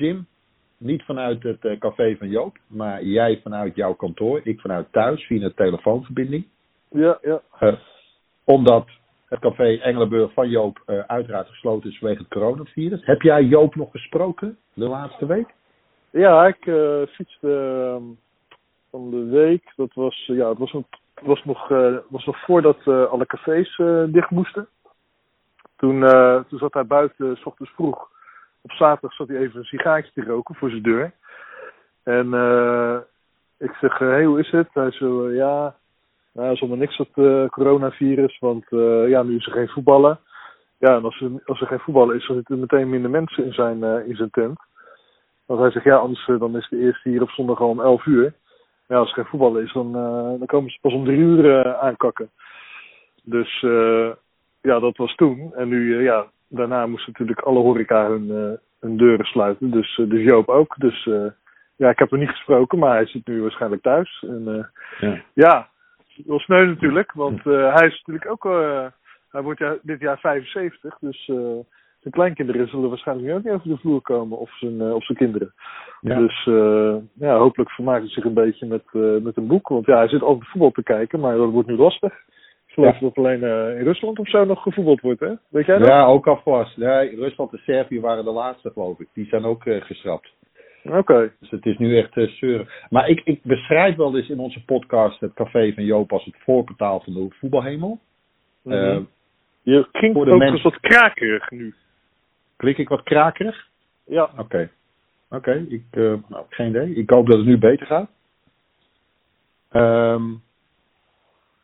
Jim, 0.00 0.26
niet 0.76 1.02
vanuit 1.02 1.42
het 1.42 1.64
eh, 1.64 1.78
café 1.78 2.16
van 2.16 2.28
Joop, 2.28 2.58
maar 2.66 3.02
jij 3.04 3.40
vanuit 3.42 3.76
jouw 3.76 3.94
kantoor, 3.94 4.40
ik 4.44 4.60
vanuit 4.60 4.92
thuis 4.92 5.26
via 5.26 5.44
een 5.44 5.54
telefoonverbinding. 5.54 6.46
Ja, 6.90 7.18
ja. 7.22 7.40
Eh, 7.58 7.74
omdat 8.44 8.88
het 9.28 9.38
café 9.40 9.78
Engelenburg 9.78 10.32
van 10.32 10.48
Joop 10.48 10.82
eh, 10.86 10.98
uiteraard 10.98 11.48
gesloten 11.48 11.90
is 11.90 11.98
vanwege 11.98 12.20
het 12.20 12.30
coronavirus. 12.30 13.04
Heb 13.06 13.22
jij 13.22 13.42
Joop 13.42 13.74
nog 13.74 13.90
gesproken 13.90 14.58
de 14.74 14.88
laatste 14.88 15.26
week? 15.26 15.54
Ja, 16.10 16.46
ik 16.46 16.66
eh, 16.66 17.02
fietste 17.06 17.48
ehm, 17.48 18.02
van 18.90 19.10
de 19.10 19.24
week. 19.24 19.72
Dat 19.76 19.94
was, 19.94 20.26
ja, 20.26 20.48
het 20.48 20.58
was, 20.58 20.72
nog- 20.72 20.84
het 21.14 21.26
was, 21.26 21.44
nog, 21.44 21.68
was 22.08 22.24
nog 22.24 22.44
voordat 22.44 22.86
alle 22.86 23.26
cafés 23.26 23.76
dicht 24.12 24.30
moesten. 24.30 24.68
Toen, 25.76 26.00
toen 26.48 26.58
zat 26.58 26.74
hij 26.74 26.86
buiten, 26.86 27.36
s 27.36 27.44
ochtends 27.44 27.72
vroeg. 27.72 28.08
Op 28.62 28.72
zaterdag 28.72 29.12
zat 29.12 29.28
hij 29.28 29.36
even 29.36 29.58
een 29.58 29.64
sigaartje 29.64 30.12
te 30.12 30.30
roken 30.30 30.54
voor 30.54 30.70
zijn 30.70 30.82
deur. 30.82 31.12
En 32.02 32.34
eh, 32.34 32.96
ik 33.58 33.72
zeg, 33.80 33.98
hé, 33.98 34.06
hey, 34.06 34.24
hoe 34.24 34.38
is 34.38 34.50
het? 34.50 34.68
Hij 34.72 34.90
zo, 34.90 35.26
eh, 35.26 35.36
ja, 35.36 35.74
nou, 36.32 36.76
niks 36.76 37.02
eh 37.14 37.46
coronavirus, 37.46 38.38
want 38.38 38.64
eh, 38.68 39.08
ja, 39.08 39.22
nu 39.22 39.36
is 39.36 39.46
er 39.46 39.52
geen 39.52 39.68
voetballen. 39.68 40.18
Ja, 40.78 40.96
en 40.96 41.04
als 41.04 41.20
er, 41.20 41.30
als 41.44 41.60
er 41.60 41.66
geen 41.66 41.78
voetballen 41.78 42.16
is, 42.16 42.26
dan 42.26 42.36
zitten 42.36 42.60
meteen 42.60 42.90
minder 42.90 43.10
mensen 43.10 43.44
in 43.44 43.52
zijn, 43.52 43.84
eh, 43.84 44.08
in 44.08 44.16
zijn 44.16 44.30
tent. 44.30 44.60
Want 45.46 45.60
hij 45.60 45.70
zegt, 45.70 45.84
ja, 45.84 45.96
anders 45.96 46.28
eh, 46.28 46.38
dan 46.38 46.56
is 46.56 46.68
de 46.68 46.78
eerste 46.78 47.08
hier 47.08 47.22
op 47.22 47.30
zondag 47.30 47.60
al 47.60 47.68
om 47.68 47.80
11 47.80 48.06
uur. 48.06 48.34
Ja, 48.88 48.96
als 48.96 49.08
er 49.08 49.14
geen 49.14 49.24
voetbal 49.24 49.56
is, 49.56 49.72
dan, 49.72 49.96
eh, 49.96 50.38
dan 50.38 50.46
komen 50.46 50.70
ze 50.70 50.78
pas 50.80 50.92
om 50.92 51.04
drie 51.04 51.18
uur 51.18 51.60
eh, 51.60 51.82
aankakken. 51.82 52.30
Dus 53.22 53.62
eh, 53.62 54.10
ja, 54.60 54.78
dat 54.78 54.96
was 54.96 55.14
toen. 55.14 55.54
En 55.54 55.68
nu, 55.68 55.96
eh, 55.96 56.04
ja, 56.04 56.26
daarna 56.50 56.86
moesten 56.86 57.12
natuurlijk 57.12 57.46
alle 57.46 57.60
horeca 57.60 58.08
hun, 58.08 58.30
eh, 58.30 58.58
hun 58.80 58.96
deuren 58.96 59.26
sluiten. 59.26 59.70
Dus, 59.70 59.98
eh, 59.98 60.08
dus 60.08 60.22
Joop 60.22 60.48
ook. 60.48 60.74
Dus 60.78 61.06
eh, 61.06 61.26
ja, 61.76 61.90
ik 61.90 61.98
heb 61.98 62.10
hem 62.10 62.20
niet 62.20 62.28
gesproken, 62.28 62.78
maar 62.78 62.94
hij 62.94 63.06
zit 63.06 63.26
nu 63.26 63.42
waarschijnlijk 63.42 63.82
thuis. 63.82 64.24
En 64.28 64.70
Ja. 65.00 65.22
ja, 65.34 65.68
wel 66.26 66.38
sneu 66.38 66.66
natuurlijk, 66.66 67.12
want 67.12 67.44
hij 67.44 67.86
is 67.86 68.02
natuurlijk 68.04 68.30
ook, 68.30 68.44
hij 69.30 69.42
wordt 69.42 69.58
ja, 69.58 69.76
dit 69.82 70.00
jaar 70.00 70.18
75, 70.18 70.98
dus 71.00 71.24
zijn 71.24 72.14
kleinkinderen 72.14 72.68
zullen 72.68 72.88
waarschijnlijk 72.88 73.34
ook 73.34 73.44
niet 73.44 73.52
over 73.52 73.68
de 73.68 73.76
vloer 73.76 74.00
komen, 74.00 74.38
of 74.38 74.56
zijn, 74.58 74.82
of 74.82 75.04
zijn 75.04 75.18
kinderen. 75.18 75.52
Ja. 76.00 76.18
Dus 76.18 76.44
ja, 77.14 77.36
hopelijk 77.36 77.70
vermaakt 77.70 78.00
hij 78.02 78.10
zich 78.10 78.24
een 78.24 78.34
beetje 78.34 78.66
met, 78.66 78.84
met 79.22 79.36
een 79.36 79.46
boek, 79.46 79.68
want 79.68 79.86
ja, 79.86 79.96
hij 79.96 80.08
zit 80.08 80.22
altijd 80.22 80.50
voetbal 80.50 80.70
te 80.70 80.82
kijken, 80.82 81.20
maar 81.20 81.36
dat 81.36 81.50
wordt 81.50 81.68
nu 81.68 81.76
lastig. 81.76 82.14
Ik 82.70 82.76
geloof 82.76 82.94
Ja. 82.94 83.00
dat 83.00 83.16
alleen 83.16 83.42
eh, 83.42 83.78
in 83.78 83.84
Rusland 83.84 84.18
of 84.18 84.28
zo 84.28 84.44
nog 84.44 84.62
gevoetbald 84.62 85.00
wordt, 85.00 85.20
hè? 85.20 85.32
Weet 85.48 85.66
jij 85.66 85.78
dat? 85.78 85.88
Ja, 85.88 86.04
ook 86.04 86.26
alvast. 86.26 86.76
Nee, 86.76 87.16
Rusland 87.16 87.52
en 87.52 87.58
Servië 87.58 88.00
waren 88.00 88.24
de 88.24 88.30
laatste, 88.30 88.70
geloof 88.70 89.00
ik. 89.00 89.08
Die 89.12 89.26
zijn 89.26 89.44
ook 89.44 89.66
eh, 89.66 89.80
geschrapt. 89.82 90.32
Oké. 90.84 91.32
Dus 91.40 91.50
het 91.50 91.66
is 91.66 91.76
nu 91.78 91.98
echt 91.98 92.16
eh 92.16 92.28
zeuren. 92.28 92.68
Maar 92.90 93.08
ik, 93.08 93.20
ik 93.24 93.42
beschrijf 93.42 93.96
wel 93.96 94.16
eens 94.16 94.28
in 94.28 94.38
onze 94.38 94.64
podcast 94.64 95.20
het 95.20 95.32
café 95.34 95.72
van 95.74 95.84
Joop 95.84 96.12
als 96.12 96.24
het 96.24 96.34
voorportaal 96.38 97.00
van 97.00 97.12
de 97.12 97.26
voetbalhemel. 97.30 97.98
Eh, 98.64 98.98
Je 99.62 99.88
klinkt 99.92 100.18
ook 100.18 100.40
eens 100.40 100.62
wat 100.62 100.80
krakerig 100.80 101.50
nu. 101.50 101.74
klik 102.56 102.78
ik 102.78 102.88
wat 102.88 103.02
krakerig? 103.02 103.68
Ja. 104.06 104.30
Oké. 104.38 104.70
Oké, 105.30 105.66
ik 105.68 105.84
eh, 105.90 106.14
nou, 106.28 106.44
geen 106.48 106.68
idee. 106.68 106.94
Ik 106.94 107.10
hoop 107.10 107.26
dat 107.26 107.36
het 107.36 107.46
nu 107.46 107.58
beter 107.58 107.86
gaat. 107.86 108.10
Ehm, 109.70 110.22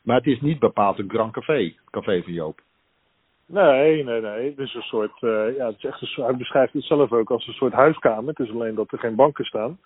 maar 0.06 0.16
het 0.16 0.26
is 0.26 0.40
niet 0.40 0.58
bepaald 0.58 0.98
een 0.98 1.10
Grand 1.10 1.32
Café, 1.32 1.74
café 1.90 2.22
van 2.22 2.32
Joop. 2.32 2.60
Nee, 3.46 4.04
nee, 4.04 4.20
nee. 4.20 4.48
Het 4.50 4.58
is 4.58 4.74
een 4.74 4.82
soort, 4.82 5.22
eh, 5.22 5.56
ja, 5.56 5.66
het 5.66 5.76
is 5.76 5.84
echt 5.84 6.00
een 6.02 6.24
hij 6.24 6.36
beschrijft 6.36 6.72
het 6.72 6.84
zelf 6.84 7.12
ook 7.12 7.30
als 7.30 7.46
een 7.46 7.52
soort 7.52 7.72
huiskamer. 7.72 8.28
Het 8.28 8.38
is 8.38 8.52
alleen 8.52 8.74
dat 8.74 8.92
er 8.92 8.98
geen 8.98 9.14
banken 9.14 9.44
staan. 9.44 9.78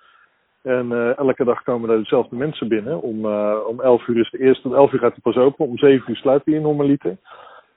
En 0.62 0.92
eh, 0.92 1.18
elke 1.18 1.44
dag 1.44 1.62
komen 1.62 1.88
daar 1.88 1.98
dezelfde 1.98 2.36
mensen 2.36 2.68
binnen. 2.68 3.02
Om, 3.02 3.24
eh, 3.24 3.56
om 3.66 3.80
11 3.80 4.06
uur 4.06 4.20
is 4.20 4.30
de 4.30 4.38
eerste, 4.38 4.68
om 4.68 4.74
11 4.74 4.92
uur 4.92 4.98
gaat 4.98 5.12
hij 5.12 5.32
pas 5.32 5.36
open. 5.36 5.66
Om 5.66 5.78
7 5.78 6.10
uur 6.10 6.16
sluit 6.16 6.42
hij 6.44 6.58
normaliter. 6.58 7.16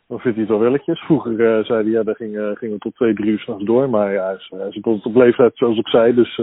Dan 0.07 0.19
vindt 0.19 0.37
hij 0.37 0.45
het 0.45 0.55
wel 0.55 0.63
welletjes. 0.63 0.99
Vroeger 0.99 1.65
zei 1.65 1.83
hij, 1.83 1.91
ja, 1.91 2.03
daar 2.03 2.15
ging, 2.15 2.33
gingen 2.57 2.75
we 2.75 2.77
tot 2.77 2.95
2, 2.95 3.13
3 3.13 3.31
uur 3.31 3.39
s'nachts 3.39 3.63
door. 3.63 3.89
Maar 3.89 4.13
ja, 4.13 4.25
hij 4.25 4.35
is, 4.35 4.75
is 4.75 5.03
op, 5.03 5.15
leeftijd, 5.15 5.51
zoals 5.57 5.77
ik 5.77 5.87
zei. 5.87 6.13
Dus 6.13 6.35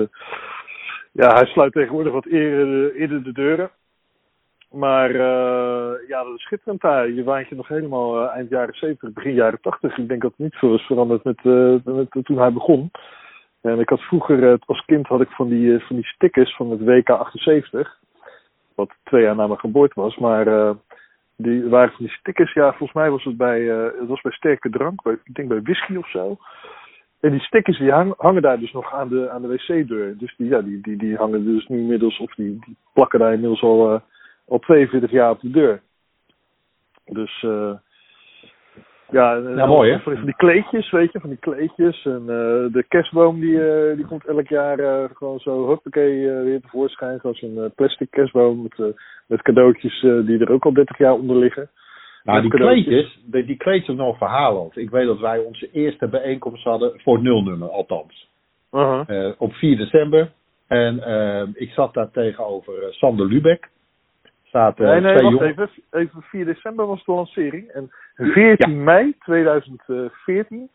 ja, 1.12 1.32
hij 1.32 1.46
sluit 1.46 1.72
tegenwoordig 1.72 2.12
wat 2.12 2.26
eerder, 2.26 2.94
eerder 2.94 3.22
de 3.22 3.32
deuren. 3.32 3.70
Maar 4.70 5.10
eh, 5.10 6.08
ja, 6.08 6.24
dat 6.24 6.34
is 6.34 6.42
schitterend 6.42 6.80
daar. 6.80 7.10
Je 7.10 7.24
waant 7.24 7.48
je 7.48 7.54
nog 7.54 7.68
helemaal 7.68 8.22
eh, 8.22 8.34
eind 8.34 8.50
jaren 8.50 8.74
70, 8.74 9.12
begin 9.12 9.34
jaren 9.34 9.60
80. 9.60 9.98
Ik 9.98 10.08
denk 10.08 10.22
dat 10.22 10.32
er 10.36 10.44
niet 10.44 10.54
veel 10.54 10.74
is 10.74 10.86
veranderd 10.86 11.24
met, 11.24 11.38
eh, 11.42 11.74
met, 11.84 12.24
toen 12.24 12.38
hij 12.38 12.52
begon. 12.52 12.90
En 13.60 13.78
ik 13.78 13.88
had 13.88 14.00
vroeger, 14.00 14.58
als 14.66 14.84
kind 14.84 15.06
had 15.06 15.20
ik 15.20 15.30
van 15.30 15.48
die, 15.48 15.78
van 15.78 15.96
die 15.96 16.04
stickers 16.04 16.56
van 16.56 16.70
het 16.70 16.84
WK 16.84 17.10
78. 17.10 17.98
Wat 18.74 18.90
twee 19.04 19.22
jaar 19.22 19.36
na 19.36 19.46
mijn 19.46 19.58
geboorte 19.58 20.00
was. 20.00 20.16
Maar 20.16 20.74
die 21.36 21.68
waren 21.68 21.92
van 21.92 22.04
die 22.04 22.14
stickers, 22.14 22.52
ja, 22.52 22.68
volgens 22.68 22.92
mij 22.92 23.10
was 23.10 23.24
het 23.24 23.36
bij, 23.36 23.60
het 23.60 24.06
was 24.06 24.20
bij 24.20 24.32
sterke 24.32 24.70
drank. 24.70 25.00
Ik 25.24 25.34
denk 25.34 25.48
bij 25.48 25.62
whisky 25.62 25.96
of 25.96 26.10
zo. 26.10 26.36
En 27.20 27.30
die 27.30 27.40
stickers 27.40 27.78
die 27.78 27.90
hang- 27.90 28.14
hangen 28.16 28.42
daar 28.42 28.58
dus 28.58 28.72
nog 28.72 28.92
aan 28.92 29.08
de, 29.08 29.30
aan 29.30 29.42
de 29.42 29.48
wc-deur. 29.48 30.18
Dus 30.18 30.34
die, 30.36 30.48
ja, 30.48 30.60
die, 30.60 30.80
die, 30.80 30.96
die 30.96 31.16
hangen 31.16 31.44
dus 31.44 31.66
nu 31.66 31.78
inmiddels, 31.78 32.18
of 32.18 32.34
die, 32.34 32.58
die 32.66 32.76
plakken 32.92 33.18
daar 33.18 33.32
inmiddels 33.32 33.62
al, 33.62 34.02
al 34.50 34.58
42 34.58 35.10
jaar 35.10 35.30
op 35.30 35.40
de 35.40 35.50
deur. 35.50 35.82
Dus 37.04 37.42
eh 37.42 37.72
ja, 39.10 39.66
mooi, 39.66 39.90
hè? 39.90 39.98
Van, 39.98 40.24
die- 40.24 40.34
kleedjes, 40.34 40.90
weet 40.90 41.12
je, 41.12 41.20
van 41.20 41.28
die 41.28 41.38
kleedjes. 41.38 42.04
En 42.04 42.20
eh, 42.20 42.72
de 42.72 42.84
kerstboom 42.88 43.40
die, 43.40 43.68
eh, 43.68 43.96
die 43.96 44.06
komt 44.06 44.26
elk 44.26 44.48
jaar 44.48 45.08
gewoon 45.14 45.38
zo 45.38 45.66
hoppakee 45.66 46.30
eh, 46.30 46.42
weer 46.42 46.60
tevoorschijn. 46.60 47.18
Zoals 47.20 47.42
een 47.42 47.72
plastic 47.74 48.10
kerstboom 48.10 48.62
met, 48.62 48.94
met 49.26 49.42
cadeautjes 49.42 50.00
die 50.00 50.38
er 50.38 50.50
ook 50.50 50.64
al 50.64 50.72
30 50.72 50.98
jaar 50.98 51.12
onder 51.12 51.36
liggen. 51.36 51.70
Nou, 52.24 52.40
die 52.40 52.50
kleedjes, 52.50 53.20
die, 53.24 53.44
die 53.44 53.56
kleedjes 53.56 53.86
hebben 53.86 54.04
nog 54.04 54.12
een 54.12 54.26
verhaal 54.28 54.58
over. 54.58 54.80
Ik 54.80 54.90
weet 54.90 55.06
dat 55.06 55.18
wij 55.18 55.38
onze 55.38 55.70
eerste 55.72 56.08
bijeenkomst 56.08 56.64
hadden, 56.64 57.00
voor 57.00 57.14
het 57.14 57.22
nulnummer 57.22 57.68
althans. 57.68 58.28
Op 59.38 59.52
4 59.52 59.76
december. 59.76 60.30
En 60.66 61.02
ik 61.54 61.70
zat 61.70 61.94
daar 61.94 62.10
tegenover 62.10 62.74
Sander 62.90 63.26
Lubeck. 63.26 63.68
Zaten 64.50 64.86
Nee, 64.86 65.00
nee, 65.00 65.16
twee 65.16 65.30
wacht 65.34 65.44
even. 65.46 65.68
Even 65.90 66.22
4 66.22 66.44
december 66.44 66.86
was 66.86 67.04
de 67.04 67.12
lancering. 67.12 67.68
En 67.68 67.90
14 68.14 68.84
mei 68.84 69.14
2014 69.18 70.70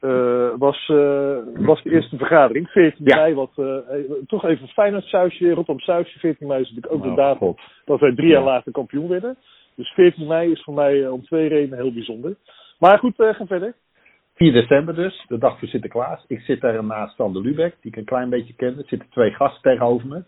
eh, 0.00 0.48
was, 0.58 0.88
eh, 0.88 1.36
was 1.66 1.82
de 1.82 1.90
eerste 1.90 2.16
vergadering. 2.16 2.68
14 2.68 3.04
Ja. 3.06 3.16
mei, 3.16 3.34
wat 3.34 3.50
eh, 3.56 3.76
eh, 3.76 4.10
toch 4.26 4.44
even 4.44 4.68
Feyenoord 4.68 5.04
sausje, 5.04 5.48
Rotterdam 5.48 5.78
sausje. 5.80 6.18
14 6.18 6.46
mei 6.46 6.60
is 6.60 6.68
natuurlijk 6.68 6.94
ook 6.94 7.02
Oh, 7.04 7.08
de 7.10 7.22
datum 7.22 7.46
God. 7.46 7.60
dat 7.84 8.00
wij 8.00 8.14
drie 8.14 8.28
jaar 8.28 8.40
Ja. 8.40 8.46
later 8.46 8.72
kampioen 8.72 9.08
werden. 9.08 9.36
Dus 9.74 9.88
14 9.88 10.26
mei 10.26 10.50
is 10.50 10.62
voor 10.62 10.74
mij 10.74 11.08
om 11.08 11.22
twee 11.24 11.48
redenen 11.48 11.78
heel 11.78 11.92
bijzonder. 11.92 12.34
Maar 12.78 12.98
goed, 12.98 13.14
ga 13.16 13.46
verder. 13.46 13.74
4 14.34 14.52
december 14.52 14.94
dus, 14.94 15.24
de 15.28 15.38
dag 15.38 15.58
voor 15.58 15.68
Sinterklaas. 15.68 16.24
Ik 16.28 16.40
zit 16.40 16.60
daar 16.60 16.84
naast 16.84 17.16
Sander 17.16 17.42
Lubeck, 17.42 17.74
die 17.80 17.90
ik 17.90 17.96
een 17.96 18.04
klein 18.04 18.28
beetje 18.30 18.54
kende. 18.54 18.82
Er 18.82 18.88
zitten 18.88 19.08
twee 19.10 19.30
gasten 19.30 19.62
tegenover 19.62 20.06
me. 20.08 20.22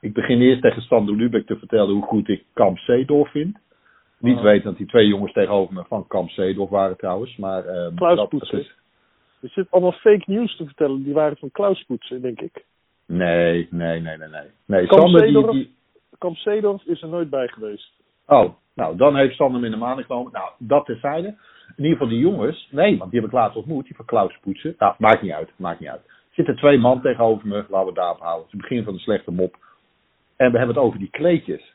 Ik 0.00 0.12
begin 0.12 0.40
eerst 0.40 0.62
tegen 0.62 0.82
Sander 0.82 1.14
Lubeck 1.16 1.46
te 1.46 1.56
vertellen 1.58 1.94
hoe 1.94 2.02
goed 2.02 2.28
ik 2.28 2.44
Kamp 2.52 2.78
Zeedorf 2.78 3.30
vind. 3.30 3.58
Niet 4.18 4.36
Ah. 4.36 4.42
weten 4.42 4.64
dat 4.64 4.76
die 4.76 4.86
twee 4.86 5.06
jongens 5.06 5.32
tegenover 5.32 5.74
me 5.74 5.84
van 5.88 6.06
Kamp 6.06 6.30
Zeedorf 6.30 6.70
waren 6.70 6.96
trouwens. 6.96 7.36
Maar, 7.36 7.64
ehm, 7.64 7.94
Klaus 7.94 8.28
Poetsen. 8.28 8.58
is- 8.58 8.76
Er 9.42 9.48
zit 9.48 9.70
allemaal 9.70 9.92
fake 9.92 10.22
news 10.26 10.56
te 10.56 10.64
vertellen. 10.64 11.02
Die 11.02 11.12
waren 11.14 11.36
van 11.36 11.50
Klaus 11.50 11.82
Poetsen, 11.82 12.22
denk 12.22 12.40
ik. 12.40 12.64
Nee, 13.06 13.68
nee, 13.70 14.00
nee, 14.00 14.16
nee. 14.16 14.28
Nee, 14.28 14.42
nee 14.66 14.86
Kamp 14.86 15.02
Sander 15.02 15.22
die, 15.26 15.50
die... 15.50 15.74
Kamp 16.18 16.36
is 16.84 17.02
er 17.02 17.08
nooit 17.08 17.30
bij 17.30 17.48
geweest. 17.48 17.92
Oh, 18.26 18.52
nou, 18.74 18.96
dan 18.96 19.16
heeft 19.16 19.36
Sander 19.36 19.54
hem 19.56 19.64
in 19.64 19.70
de 19.70 19.76
maan 19.76 20.04
genomen. 20.04 20.32
Nou, 20.32 20.50
dat 20.58 20.84
terzijde. 20.86 21.28
In 21.76 21.84
ieder 21.84 21.92
geval 21.92 22.08
die 22.08 22.18
jongens. 22.18 22.68
Nee, 22.70 22.98
want 22.98 23.10
die 23.10 23.20
heb 23.20 23.28
ik 23.28 23.34
laatst 23.34 23.56
ontmoet. 23.56 23.84
Die 23.84 23.96
van 23.96 24.04
Klaus 24.04 24.38
Poetsen. 24.40 24.74
Nou, 24.78 24.94
maakt 24.98 25.22
niet 25.22 25.32
uit. 25.32 25.50
Maakt 25.56 25.80
niet 25.80 25.88
uit. 25.88 26.04
Er 26.06 26.34
zitten 26.34 26.56
twee 26.56 26.78
man 26.78 27.00
tegenover 27.00 27.48
me. 27.48 27.64
Laten 27.68 27.88
we 27.88 27.94
daarop 27.94 28.20
houden. 28.20 28.44
Het 28.44 28.54
is 28.54 28.60
het 28.60 28.68
begin 28.68 28.84
van 28.84 28.92
de 28.94 29.00
slechte 29.00 29.30
mop. 29.30 29.56
En 30.38 30.52
we 30.52 30.58
hebben 30.58 30.76
het 30.76 30.84
over 30.84 30.98
die 30.98 31.10
kleedjes. 31.10 31.74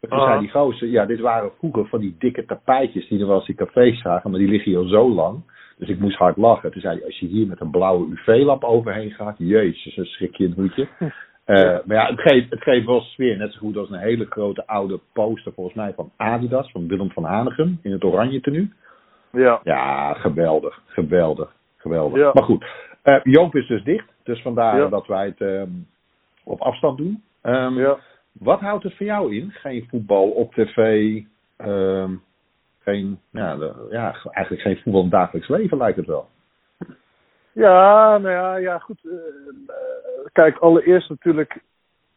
Toen 0.00 0.10
Ah. 0.18 0.26
zei 0.28 0.40
die 0.40 0.50
gozer, 0.50 0.88
ja, 0.88 1.06
dit 1.06 1.20
waren 1.20 1.50
vroeger 1.58 1.86
van 1.88 2.00
die 2.00 2.14
dikke 2.18 2.44
tapijtjes 2.44 3.08
die 3.08 3.20
er 3.20 3.26
wel 3.26 3.38
eens 3.38 3.48
in 3.48 3.54
cafés 3.54 4.00
zagen, 4.00 4.30
maar 4.30 4.40
die 4.40 4.48
liggen 4.48 4.70
hier 4.70 4.80
al 4.80 4.88
zo 4.88 5.08
lang. 5.10 5.42
Dus 5.78 5.88
ik 5.88 5.98
moest 5.98 6.16
hard 6.18 6.36
lachen. 6.36 6.70
Toen 6.72 6.80
zei 6.80 6.96
hij, 6.96 7.04
als 7.06 7.18
je 7.18 7.26
hier 7.26 7.46
met 7.46 7.60
een 7.60 7.70
blauwe 7.70 8.06
UV-lamp 8.10 8.64
overheen 8.64 9.10
gaat, 9.10 9.34
jezus, 9.38 9.94
dan 9.94 10.04
schrik 10.04 10.36
je 10.36 10.44
een 10.44 10.52
hoedje. 10.56 10.88
Eh, 11.44 11.56
maar 11.84 11.96
ja, 11.96 12.06
het 12.06 12.20
geeft, 12.20 12.50
het 12.50 12.62
geeft 12.62 12.86
wel 12.86 13.00
sfeer. 13.00 13.36
Net 13.36 13.52
zo 13.52 13.58
goed 13.58 13.76
als 13.76 13.90
een 13.90 13.98
hele 13.98 14.24
grote 14.28 14.66
oude 14.66 15.00
poster, 15.12 15.52
volgens 15.52 15.76
mij, 15.76 15.92
van 15.94 16.10
Adidas, 16.16 16.70
van 16.70 16.88
Willem 16.88 17.10
van 17.10 17.24
Hanegem, 17.24 17.78
in 17.82 17.92
het 17.92 18.04
oranje 18.04 18.40
tenue. 18.40 18.68
Ja. 19.32 19.60
Ja, 19.64 20.14
geweldig, 20.14 20.82
geweldig, 20.86 21.52
geweldig. 21.76 22.18
Ja. 22.18 22.30
Maar 22.34 22.42
goed, 22.44 22.64
eh, 23.02 23.20
Joop 23.22 23.54
is 23.54 23.66
dus 23.66 23.82
dicht, 23.84 24.06
dus 24.22 24.42
vandaar 24.42 24.78
Ja. 24.78 24.88
dat 24.88 25.06
wij 25.06 25.26
het 25.26 25.40
ehm, 25.40 25.68
op 26.44 26.60
afstand 26.60 26.98
doen. 26.98 27.22
Ehm, 27.42 27.78
ja. 27.78 27.98
Wat 28.32 28.60
houdt 28.60 28.84
het 28.84 28.96
voor 28.96 29.06
jou 29.06 29.36
in? 29.36 29.50
Geen 29.50 29.86
voetbal 29.90 30.30
op 30.30 30.54
tv, 30.54 30.76
ehm, 31.56 32.14
geen, 32.78 33.20
ja, 33.30 33.56
de- 33.56 33.86
ja, 33.90 34.14
eigenlijk 34.30 34.66
geen 34.66 34.76
voetbal 34.76 35.02
in 35.02 35.08
het 35.08 35.14
dagelijks 35.14 35.48
leven 35.48 35.78
lijkt 35.78 35.96
het 35.96 36.06
wel. 36.06 36.28
Ja, 37.52 38.18
nou 38.18 38.34
ja, 38.34 38.56
ja 38.56 38.78
goed. 38.78 38.98
Uh, 39.02 39.12
kijk, 40.32 40.58
allereerst 40.58 41.08
natuurlijk, 41.08 41.62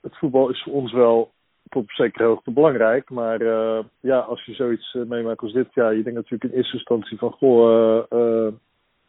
het 0.01 0.17
voetbal 0.17 0.49
is 0.49 0.63
voor 0.63 0.73
ons 0.73 0.91
wel 0.91 1.31
tot 1.69 1.83
op 1.83 1.91
zekere 1.91 2.23
hoogte 2.23 2.51
belangrijk. 2.51 3.09
Maar 3.09 3.41
uh, 3.41 3.79
ja, 3.99 4.19
als 4.19 4.45
je 4.45 4.53
zoiets 4.53 4.93
meemaakt 4.93 5.41
als 5.41 5.53
dit, 5.53 5.73
ja, 5.73 5.89
je 5.89 6.03
denkt 6.03 6.19
natuurlijk 6.19 6.51
in 6.51 6.57
eerste 6.57 6.77
instantie 6.77 7.17
van, 7.17 7.31
goh, 7.31 8.03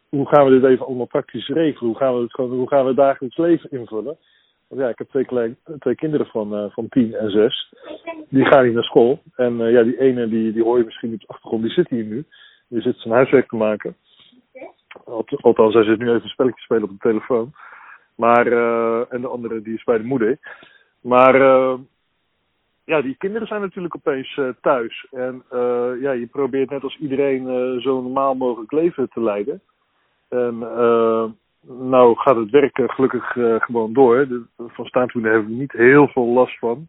hoe 0.08 0.28
gaan 0.28 0.44
we 0.44 0.50
dit 0.60 0.64
even 0.70 0.86
allemaal 0.86 1.06
praktisch 1.06 1.48
regelen? 1.48 1.90
Hoe 1.90 1.96
gaan 1.96 2.14
we 2.14 2.20
het 2.22 2.34
gewoon, 2.34 2.50
hoe 2.50 2.68
gaan 2.68 2.82
we 2.82 2.86
het 2.88 2.96
dagelijks 2.96 3.36
leven 3.36 3.70
invullen? 3.70 4.16
Ja, 4.68 4.88
ik 4.88 4.98
heb 4.98 5.08
twee, 5.08 5.24
klein, 5.24 5.56
twee 5.78 5.94
kinderen 5.94 6.26
van, 6.26 6.54
uh, 6.54 6.70
van 6.70 6.88
tien 6.88 7.14
en 7.14 7.30
zes. 7.30 7.74
Die 8.28 8.44
gaan 8.44 8.64
niet 8.64 8.74
naar 8.74 8.82
school. 8.82 9.22
En 9.36 9.60
uh, 9.60 9.72
ja, 9.72 9.82
die 9.82 10.00
ene, 10.00 10.28
die, 10.28 10.52
die 10.52 10.62
hoor 10.62 10.78
je 10.78 10.84
misschien 10.84 11.12
op 11.12 11.20
de 11.20 11.26
achtergrond, 11.26 11.62
die 11.62 11.72
zit 11.72 11.88
hier 11.88 12.04
nu. 12.04 12.24
Die 12.68 12.80
zit 12.80 12.96
zijn 12.98 13.14
huiswerk 13.14 13.48
te 13.48 13.56
maken. 13.56 13.96
Althans, 15.40 15.74
hij 15.74 15.84
zit 15.84 15.98
nu 15.98 16.08
even 16.08 16.22
een 16.22 16.28
spelletje 16.28 16.60
spelen 16.60 16.82
op 16.82 16.90
de 16.90 16.96
telefoon. 16.98 17.52
Maar, 18.14 18.46
uh, 18.46 19.12
en 19.12 19.20
de 19.20 19.28
andere, 19.28 19.62
die 19.62 19.74
is 19.74 19.84
bij 19.84 19.98
de 19.98 20.04
moeder. 20.04 20.38
Maar, 21.00 21.36
ja, 22.84 23.02
die 23.02 23.16
kinderen 23.16 23.46
zijn 23.46 23.60
natuurlijk 23.60 23.96
opeens 23.96 24.40
thuis. 24.60 25.06
En 25.10 25.44
ja, 26.00 26.10
je 26.12 26.28
probeert 26.30 26.70
net 26.70 26.82
als 26.82 26.98
iedereen 26.98 27.80
zo 27.80 28.02
normaal 28.02 28.34
mogelijk 28.34 28.72
leven 28.72 29.08
te 29.08 29.20
leiden. 29.20 29.60
En 30.28 30.58
nou 31.66 32.16
gaat 32.16 32.36
het 32.36 32.50
werken 32.50 32.90
gelukkig 32.90 33.34
uh, 33.34 33.60
gewoon 33.60 33.92
door. 33.92 34.28
De, 34.28 34.42
van 34.56 34.84
staantoenen 34.84 35.32
hebben 35.32 35.50
we 35.50 35.56
niet 35.56 35.72
heel 35.72 36.08
veel 36.08 36.26
last 36.26 36.58
van. 36.58 36.86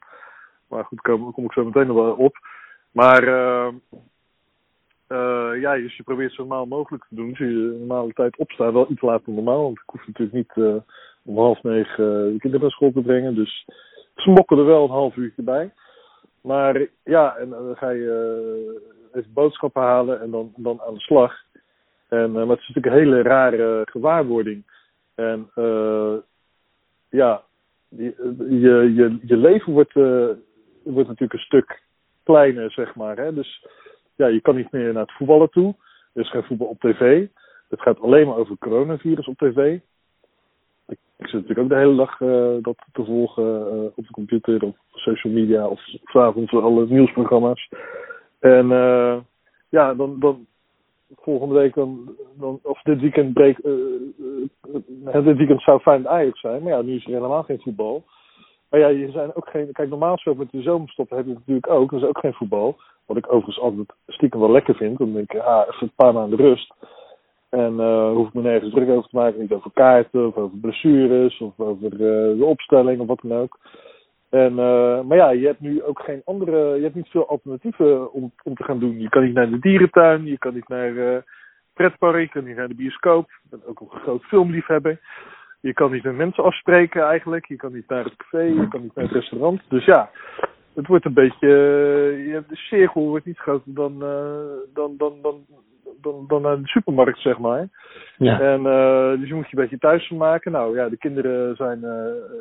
Maar 0.70 0.84
goed, 0.84 1.00
daar 1.04 1.18
kom, 1.18 1.46
ik 1.46 1.54
zo 1.54 1.66
meteen 1.66 1.88
nog 1.88 1.96
wel 1.96 2.14
op. 2.14 2.38
Maar 2.92 3.24
uh, 3.24 3.68
uh, 5.10 5.62
ja, 5.62 5.76
dus 5.76 5.96
je 5.96 6.04
probeert 6.04 6.34
zo 6.34 6.42
normaal 6.42 6.66
mogelijk 6.66 7.06
te 7.10 7.16
doen. 7.16 7.30
Dus 7.30 7.38
je 7.38 7.76
normale 7.80 8.14
tijd 8.14 8.38
opstaan, 8.38 8.74
wel 8.74 8.92
iets 8.92 9.02
later 9.02 9.26
dan 9.26 9.36
normaal. 9.36 9.62
Want 9.62 9.78
ik 9.78 9.84
hoef 9.86 10.08
natuurlijk 10.08 10.36
niet 10.36 10.84
om 11.24 11.38
half 11.38 11.64
negen 11.64 12.34
de 12.34 12.40
kinderen 12.40 12.62
naar 12.62 12.72
school 12.72 12.92
te 12.92 13.02
brengen. 13.02 13.36
Dus 13.36 13.66
ze 14.16 14.30
mokken 14.30 14.58
er 14.58 14.66
wel 14.66 14.84
een 14.84 14.90
half 14.90 15.16
uurtje 15.16 15.44
bij. 15.44 15.74
Maar 16.42 16.88
ja, 17.04 17.36
en 17.36 17.50
dan 17.50 17.76
ga 17.76 17.90
je 17.90 18.94
even 19.14 19.34
boodschappen 19.34 19.82
halen 19.82 20.22
en 20.22 20.32
dan, 20.32 20.54
dan 20.56 20.82
aan 20.82 20.94
de 20.94 21.00
slag. 21.00 21.45
En, 22.10 22.30
uh, 22.30 22.34
maar 22.34 22.48
het 22.48 22.60
is 22.60 22.68
natuurlijk 22.68 22.86
een 22.86 23.02
hele 23.02 23.22
rare 23.22 23.82
gewaarwording. 23.86 24.64
En 25.16 25.50
uh, 25.56 26.16
ja, 27.10 27.44
je, 27.90 28.14
je, 28.50 29.20
je 29.22 29.38
leven 29.38 29.74
wordt, 29.74 29.96
uh, 29.96 30.30
wordt 30.84 31.08
natuurlijk 31.08 31.34
een 31.34 31.40
stuk 31.40 31.82
kleiner, 32.24 32.72
zeg 32.72 32.96
maar. 32.96 33.18
Hè? 33.18 33.34
Dus 33.34 33.68
ja, 34.16 34.28
je 34.28 34.42
kan 34.42 34.56
niet 34.56 34.72
meer 34.72 34.94
naar 34.94 35.02
het 35.02 35.12
voetballen 35.12 35.50
toe. 35.50 35.76
Er 36.14 36.22
is 36.22 36.30
geen 36.30 36.44
voetbal 36.44 36.68
op 36.68 36.80
tv. 36.80 37.28
Het 37.70 37.82
gaat 37.82 38.00
alleen 38.00 38.28
maar 38.28 38.38
over 38.38 38.58
coronavirus 38.58 39.28
op 39.28 39.38
tv. 39.38 39.80
Ik, 40.88 40.98
zit 41.18 41.34
natuurlijk 41.34 41.60
ook 41.60 41.70
de 41.70 41.76
hele 41.76 41.96
dag 41.96 42.20
uh, 42.20 42.56
dat 42.62 42.78
te 42.92 43.06
volgen 43.06 43.86
op 43.96 44.06
de 44.08 44.12
computer 44.12 44.64
of 44.64 44.76
social 44.92 45.34
media 45.34 45.68
of 45.68 45.82
s'avonds 46.04 46.54
alle 46.54 46.86
nieuwsprogramma's. 46.88 47.70
En 48.40 48.68
ja, 49.70 49.94
dan, 49.94 50.20
dan, 50.20 50.48
volgende 51.16 51.54
week 51.54 51.74
dan, 51.74 52.60
of 52.64 52.82
dit 52.82 53.02
weekend 53.02 53.34
breek, 53.34 53.58
uh, 53.64 53.74
uh, 55.06 55.26
dit 55.26 55.38
weekend 55.38 55.62
zou 55.62 55.80
fijn 55.80 56.08
Ajax 56.08 56.40
zijn, 56.40 56.64
maar 56.64 56.72
ja, 56.72 56.82
nu 56.82 56.96
is 56.96 57.06
er 57.06 57.12
helemaal 57.12 57.44
geen 57.44 57.62
voetbal. 57.62 58.04
Maar 58.70 58.80
ja, 58.80 58.88
je 58.88 59.12
zijn 59.12 59.36
ook 59.36 59.50
geen, 59.50 59.72
kijk 59.72 59.90
normaal 59.90 60.18
zo 60.18 60.36
met 60.36 60.52
de 60.52 60.62
zomerstoppen 60.62 61.18
heb 61.18 61.26
je 61.26 61.34
natuurlijk 61.34 61.70
ook, 61.70 61.92
er 61.92 61.98
is 61.98 62.04
ook 62.04 62.18
geen 62.18 62.34
voetbal. 62.34 62.76
Wat 63.06 63.18
ik 63.18 63.26
overigens 63.28 63.60
altijd 63.60 63.94
stiekem 64.08 64.40
wel 64.40 64.52
lekker 64.52 64.76
vind, 64.76 64.98
dan 64.98 65.14
denk 65.14 65.34
ik, 65.34 65.40
ah, 65.40 65.68
even 65.68 65.88
een 65.88 65.92
paar 65.96 66.14
maanden 66.14 66.40
rust. 66.40 66.74
En 67.50 67.74
hoef 68.14 68.28
ik 68.28 68.34
me 68.34 68.42
nergens 68.42 68.74
druk 68.74 68.90
over 68.90 69.10
te 69.10 69.16
maken, 69.16 69.40
niet 69.40 69.52
over 69.52 69.72
kaarten 69.74 70.28
of 70.28 70.38
over 70.38 70.58
blessures 70.58 71.40
of 71.40 71.60
over 71.60 71.98
de 71.98 72.38
opstelling 72.46 73.00
of 73.00 73.08
wat 73.08 73.20
dan 73.22 73.38
ook. 73.38 73.58
En, 74.36 74.52
uh, 74.52 75.02
maar 75.02 75.18
ja, 75.18 75.30
je 75.30 75.46
hebt 75.46 75.60
nu 75.60 75.84
ook 75.84 76.00
geen 76.00 76.22
andere, 76.26 76.76
je 76.76 76.82
hebt 76.82 76.96
niet 76.96 77.08
veel 77.08 77.28
alternatieven 77.28 78.14
om, 78.14 78.34
om 78.44 78.56
te 78.56 78.64
gaan 78.64 78.80
doen. 78.80 79.00
Je 79.00 79.10
kan 79.10 79.24
niet 79.24 79.34
naar 79.34 79.50
de 79.50 79.60
dierentuin, 79.60 80.26
je 80.26 80.38
kan 80.38 80.54
niet 80.54 80.68
naar 80.68 80.92
uh, 80.92 81.18
pretpark, 81.74 82.22
je 82.22 82.30
kan 82.30 82.44
niet 82.44 82.56
naar 82.56 82.68
de 82.68 82.76
bioscoop. 82.76 83.30
Ik 83.30 83.50
ben 83.50 83.66
ook 83.66 83.80
een 83.80 84.00
groot 84.00 84.24
filmliefhebber. 84.24 85.00
Je 85.62 85.74
kan 85.74 85.92
niet 85.92 86.04
met 86.04 86.16
mensen 86.16 86.44
afspreken 86.44 87.04
eigenlijk. 87.04 87.46
Je 87.46 87.56
kan 87.56 87.74
niet 87.74 87.88
naar 87.88 88.04
het 88.04 88.16
café, 88.16 88.42
je 88.42 88.68
kan 88.68 88.82
niet 88.82 88.96
naar 88.96 89.06
het 89.06 89.14
restaurant. 89.14 89.62
Dus 89.70 89.86
ja, 89.86 90.10
het 90.74 90.88
wordt 90.88 91.06
een 91.06 91.14
beetje, 91.14 91.48
je 92.28 92.32
hebt 92.32 92.50
de 92.50 92.56
cirkel 92.56 93.08
wordt 93.08 93.26
niet 93.26 93.40
groter 93.40 93.74
dan, 93.74 94.00
dan, 94.74 94.98
dan, 94.98 95.14
dan, 95.22 95.46
dan, 96.06 96.26
dan 96.28 96.42
naar 96.42 96.62
de 96.62 96.68
supermarkt, 96.68 97.20
zeg 97.20 97.38
maar. 97.38 97.68
Ja. 98.18 98.40
En 98.40 98.60
uh, 98.60 99.20
dus 99.20 99.28
je 99.28 99.34
moet 99.34 99.50
je 99.50 99.58
een 99.58 99.62
beetje 99.62 99.78
thuis 99.78 100.08
van 100.08 100.18
maken. 100.18 100.52
Nou 100.52 100.76
ja, 100.76 100.90
de 100.90 100.98
kinderen 100.98 101.56
zijn, 101.56 101.78
uh, 101.78 101.86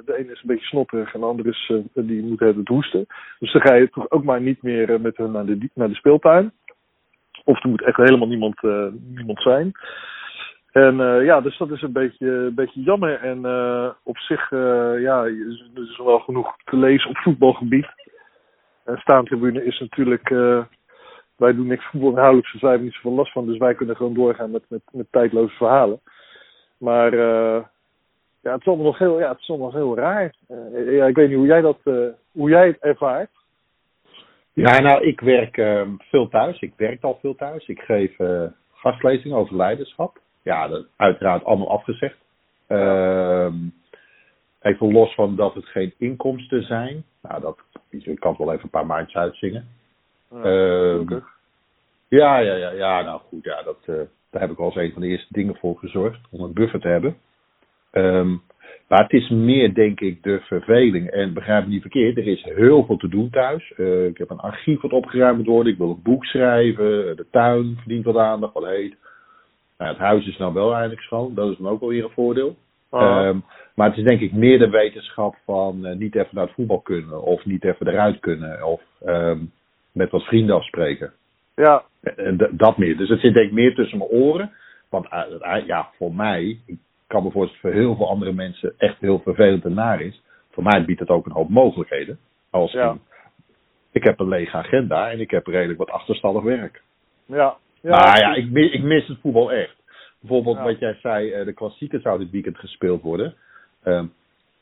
de 0.04 0.14
ene 0.16 0.32
is 0.32 0.40
een 0.40 0.48
beetje 0.48 0.66
snotterig 0.66 1.14
en 1.14 1.20
de 1.20 1.26
andere 1.26 1.48
is, 1.48 1.72
uh, 1.72 2.06
die 2.06 2.22
moet 2.22 2.40
het 2.40 2.68
hoesten. 2.68 3.06
Dus 3.38 3.52
dan 3.52 3.62
ga 3.62 3.74
je 3.74 3.90
toch 3.90 4.10
ook 4.10 4.24
maar 4.24 4.40
niet 4.40 4.62
meer 4.62 5.00
met 5.00 5.16
hen 5.16 5.30
naar 5.30 5.46
de, 5.46 5.70
naar 5.74 5.88
de 5.88 5.94
speeltuin. 5.94 6.52
Of 7.44 7.62
er 7.62 7.68
moet 7.68 7.82
echt 7.82 7.96
helemaal 7.96 8.28
niemand, 8.28 8.62
niemand 9.14 9.42
zijn. 9.42 9.72
En 10.72 10.96
ja, 11.24 11.40
dus 11.40 11.58
dat 11.58 11.70
is 11.70 11.82
een 11.82 11.92
beetje, 11.92 12.30
een 12.30 12.54
beetje 12.54 12.80
jammer. 12.80 13.20
En 13.20 13.38
op 14.02 14.18
zich, 14.18 14.50
ja, 15.00 15.24
er 15.24 15.82
is 15.82 16.00
wel 16.04 16.18
genoeg 16.18 16.56
te 16.64 16.76
lezen 16.76 17.10
op 17.10 17.16
voetbalgebied. 17.16 17.86
En 18.84 18.96
staantribune 18.96 19.64
is 19.64 19.80
natuurlijk 19.80 20.28
wij 21.36 21.54
doen 21.54 21.66
niks 21.66 21.84
voetbalinhoudelijks, 21.84 22.52
dus 22.52 22.60
wij 22.60 22.70
hebben 22.70 22.88
niet 22.88 22.96
zoveel 22.96 23.16
last 23.18 23.32
van. 23.32 23.46
Dus 23.46 23.58
wij 23.58 23.74
kunnen 23.74 23.96
gewoon 23.96 24.14
doorgaan 24.14 24.50
met, 24.50 24.64
met, 24.68 24.80
met 24.92 25.06
tijdloze 25.10 25.54
verhalen. 25.54 26.00
Maar 26.78 27.12
uh, 27.14 27.64
ja, 28.40 28.52
het 28.52 28.60
is 28.60 28.66
allemaal 28.66 28.86
nog 28.86 28.98
heel, 28.98 29.18
ja, 29.18 29.28
het 29.28 29.40
is 29.40 29.48
allemaal 29.48 29.72
heel 29.72 29.96
raar. 29.96 30.34
Uh, 30.48 30.96
ja, 30.96 31.06
ik 31.06 31.16
weet 31.16 31.28
niet 31.28 31.36
hoe 31.36 31.46
jij 31.46 31.60
dat, 31.60 31.78
uh, 31.84 32.06
hoe 32.32 32.50
jij 32.50 32.66
het 32.66 32.78
ervaart. 32.78 33.30
Ja, 34.52 34.80
nou, 34.80 35.04
ik 35.04 35.20
werk 35.20 35.54
veel 35.98 36.28
thuis. 36.28 36.60
Ik 36.60 36.72
werk 36.76 37.02
al 37.02 37.18
veel 37.20 37.34
thuis. 37.34 37.66
Ik 37.66 37.80
geef 37.80 38.16
gastlezingen 38.72 39.36
over 39.36 39.56
leiderschap. 39.56 40.18
Ja, 40.42 40.68
dat 40.68 40.86
uiteraard 40.96 41.44
allemaal 41.44 41.70
afgezegd. 41.70 42.16
Ehm, 42.66 43.54
even 44.60 44.92
los 44.92 45.14
van 45.14 45.36
dat 45.36 45.54
het 45.54 45.66
geen 45.66 45.94
inkomsten 45.98 46.62
zijn. 46.62 47.04
Nou, 47.22 47.40
dat, 47.40 47.58
ik 47.90 48.20
kan 48.20 48.30
het 48.30 48.38
wel 48.38 48.52
even 48.52 48.64
een 48.64 48.70
paar 48.70 48.86
maandjes 48.86 49.16
uitzingen. 49.22 49.68
Uh, 50.34 51.00
ja, 52.08 52.38
ja, 52.38 52.54
ja, 52.54 52.70
ja, 52.70 53.02
nou 53.02 53.20
goed, 53.20 53.44
ja, 53.44 53.62
dat, 53.62 53.78
uh, 53.86 53.96
daar 54.30 54.40
heb 54.40 54.50
ik 54.50 54.58
als 54.58 54.76
een 54.76 54.92
van 54.92 55.02
de 55.02 55.08
eerste 55.08 55.32
dingen 55.32 55.56
voor 55.56 55.78
gezorgd, 55.78 56.20
om 56.30 56.40
een 56.40 56.52
buffer 56.52 56.80
te 56.80 56.88
hebben. 56.88 57.16
Um, 57.92 58.42
maar 58.88 59.02
het 59.02 59.12
is 59.12 59.28
meer, 59.28 59.74
denk 59.74 60.00
ik, 60.00 60.22
de 60.22 60.40
verveling. 60.40 61.10
En 61.10 61.32
begrijp 61.32 61.64
me 61.64 61.70
niet 61.70 61.80
verkeerd, 61.80 62.16
er 62.16 62.26
is 62.26 62.42
heel 62.42 62.84
veel 62.84 62.96
te 62.96 63.08
doen 63.08 63.30
thuis. 63.30 63.72
Uh, 63.76 64.06
ik 64.06 64.18
heb 64.18 64.30
een 64.30 64.38
archief 64.38 64.80
wat 64.80 64.92
opgeruimd 64.92 65.36
moet 65.36 65.46
worden. 65.46 65.72
Ik 65.72 65.78
wil 65.78 65.90
een 65.90 66.02
boek 66.02 66.24
schrijven. 66.24 67.16
De 67.16 67.26
tuin 67.30 67.76
verdient 67.76 68.04
wat 68.04 68.16
aandacht, 68.16 68.52
wat 68.52 68.66
heet. 68.66 68.96
Nou, 69.78 69.90
het 69.90 70.00
huis 70.00 70.26
is 70.26 70.36
nou 70.36 70.52
wel 70.52 70.72
eindelijk 70.72 71.00
schoon. 71.00 71.34
Dat 71.34 71.50
is 71.50 71.56
dan 71.56 71.68
ook 71.68 71.80
wel 71.80 71.88
weer 71.88 72.04
een 72.04 72.10
voordeel. 72.10 72.56
Ah. 72.90 73.26
Um, 73.26 73.44
maar 73.74 73.88
het 73.88 73.98
is 73.98 74.04
denk 74.04 74.20
ik 74.20 74.32
meer 74.32 74.58
de 74.58 74.70
wetenschap 74.70 75.36
van 75.44 75.86
uh, 75.86 75.96
niet 75.96 76.14
even 76.14 76.28
naar 76.30 76.44
het 76.44 76.54
voetbal 76.54 76.80
kunnen. 76.80 77.22
Of 77.22 77.44
niet 77.44 77.64
even 77.64 77.88
eruit 77.88 78.20
kunnen. 78.20 78.66
Of 78.66 78.82
um, 79.06 79.52
met 79.94 80.10
wat 80.10 80.22
vrienden 80.22 80.54
afspreken. 80.54 81.12
Ja. 81.54 81.82
En 82.16 82.48
dat 82.50 82.78
meer. 82.78 82.96
Dus 82.96 83.08
het 83.08 83.20
zit 83.20 83.34
denk 83.34 83.46
ik 83.46 83.52
meer 83.52 83.74
tussen 83.74 83.98
mijn 83.98 84.10
oren. 84.10 84.52
Want 84.88 85.06
uh, 85.12 85.66
ja, 85.66 85.90
voor 85.96 86.14
mij, 86.14 86.58
ik 86.66 86.78
kan 87.06 87.22
me 87.22 87.30
voorstellen 87.30 87.60
voor 87.60 87.82
heel 87.82 87.96
veel 87.96 88.08
andere 88.08 88.32
mensen 88.32 88.74
echt 88.78 89.00
heel 89.00 89.20
vervelend 89.20 89.64
en 89.64 89.74
naar 89.74 90.00
is. 90.00 90.22
Voor 90.50 90.62
mij 90.62 90.84
biedt 90.84 91.00
het 91.00 91.08
ook 91.08 91.26
een 91.26 91.32
hoop 91.32 91.48
mogelijkheden. 91.48 92.18
Als 92.50 92.72
ja. 92.72 92.96
ik 93.92 94.04
heb 94.04 94.20
een 94.20 94.28
lege 94.28 94.56
agenda 94.56 95.10
en 95.10 95.20
ik 95.20 95.30
heb 95.30 95.46
redelijk 95.46 95.78
wat 95.78 95.90
achterstallig 95.90 96.42
werk. 96.42 96.82
Ja. 97.26 97.56
ja 97.80 97.90
maar 97.90 98.18
ja, 98.18 98.34
ik, 98.34 98.72
ik 98.72 98.82
mis 98.82 99.06
het 99.06 99.18
voetbal 99.20 99.52
echt. 99.52 99.76
Bijvoorbeeld 100.20 100.58
wat 100.58 100.78
jij 100.78 100.94
zei, 100.94 101.38
uh, 101.38 101.44
de 101.44 101.52
klassieken 101.52 102.00
zou 102.00 102.18
dit 102.18 102.30
weekend 102.30 102.58
gespeeld 102.58 103.02
worden. 103.02 103.34
Uh, 103.84 104.02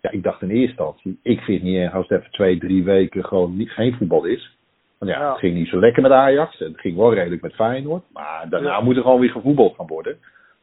ja, 0.00 0.10
ik 0.10 0.22
dacht 0.22 0.42
in 0.42 0.50
eerste 0.50 0.66
instantie, 0.66 1.18
ik 1.22 1.40
vind 1.40 1.62
niet 1.62 1.76
erg 1.76 1.94
als 1.94 2.08
het 2.08 2.18
even 2.18 2.32
twee, 2.32 2.58
drie 2.58 2.84
weken 2.84 3.24
gewoon 3.24 3.56
niet, 3.56 3.70
geen 3.70 3.94
voetbal 3.94 4.24
is. 4.24 4.56
Want 5.02 5.14
ja, 5.14 5.30
het 5.30 5.38
ging 5.38 5.54
niet 5.54 5.68
zo 5.68 5.78
lekker 5.78 6.02
met 6.02 6.10
Ajax. 6.10 6.58
Het 6.58 6.80
ging 6.80 6.96
wel 6.96 7.14
redelijk 7.14 7.42
met 7.42 7.54
Feyenoord. 7.54 8.02
Maar 8.12 8.46
daarna 8.48 8.80
moet 8.80 8.96
er 8.96 9.02
gewoon 9.02 9.20
weer 9.20 9.30
gevoetbald 9.30 9.74
gaan 9.74 9.86
worden. 9.86 10.18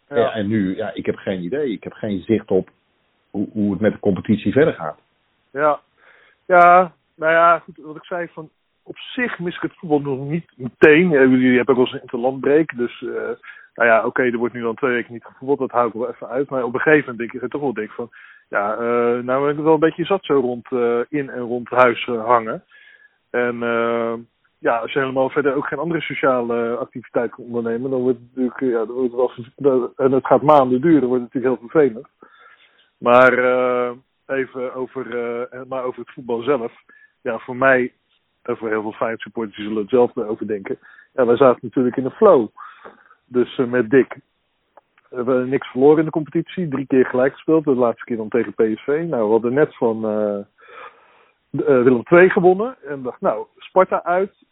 Ja. 0.10 0.34
en 0.34 0.48
nu, 0.48 0.76
ja, 0.76 0.94
ik 0.94 1.06
heb 1.06 1.16
geen 1.16 1.44
idee. 1.44 1.72
Ik 1.72 1.84
heb 1.84 1.94
geen 1.94 2.22
zicht 2.22 2.52
op 2.52 2.70
hoe, 3.30 3.48
hoe 3.52 3.72
het 3.72 3.82
met 3.82 3.94
de 3.94 4.00
competitie 4.00 4.52
verder 4.52 4.74
gaat. 4.74 5.00
Ja, 5.52 5.80
ja, 6.46 6.92
nou 7.16 7.32
ja, 7.32 7.60
goed, 7.60 7.78
wat 7.78 7.96
ik 7.96 8.04
zei 8.04 8.28
van 8.28 8.50
op 8.84 8.98
zich 8.98 9.40
mis 9.40 9.56
ik 9.56 9.62
het 9.62 9.76
voetbal 9.76 10.00
nog 10.00 10.20
niet 10.20 10.52
meteen. 10.56 11.10
Jullie 11.10 11.58
hebben 11.58 11.76
ook 11.76 11.82
wel 11.82 11.86
eens 11.86 11.94
een 11.94 12.02
interlandbreek. 12.02 12.78
Dus 12.78 13.02
uh, 13.02 13.12
nou 13.76 13.90
ja, 13.90 13.98
oké, 13.98 14.08
okay, 14.08 14.32
er 14.32 14.38
wordt 14.38 14.54
nu 14.54 14.62
dan 14.62 14.76
twee 14.76 14.92
weken 14.92 15.14
niet 15.14 15.26
gevoetbald. 15.26 15.60
Dat 15.60 15.72
hou 15.72 15.88
ik 15.88 15.94
wel 15.94 16.10
even 16.10 16.28
uit. 16.28 16.50
Maar 16.50 16.64
op 16.64 16.74
een 16.74 16.80
gegeven 16.80 17.12
moment 17.12 17.32
denk 17.32 17.44
ik 17.44 17.52
toch 17.52 17.62
wel 17.62 17.74
denk 17.74 17.92
van... 17.92 18.10
Ja, 18.50 18.74
uh, 18.74 19.24
nou 19.24 19.46
ben 19.46 19.58
ik 19.58 19.64
wel 19.64 19.74
een 19.74 19.80
beetje 19.80 20.06
zat 20.06 20.26
zo 20.26 20.40
rond 20.40 20.72
uh, 20.72 21.00
in 21.10 21.30
en 21.30 21.42
rond 21.42 21.70
huis 21.70 22.06
hangen. 22.06 22.64
En 23.30 23.56
uh, 23.56 24.14
ja, 24.58 24.78
als 24.78 24.94
je 24.94 25.00
helemaal 25.00 25.30
verder 25.30 25.56
ook 25.56 25.68
geen 25.68 25.80
andere 25.80 26.02
sociale 26.02 26.76
activiteit 26.76 27.32
kan 27.32 27.44
ondernemen, 27.44 27.92
dan 27.92 28.02
wordt 28.02 28.20
het 28.20 28.28
natuurlijk, 28.28 28.60
ja, 28.60 28.86
dan 28.86 29.10
wordt 29.10 29.36
het 29.36 29.52
wel, 29.56 29.94
en 29.96 30.12
het 30.12 30.26
gaat 30.26 30.42
maanden 30.42 30.82
duren, 30.82 31.08
wordt 31.08 31.24
het 31.24 31.34
natuurlijk 31.34 31.62
heel 31.62 31.70
vervelend. 31.70 32.08
Maar 32.98 33.40
uh, 33.40 33.92
even 34.26 34.74
over, 34.74 35.06
uh, 35.08 35.62
maar 35.68 35.84
over 35.84 36.00
het 36.00 36.14
voetbal 36.14 36.42
zelf. 36.42 36.72
Ja, 37.22 37.38
voor 37.38 37.56
mij, 37.56 37.94
en 38.42 38.58
voor 38.58 38.70
heel 38.70 38.82
veel 38.82 38.92
Feyenoord 38.92 39.22
supporters, 39.22 39.58
zullen 39.58 39.82
hetzelfde 39.82 40.26
over 40.26 40.48
denken. 40.48 40.80
Ja, 41.14 41.26
wij 41.26 41.38
zaten 41.38 41.60
natuurlijk 41.62 41.98
in 41.98 42.04
de 42.04 42.12
flow. 42.12 42.48
Dus 43.26 43.58
met 43.58 43.90
Dick. 43.90 44.20
We 45.10 45.16
hebben 45.16 45.50
niks 45.50 45.68
verloren 45.68 46.00
in 46.00 46.06
de 46.06 46.12
competitie. 46.12 46.68
Drie 46.68 46.88
keer 46.88 47.06
gelijk 47.06 47.34
gespeeld. 47.34 47.64
De 47.64 47.76
laatste 47.76 48.04
keer 48.04 48.18
dan 48.18 48.30
tegen 48.30 48.54
PSV. 48.54 48.88
Nou, 48.88 49.24
we 49.26 49.32
hadden 49.32 49.54
net 49.54 49.76
van 49.76 50.06
Willem 51.50 52.04
II 52.10 52.30
gewonnen. 52.30 52.76
En 52.88 53.04
dacht, 53.04 53.22
nou, 53.22 53.46
Sparta 53.58 54.04
uit 54.04 54.48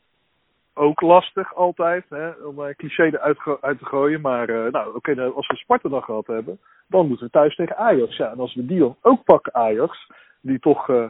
ook 0.77 1.01
lastig 1.01 1.56
altijd, 1.56 2.06
hè, 2.10 2.30
om 2.30 2.60
een 2.60 2.75
cliché 2.75 3.04
eruit 3.04 3.38
uit 3.62 3.80
te 3.80 3.86
gooien. 3.86 4.22
Maar 4.22 4.50
uh, 4.50 4.72
nou, 4.72 4.96
oké, 4.96 5.12
okay, 5.12 5.27
als 5.27 5.48
we 5.48 5.56
Sparta 5.56 5.89
dan 5.89 6.04
gehad 6.04 6.27
hebben, 6.27 6.60
dan 6.88 7.08
moeten 7.08 7.25
we 7.25 7.32
thuis 7.32 7.56
tegen 7.56 7.77
Ajax. 7.77 8.18
Ja, 8.18 8.32
en 8.32 8.39
als 8.39 8.56
we 8.56 8.66
die 8.66 8.96
ook 9.01 9.24
pakken, 9.24 9.54
Ajax, 9.54 10.12
die 10.42 10.60
toch, 10.60 10.88
uh, 10.88 11.06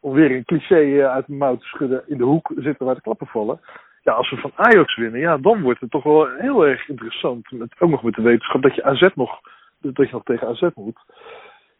om 0.00 0.12
weer 0.12 0.30
een 0.30 0.44
cliché 0.44 1.08
uit 1.08 1.26
de 1.26 1.32
mouw 1.32 1.56
te 1.56 1.66
schudden, 1.66 2.02
in 2.06 2.18
de 2.18 2.24
hoek 2.24 2.52
zitten 2.56 2.86
waar 2.86 2.94
de 2.94 3.00
klappen 3.00 3.26
vallen. 3.26 3.60
Ja, 4.02 4.12
als 4.12 4.30
we 4.30 4.36
van 4.36 4.52
Ajax 4.54 4.96
winnen, 4.96 5.20
ja, 5.20 5.36
dan 5.36 5.62
wordt 5.62 5.80
het 5.80 5.90
toch 5.90 6.02
wel 6.02 6.28
heel 6.28 6.66
erg 6.66 6.88
interessant. 6.88 7.50
Met, 7.50 7.74
ook 7.78 7.90
nog 7.90 8.02
met 8.02 8.14
de 8.14 8.22
wetenschap 8.22 8.62
dat 8.62 8.74
je 8.74 8.84
AZ 8.84 9.08
nog, 9.14 9.40
dat 9.78 10.06
je 10.06 10.12
nog 10.12 10.24
tegen 10.24 10.48
AZ 10.48 10.68
moet 10.74 10.98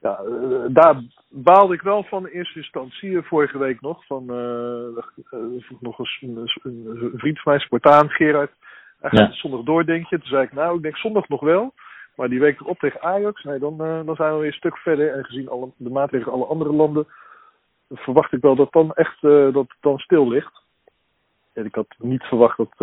ja, 0.04 0.20
uh, 0.23 0.64
daar 0.68 1.02
baalde 1.28 1.75
ik 1.75 1.82
wel 1.82 2.02
van 2.02 2.26
in 2.26 2.32
eerste 2.32 2.58
instantie. 2.58 3.23
Vorige 3.23 3.58
week 3.58 3.80
nog. 3.80 4.06
Van 4.06 4.23
uh, 4.23 4.96
nog 5.80 5.99
een, 5.99 6.49
een, 6.62 6.87
een, 6.87 7.12
vriend 7.14 7.40
van 7.40 7.52
mij, 7.52 7.61
Sportaan, 7.61 8.11
Gerard. 8.11 8.50
Hij 9.00 9.11
gaat 9.11 9.32
ja. 9.32 9.32
zondag 9.32 9.62
door, 9.62 9.84
denk 9.84 10.06
je. 10.06 10.18
Toen 10.18 10.28
zei 10.28 10.42
ik, 10.42 10.52
nou, 10.52 10.76
ik 10.76 10.82
denk 10.82 10.96
zondag 10.96 11.28
nog 11.28 11.40
wel. 11.40 11.73
Maar 12.16 12.28
die 12.28 12.40
week 12.40 12.61
erop 12.61 12.78
tegen 12.78 13.02
Ajax, 13.02 13.42
nee, 13.42 13.58
dan, 13.58 13.78
dan 13.78 14.16
zijn 14.16 14.32
we 14.32 14.38
weer 14.38 14.46
een 14.46 14.52
stuk 14.52 14.76
verder. 14.76 15.12
En 15.12 15.25
gezien 15.25 15.49
alle, 15.49 15.70
de 15.76 15.90
maatregelen 15.90 16.34
alle 16.34 16.46
andere 16.46 16.73
landen, 16.73 17.06
verwacht 17.88 18.32
ik 18.32 18.40
wel 18.40 18.56
dat 18.56 18.73
dan 18.73 18.92
echt 18.92 19.20
dat 19.20 19.54
het 19.54 19.76
dan 19.80 19.99
stil 19.99 20.28
ligt. 20.28 20.62
En 21.52 21.64
ik 21.64 21.75
had 21.75 21.94
niet 21.99 22.23
verwacht 22.23 22.56
dat. 22.56 22.75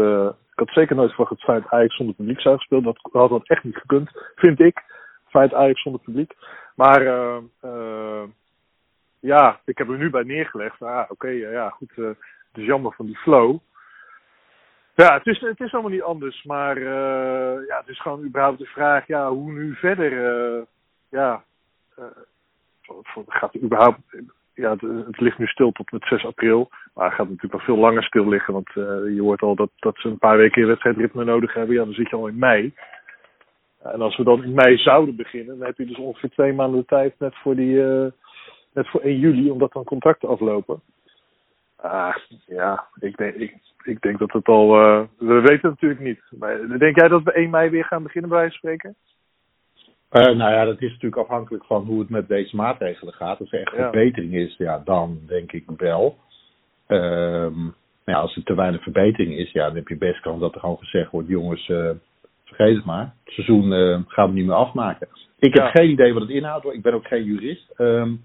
ik 0.51 0.59
had 0.59 0.69
zeker 0.69 0.95
nooit 0.95 1.09
verwacht 1.09 1.31
dat 1.31 1.41
Feyenoord 1.43 1.71
Ajax 1.71 1.95
zonder 1.95 2.15
publiek 2.15 2.41
zou 2.41 2.55
gespeeld. 2.57 2.83
Dat 2.83 2.99
had 3.11 3.29
dat 3.29 3.47
echt 3.47 3.63
niet 3.63 3.77
gekund, 3.77 4.09
vind 4.35 4.59
ik. 4.59 4.83
Feit 5.27 5.53
Ajax 5.53 5.81
zonder 5.81 6.01
publiek. 6.01 6.33
Maar 6.75 7.01
uh, 7.01 7.37
uh, 7.65 8.23
ja, 9.19 9.59
ik 9.65 9.77
heb 9.77 9.89
er 9.89 9.97
nu 9.97 10.09
bij 10.09 10.23
neergelegd. 10.23 10.81
Ah, 10.81 11.01
oké, 11.01 11.11
okay, 11.11 11.35
ja, 11.37 11.69
goed. 11.69 11.91
Het 11.95 12.17
is 12.53 12.65
jammer 12.65 12.93
van 12.93 13.05
die 13.05 13.17
flow. 13.17 13.57
Ja, 14.95 15.13
het 15.13 15.27
is, 15.27 15.39
het 15.39 15.59
is 15.59 15.73
allemaal 15.73 15.91
niet 15.91 16.01
anders. 16.01 16.43
Maar 16.43 16.79
ja, 17.65 17.77
het 17.77 17.87
is 17.87 18.01
gewoon 18.01 18.23
überhaupt 18.23 18.59
de 18.59 18.65
vraag, 18.65 19.07
ja, 19.07 19.29
hoe 19.29 19.51
nu 19.51 19.75
verder? 19.75 20.11
ja, 21.09 21.43
gaat 23.27 23.53
er 23.53 23.61
überhaupt... 23.61 23.99
Ja, 24.53 24.71
het, 24.71 24.81
het, 24.81 25.19
ligt 25.19 25.37
nu 25.37 25.47
stil 25.47 25.71
tot 25.71 25.91
met 25.91 26.03
6 26.03 26.25
april. 26.25 26.69
Maar 26.93 27.05
het 27.05 27.13
gaat 27.13 27.25
natuurlijk 27.25 27.53
nog 27.53 27.63
veel 27.63 27.77
langer 27.77 28.03
stil 28.03 28.27
liggen. 28.27 28.53
Want 28.53 28.69
je 29.15 29.21
hoort 29.21 29.41
al 29.41 29.55
dat, 29.55 29.69
dat 29.75 29.97
ze 29.97 30.07
een 30.07 30.17
paar 30.17 30.37
weken 30.37 30.67
wedstrijdritme 30.67 31.23
nodig 31.23 31.53
hebben. 31.53 31.75
Ja, 31.75 31.83
dan 31.83 31.93
zit 31.93 32.09
je 32.09 32.15
al 32.15 32.27
in 32.27 32.37
mei. 32.37 32.73
En 33.83 34.01
als 34.01 34.17
we 34.17 34.23
dan 34.23 34.43
in 34.43 34.53
mei 34.53 34.77
zouden 34.77 35.15
beginnen, 35.15 35.57
dan 35.57 35.67
heb 35.67 35.77
je 35.77 35.85
dus 35.85 35.97
ongeveer 35.97 36.29
twee 36.29 36.53
maanden 36.53 36.79
de 36.79 36.85
tijd 36.85 37.13
net 37.19 37.35
voor, 37.35 37.55
die, 37.55 37.75
uh, 37.75 38.05
net 38.73 38.87
voor 38.87 39.01
1 39.01 39.19
juli, 39.19 39.49
omdat 39.49 39.73
dan 39.73 39.83
contracten 39.83 40.29
aflopen. 40.29 40.81
Ah, 41.75 42.15
ja, 42.45 42.85
ik 42.99 43.17
denk, 43.17 43.35
ik, 43.35 43.55
ik 43.83 44.01
denk 44.01 44.19
dat 44.19 44.31
het 44.31 44.47
al. 44.47 44.81
Uh, 44.81 45.01
we 45.17 45.33
weten 45.33 45.53
het 45.53 45.61
natuurlijk 45.61 46.01
niet. 46.01 46.21
Maar 46.29 46.77
denk 46.77 46.99
jij 46.99 47.07
dat 47.07 47.23
we 47.23 47.31
1 47.31 47.49
mei 47.49 47.69
weer 47.69 47.85
gaan 47.85 48.03
beginnen 48.03 48.29
bij 48.29 48.49
spreken? 48.49 48.95
Uh, 50.11 50.23
nou 50.23 50.51
ja, 50.51 50.65
dat 50.65 50.81
is 50.81 50.91
natuurlijk 50.91 51.21
afhankelijk 51.21 51.65
van 51.65 51.85
hoe 51.85 51.99
het 51.99 52.09
met 52.09 52.27
deze 52.27 52.55
maatregelen 52.55 53.13
gaat. 53.13 53.39
Als 53.39 53.51
er 53.51 53.59
echt 53.59 53.75
ja. 53.75 53.81
verbetering 53.81 54.33
is, 54.33 54.55
ja, 54.57 54.81
dan 54.85 55.19
denk 55.27 55.51
ik 55.51 55.63
wel. 55.77 56.17
Um, 56.87 57.73
ja, 58.05 58.13
als 58.13 58.35
er 58.35 58.43
te 58.43 58.55
weinig 58.55 58.83
verbetering 58.83 59.37
is, 59.37 59.51
ja, 59.51 59.65
dan 59.65 59.75
heb 59.75 59.87
je 59.87 59.97
best 59.97 60.19
kans 60.19 60.39
dat 60.39 60.53
er 60.53 60.59
gewoon 60.59 60.77
gezegd 60.77 61.11
wordt: 61.11 61.27
jongens, 61.27 61.71
vergeet 62.55 62.75
het 62.75 62.85
maar. 62.85 63.13
Het 63.23 63.33
seizoen 63.33 63.71
uh, 63.71 63.99
gaan 64.07 64.27
we 64.27 64.33
niet 64.33 64.45
meer 64.45 64.55
afmaken. 64.55 65.07
Ik 65.39 65.53
heb 65.53 65.63
ja. 65.63 65.69
geen 65.69 65.89
idee 65.89 66.13
wat 66.13 66.21
het 66.21 66.31
inhoudt 66.31 66.63
hoor. 66.63 66.73
Ik 66.73 66.81
ben 66.81 66.93
ook 66.93 67.07
geen 67.07 67.23
jurist. 67.23 67.73
Um, 67.77 68.21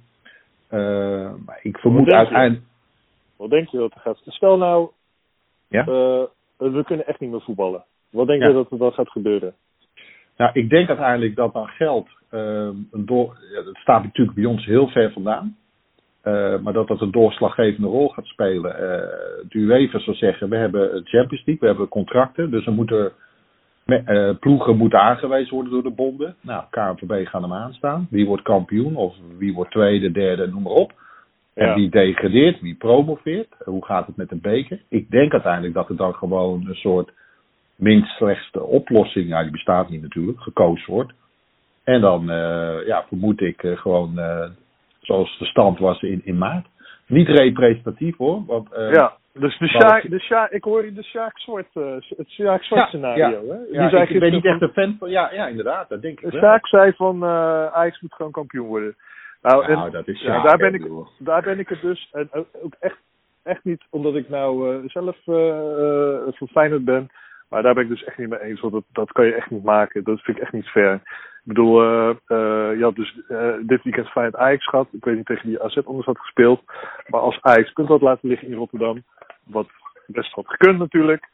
uh, 0.70 1.32
maar 1.46 1.58
ik 1.62 1.78
vermoed 1.78 2.12
uiteindelijk. 2.12 2.64
Wat 3.36 3.50
denk 3.50 3.68
je 3.68 3.78
dat 3.78 3.94
er 3.94 4.00
gaat? 4.00 4.20
Stel 4.26 4.56
nou, 4.56 4.90
ja? 5.68 5.80
Uh, 5.80 6.22
we 6.56 6.84
kunnen 6.84 7.06
echt 7.06 7.20
niet 7.20 7.30
meer 7.30 7.40
voetballen. 7.40 7.84
Wat 8.10 8.26
denk 8.26 8.42
ja. 8.42 8.48
je 8.48 8.54
dat 8.54 8.70
er 8.70 8.78
dan 8.78 8.92
gaat 8.92 9.10
gebeuren? 9.10 9.54
Nou, 10.36 10.50
ik 10.52 10.70
denk 10.70 10.88
uiteindelijk 10.88 11.36
dat 11.36 11.52
dan 11.52 11.66
geld, 11.68 12.08
een 12.30 13.06
door, 13.06 13.38
ja, 13.52 13.62
dat 13.62 13.76
staat 13.76 14.02
natuurlijk 14.02 14.36
bij 14.36 14.44
ons 14.44 14.64
heel 14.64 14.88
ver 14.88 15.12
vandaan. 15.12 15.56
Uh, 16.26 16.58
maar 16.58 16.72
dat 16.72 16.88
dat 16.88 17.00
een 17.00 17.10
doorslaggevende 17.10 17.88
rol 17.88 18.08
gaat 18.08 18.26
spelen. 18.26 18.72
Uh, 18.72 18.78
de 19.48 19.58
UEFA 19.58 19.98
zou 19.98 20.16
zeggen, 20.16 20.48
we 20.48 20.56
hebben 20.56 20.88
Champions 20.90 21.44
League, 21.44 21.58
we 21.58 21.66
hebben 21.66 21.88
contracten. 21.88 22.50
Dus 22.50 22.66
er 22.66 22.72
moeten 22.72 23.12
uh, 23.86 24.30
ploegen 24.40 24.76
moeten 24.76 25.00
aangewezen 25.00 25.54
worden 25.54 25.72
door 25.72 25.82
de 25.82 25.90
bonden. 25.90 26.34
Nou, 26.40 26.64
KNVB 26.70 27.26
gaan 27.26 27.42
hem 27.42 27.52
aanstaan. 27.52 28.06
Wie 28.10 28.26
wordt 28.26 28.42
kampioen 28.42 28.96
of 28.96 29.14
wie 29.38 29.54
wordt 29.54 29.70
tweede, 29.70 30.10
derde, 30.10 30.46
noem 30.46 30.62
maar 30.62 30.72
op. 30.72 30.92
En 31.54 31.74
wie 31.74 31.90
degradeert, 31.90 32.60
wie 32.60 32.74
promoveert. 32.74 33.48
Hoe 33.64 33.84
gaat 33.84 34.06
het 34.06 34.16
met 34.16 34.28
de 34.28 34.36
beker? 34.36 34.80
Ik 34.88 35.10
denk 35.10 35.32
uiteindelijk 35.32 35.74
dat 35.74 35.88
er 35.88 35.96
dan 35.96 36.14
gewoon 36.14 36.66
een 36.66 36.74
soort 36.74 37.12
minst 37.76 38.16
slechtste 38.16 38.62
oplossing, 38.62 39.28
ja, 39.28 39.42
die 39.42 39.50
bestaat 39.50 39.88
niet 39.88 40.02
natuurlijk, 40.02 40.40
gekozen 40.40 40.92
wordt. 40.92 41.12
En 41.84 42.00
dan 42.00 42.30
uh, 42.30 42.86
ja, 42.86 43.04
vermoed 43.08 43.40
ik 43.40 43.62
uh, 43.62 43.76
gewoon 43.76 44.20
zoals 45.00 45.38
de 45.38 45.44
stand 45.44 45.78
was 45.78 46.02
in, 46.02 46.20
in 46.24 46.38
maart. 46.38 46.66
Niet 47.06 47.28
representatief 47.28 48.16
hoor. 48.16 48.44
Want, 48.46 48.68
ja. 48.72 49.16
Dus 49.38 49.58
de 49.58 49.68
Sjaak, 49.68 50.10
de 50.10 50.18
Sjaak, 50.18 50.50
ik 50.50 50.64
hoor 50.64 50.84
je 50.84 50.92
de 50.92 51.02
Sjaak 51.02 51.38
Zwart, 51.38 51.66
uh, 51.74 51.94
het 52.16 52.28
Sjaak 52.28 52.62
Zwart 52.62 52.82
ja, 52.82 52.86
scenario. 52.86 53.26
Ja, 53.26 53.54
hè? 53.54 53.64
Die 53.64 53.74
ja, 53.74 53.88
zei 53.88 54.04
ik 54.04 54.20
ben 54.20 54.32
niet 54.32 54.44
echt 54.44 54.60
een 54.60 54.68
fan 54.68 54.96
van. 54.98 55.10
Ja, 55.10 55.32
ja 55.32 55.46
inderdaad, 55.46 55.88
dat 55.88 56.02
denk 56.02 56.20
ik. 56.20 56.30
De 56.30 56.38
Sjaak 56.38 56.66
zei 56.66 56.92
van 56.92 57.22
uh, 57.22 57.66
Ajax 57.66 58.00
moet 58.00 58.14
gewoon 58.14 58.32
kampioen 58.32 58.66
worden. 58.66 58.96
Nou, 59.42 59.72
nou 59.72 59.86
en, 59.86 59.92
dat 59.92 60.08
is 60.08 60.20
ja, 60.20 60.42
daar 60.42 60.56
ben 60.56 60.74
ik, 60.74 60.88
daar 61.18 61.42
ben 61.42 61.58
ik 61.58 61.68
het 61.68 61.80
dus. 61.80 62.08
En 62.12 62.28
ook 62.32 62.74
echt, 62.80 62.98
echt 63.42 63.64
niet 63.64 63.84
omdat 63.90 64.14
ik 64.14 64.28
nou 64.28 64.82
zelf 64.88 65.16
uh, 65.26 66.76
ben. 66.80 67.08
Maar 67.48 67.62
daar 67.62 67.74
ben 67.74 67.82
ik 67.82 67.88
dus 67.88 68.04
echt 68.04 68.18
niet 68.18 68.28
mee 68.28 68.40
eens. 68.40 68.60
Want 68.60 68.72
dat, 68.72 68.84
dat 68.92 69.12
kan 69.12 69.26
je 69.26 69.34
echt 69.34 69.50
niet 69.50 69.64
maken. 69.64 70.04
Dat 70.04 70.20
vind 70.20 70.36
ik 70.36 70.42
echt 70.42 70.52
niet 70.52 70.68
fair. 70.68 71.00
Ik 71.46 71.52
bedoel, 71.52 71.82
uh, 71.82 72.08
uh, 72.08 72.78
je 72.78 72.82
had 72.82 72.94
dus 72.94 73.20
uh, 73.28 73.54
dit 73.62 73.82
weekend 73.82 74.08
Feyenoord 74.08 74.36
Ajax 74.36 74.66
gehad. 74.68 74.88
Ik 74.92 75.04
weet 75.04 75.16
niet 75.16 75.26
tegen 75.26 75.48
die 75.48 75.62
AZ 75.62 75.78
anders 75.84 76.06
had 76.06 76.18
gespeeld. 76.18 76.62
Maar 77.06 77.20
als 77.20 77.38
Ajax 77.40 77.72
kunt 77.72 77.88
dat 77.88 78.00
laten 78.00 78.28
liggen 78.28 78.48
in 78.48 78.54
Rotterdam. 78.54 79.02
Wat 79.44 79.66
best 80.06 80.32
had 80.32 80.48
gekund 80.48 80.78
natuurlijk. 80.78 81.28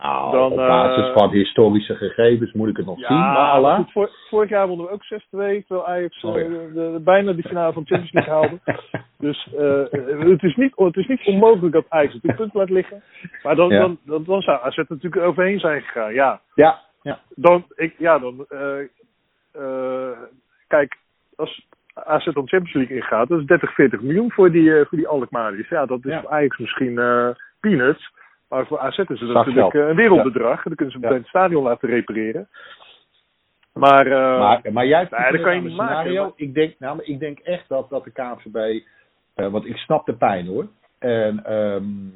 Nou, 0.00 0.32
dan, 0.32 0.50
op 0.50 0.56
basis 0.56 1.12
van 1.12 1.30
historische 1.30 1.94
gegevens 1.94 2.52
moet 2.52 2.68
ik 2.68 2.76
het 2.76 2.86
nog 2.86 2.98
ja, 2.98 3.06
zien. 3.06 3.16
Maar. 3.16 3.76
Goed, 3.76 3.92
vor, 3.92 4.10
vorig 4.28 4.50
jaar 4.50 4.68
wonnen 4.68 4.86
we 4.86 4.92
ook 4.92 5.04
6-2. 5.04 5.06
Terwijl 5.30 5.86
Ajax 5.86 6.22
oh, 6.22 6.36
ja. 6.36 6.42
de, 6.42 6.70
de, 6.74 7.00
bijna 7.04 7.32
die 7.32 7.48
finale 7.48 7.72
van 7.72 7.86
Champions 7.86 8.12
League 8.12 8.32
haalde. 8.32 8.58
dus 9.26 9.48
het, 10.30 10.42
is 10.42 10.56
niet, 10.56 10.72
het 10.76 10.96
is 10.96 11.06
niet 11.06 11.26
onmogelijk 11.26 11.72
dat 11.72 11.86
Ajax 11.88 12.18
het 12.22 12.36
punt 12.36 12.54
laat 12.54 12.70
liggen. 12.70 13.02
Maar 13.42 13.56
dan, 13.56 13.68
ja. 13.68 13.80
dan, 13.80 13.98
dan, 14.04 14.24
dan, 14.24 14.42
zou 14.42 14.60
AZ 14.62 14.76
natuurlijk 14.76 15.22
overheen 15.22 15.58
zijn 15.60 15.82
gegaan. 15.82 16.14
Ja. 16.14 16.40
Ja. 16.54 16.80
ja. 17.02 17.18
Dan, 17.34 17.64
ik, 17.74 17.94
ja, 17.98 18.18
dan 18.18 18.46
kijk, 20.66 20.96
als 21.36 21.66
AZ 21.94 22.24
dan 22.24 22.48
Champions 22.48 22.72
League 22.72 22.96
ingaat, 22.96 23.28
dat 23.28 23.40
is 23.40 23.46
30, 23.46 23.74
40 23.74 24.02
miljoen 24.02 24.32
voor 24.32 24.50
die, 24.50 24.62
uh, 24.62 24.84
voor 24.86 24.98
die 24.98 25.08
Alkmaari's. 25.08 25.68
Ja, 25.68 25.86
dat 25.86 26.04
is 26.04 26.12
ja. 26.12 26.20
voor 26.20 26.30
Ajax 26.30 26.58
misschien 26.58 26.92
uh, 26.92 27.28
peanuts. 27.60 28.12
Maar 28.48 28.66
voor 28.66 28.78
AZ 28.78 28.98
is 28.98 29.20
het 29.20 29.20
natuurlijk 29.20 29.74
uh, 29.74 29.88
een 29.88 29.96
wereldbedrag. 29.96 30.56
Ja. 30.56 30.62
Dan 30.62 30.74
kunnen 30.74 30.94
ze 30.94 31.00
meteen 31.00 31.16
ja. 31.16 31.20
het 31.20 31.28
stadion 31.28 31.62
laten 31.62 31.88
repareren. 31.88 32.48
Maar, 33.72 34.06
uh, 34.06 34.38
maar, 34.38 34.60
maar 34.72 34.86
juist 34.86 35.10
nou, 35.10 35.32
dat 35.32 35.42
kan 35.42 35.54
je 35.54 35.60
niet 35.60 35.72
scenario, 35.72 36.22
maken. 36.22 36.44
Ik 36.46 36.54
denk, 36.54 36.74
nou, 36.78 36.96
maar 36.96 37.04
ik 37.04 37.18
denk 37.18 37.38
echt 37.38 37.68
dat, 37.68 37.90
dat 37.90 38.04
de 38.04 38.10
KNVB... 38.10 38.80
Uh, 39.36 39.48
want 39.48 39.66
ik 39.66 39.76
snap 39.76 40.06
de 40.06 40.12
pijn 40.12 40.46
hoor. 40.46 40.68
En, 40.98 41.52
um, 41.52 42.12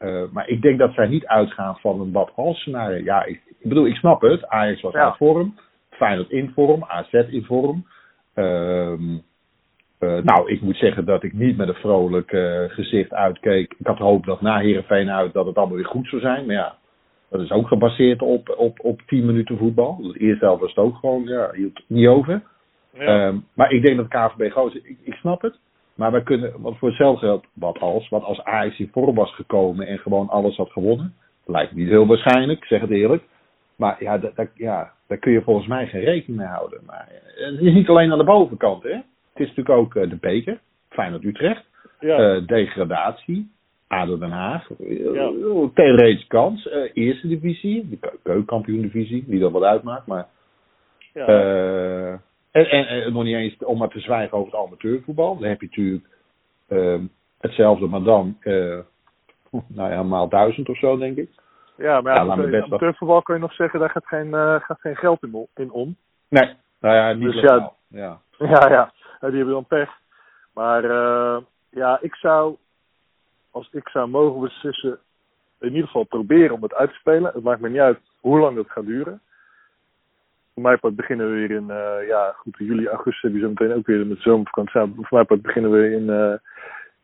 uh, 0.00 0.22
maar 0.32 0.48
ik 0.48 0.62
denk 0.62 0.78
dat 0.78 0.92
zij 0.92 1.06
niet 1.06 1.26
uitgaan 1.26 1.78
van 1.78 2.00
een 2.00 2.12
wat 2.12 2.32
als 2.34 2.60
scenario. 2.60 3.04
Ja, 3.04 3.24
ik, 3.24 3.42
ik 3.58 3.68
bedoel, 3.68 3.86
ik 3.86 3.96
snap 3.96 4.20
het. 4.20 4.46
Ajax 4.46 4.80
was 4.80 4.92
ja. 4.92 5.04
uit 5.04 5.16
vorm. 5.16 5.54
Feyenoord 5.98 6.30
in 6.30 6.50
vorm. 6.54 6.84
AZ 6.84 7.12
in 7.12 7.44
vorm. 7.44 7.86
Um, 8.34 9.22
Uh, 10.00 10.22
nou, 10.22 10.50
ik 10.50 10.60
moet 10.60 10.76
zeggen 10.76 11.04
dat 11.04 11.22
ik 11.22 11.32
niet 11.32 11.56
met 11.56 11.68
een 11.68 11.74
vrolijk 11.74 12.32
uh, 12.32 12.64
gezicht 12.66 13.12
uitkeek. 13.12 13.74
Ik 13.78 13.86
had 13.86 13.96
gehoopt 13.96 14.26
dat 14.26 14.40
na 14.40 14.58
Heerenveen 14.58 15.10
uit 15.10 15.32
dat 15.32 15.46
het 15.46 15.56
allemaal 15.56 15.76
weer 15.76 15.86
goed 15.86 16.08
zou 16.08 16.20
zijn. 16.20 16.46
Maar 16.46 16.54
ja, 16.54 16.76
dat 17.28 17.40
is 17.40 17.50
ook 17.50 17.68
gebaseerd 17.68 18.22
op, 18.22 18.54
op, 18.58 18.78
op 18.82 19.02
10 19.06 19.26
minuten 19.26 19.58
voetbal. 19.58 19.98
Het 20.02 20.18
eerste 20.18 20.44
helft 20.44 20.60
was 20.60 20.74
het 20.74 20.84
ook 20.84 20.96
gewoon, 20.96 21.24
ja, 21.24 21.50
hield 21.52 21.82
niet 21.86 22.06
over. 22.06 22.42
Ja. 22.92 23.26
Um, 23.26 23.44
maar 23.54 23.72
ik 23.72 23.84
denk 23.84 23.96
dat 23.96 24.08
KVB 24.08 24.52
gozer, 24.52 24.80
ik, 24.84 24.98
ik 25.02 25.14
snap 25.14 25.42
het. 25.42 25.58
Maar 25.94 26.12
we 26.12 26.22
kunnen, 26.22 26.52
wat 26.60 26.76
voor 26.78 26.88
hetzelfde 26.88 27.26
geld, 27.26 27.46
wat 27.52 27.78
als, 27.78 28.08
wat 28.08 28.22
als 28.22 28.42
Ajax 28.42 28.78
in 28.78 28.90
vorm 28.92 29.14
was 29.14 29.34
gekomen 29.34 29.86
en 29.86 29.98
gewoon 29.98 30.28
alles 30.28 30.56
had 30.56 30.70
gewonnen. 30.70 31.14
Lijkt 31.46 31.74
niet 31.74 31.88
heel 31.88 32.06
waarschijnlijk, 32.06 32.64
zeg 32.64 32.80
het 32.80 32.90
eerlijk. 32.90 33.22
Maar 33.78 33.96
ja, 34.02 34.18
dat, 34.18 34.36
dat, 34.36 34.48
ja, 34.54 34.92
daar 35.06 35.18
kun 35.18 35.32
je 35.32 35.42
volgens 35.42 35.66
mij 35.66 35.86
geen 35.86 36.04
rekening 36.04 36.38
mee 36.38 36.48
houden. 36.48 36.80
Maar 36.86 37.08
eh, 37.08 37.46
het 37.46 37.60
is 37.60 37.72
niet 37.72 37.88
alleen 37.88 38.12
aan 38.12 38.18
de 38.18 38.24
bovenkant, 38.24 38.82
hè. 38.82 38.92
Het 39.32 39.46
is 39.46 39.56
natuurlijk 39.56 39.78
ook 39.78 39.94
uh, 39.94 40.10
de 40.10 40.16
beker, 40.16 40.60
Feyenoord-Utrecht. 40.88 41.64
Ja. 42.00 42.34
Uh, 42.34 42.46
degradatie, 42.46 43.50
ADO 43.86 44.18
Den 44.18 44.30
Haag. 44.30 44.68
Ja. 44.78 46.16
Kans. 46.28 46.68
eerste 46.92 47.28
divisie, 47.28 47.88
de 47.88 48.18
keukenkampioen-divisie, 48.22 49.24
die 49.26 49.40
dat 49.40 49.52
wat 49.52 49.62
uitmaakt. 49.62 50.06
Maar 50.06 50.26
ja. 51.14 51.26
En, 52.50 52.70
en, 52.70 52.86
en, 52.86 53.12
nog 53.12 53.24
niet 53.24 53.34
eens 53.34 53.56
om 53.64 53.78
maar 53.78 53.88
te 53.88 54.00
zwijgen 54.00 54.38
over 54.38 54.52
het 54.52 54.60
amateurvoetbal. 54.60 55.38
Dan 55.38 55.48
heb 55.48 55.60
je 55.60 55.66
natuurlijk 55.66 56.08
uh, 56.68 57.00
hetzelfde, 57.38 57.86
maar 57.86 58.02
dan, 58.02 58.36
nou 59.76 59.90
ja, 59.90 60.02
maal 60.02 60.28
duizend 60.28 60.68
of 60.68 60.78
zo, 60.78 60.96
denk 60.96 61.16
ik. 61.16 61.30
Ja, 61.78 62.00
maar 62.00 62.14
ja, 62.14 62.34
ja 62.34 62.42
in 62.42 62.62
amateurvoetbal 62.62 63.22
kun 63.22 63.34
je 63.34 63.40
nog 63.40 63.52
zeggen, 63.52 63.80
daar 63.80 63.90
gaat 63.90 64.06
geen, 64.06 64.26
uh, 64.26 64.60
gaat 64.60 64.80
geen 64.80 64.96
geld 64.96 65.22
in, 65.54 65.70
om. 65.70 65.96
Nee, 66.28 66.56
nou 66.80 66.94
ja, 66.94 67.12
niet 67.12 67.32
dus 67.32 67.40
ja, 67.40 67.72
ja. 67.88 68.20
ja, 68.38 68.68
ja, 68.68 68.92
die 69.20 69.36
hebben 69.36 69.54
dan 69.54 69.66
pech. 69.66 69.90
Maar 70.54 70.82
ja, 71.70 71.98
ik 72.00 72.14
zou, 72.14 72.56
als 73.50 73.68
ik 73.72 73.88
zou 73.88 74.08
mogen 74.08 74.40
beslissen, 74.40 74.98
in 75.60 75.68
ieder 75.68 75.86
geval 75.86 76.04
proberen 76.04 76.54
om 76.54 76.62
het 76.62 76.74
uit 76.74 76.90
te 76.90 76.96
spelen. 76.96 77.32
Het 77.34 77.42
maakt 77.42 77.60
me 77.60 77.68
niet 77.68 77.80
uit 77.80 77.98
hoe 78.20 78.38
lang 78.38 78.56
dat 78.56 78.70
gaat 78.70 78.86
duren 78.86 79.20
voor 80.58 80.66
mij 80.66 80.78
part 80.78 80.96
beginnen 80.96 81.26
we 81.26 81.32
weer 81.32 81.50
in, 81.50 81.66
uh, 81.68 82.08
ja, 82.08 82.34
goed, 82.36 82.56
juli, 82.58 82.88
augustus 82.88 83.22
heb 83.22 83.32
je 83.32 83.40
zo 83.40 83.48
meteen 83.48 83.74
ook 83.74 83.86
weer 83.86 84.06
met 84.06 84.20
zomervakantie. 84.20 84.80
Nou, 84.80 84.92
voor 84.94 85.18
mij 85.18 85.24
part 85.24 85.42
beginnen 85.42 85.70
we 85.70 85.90
in, 85.90 86.02
uh, 86.02 86.34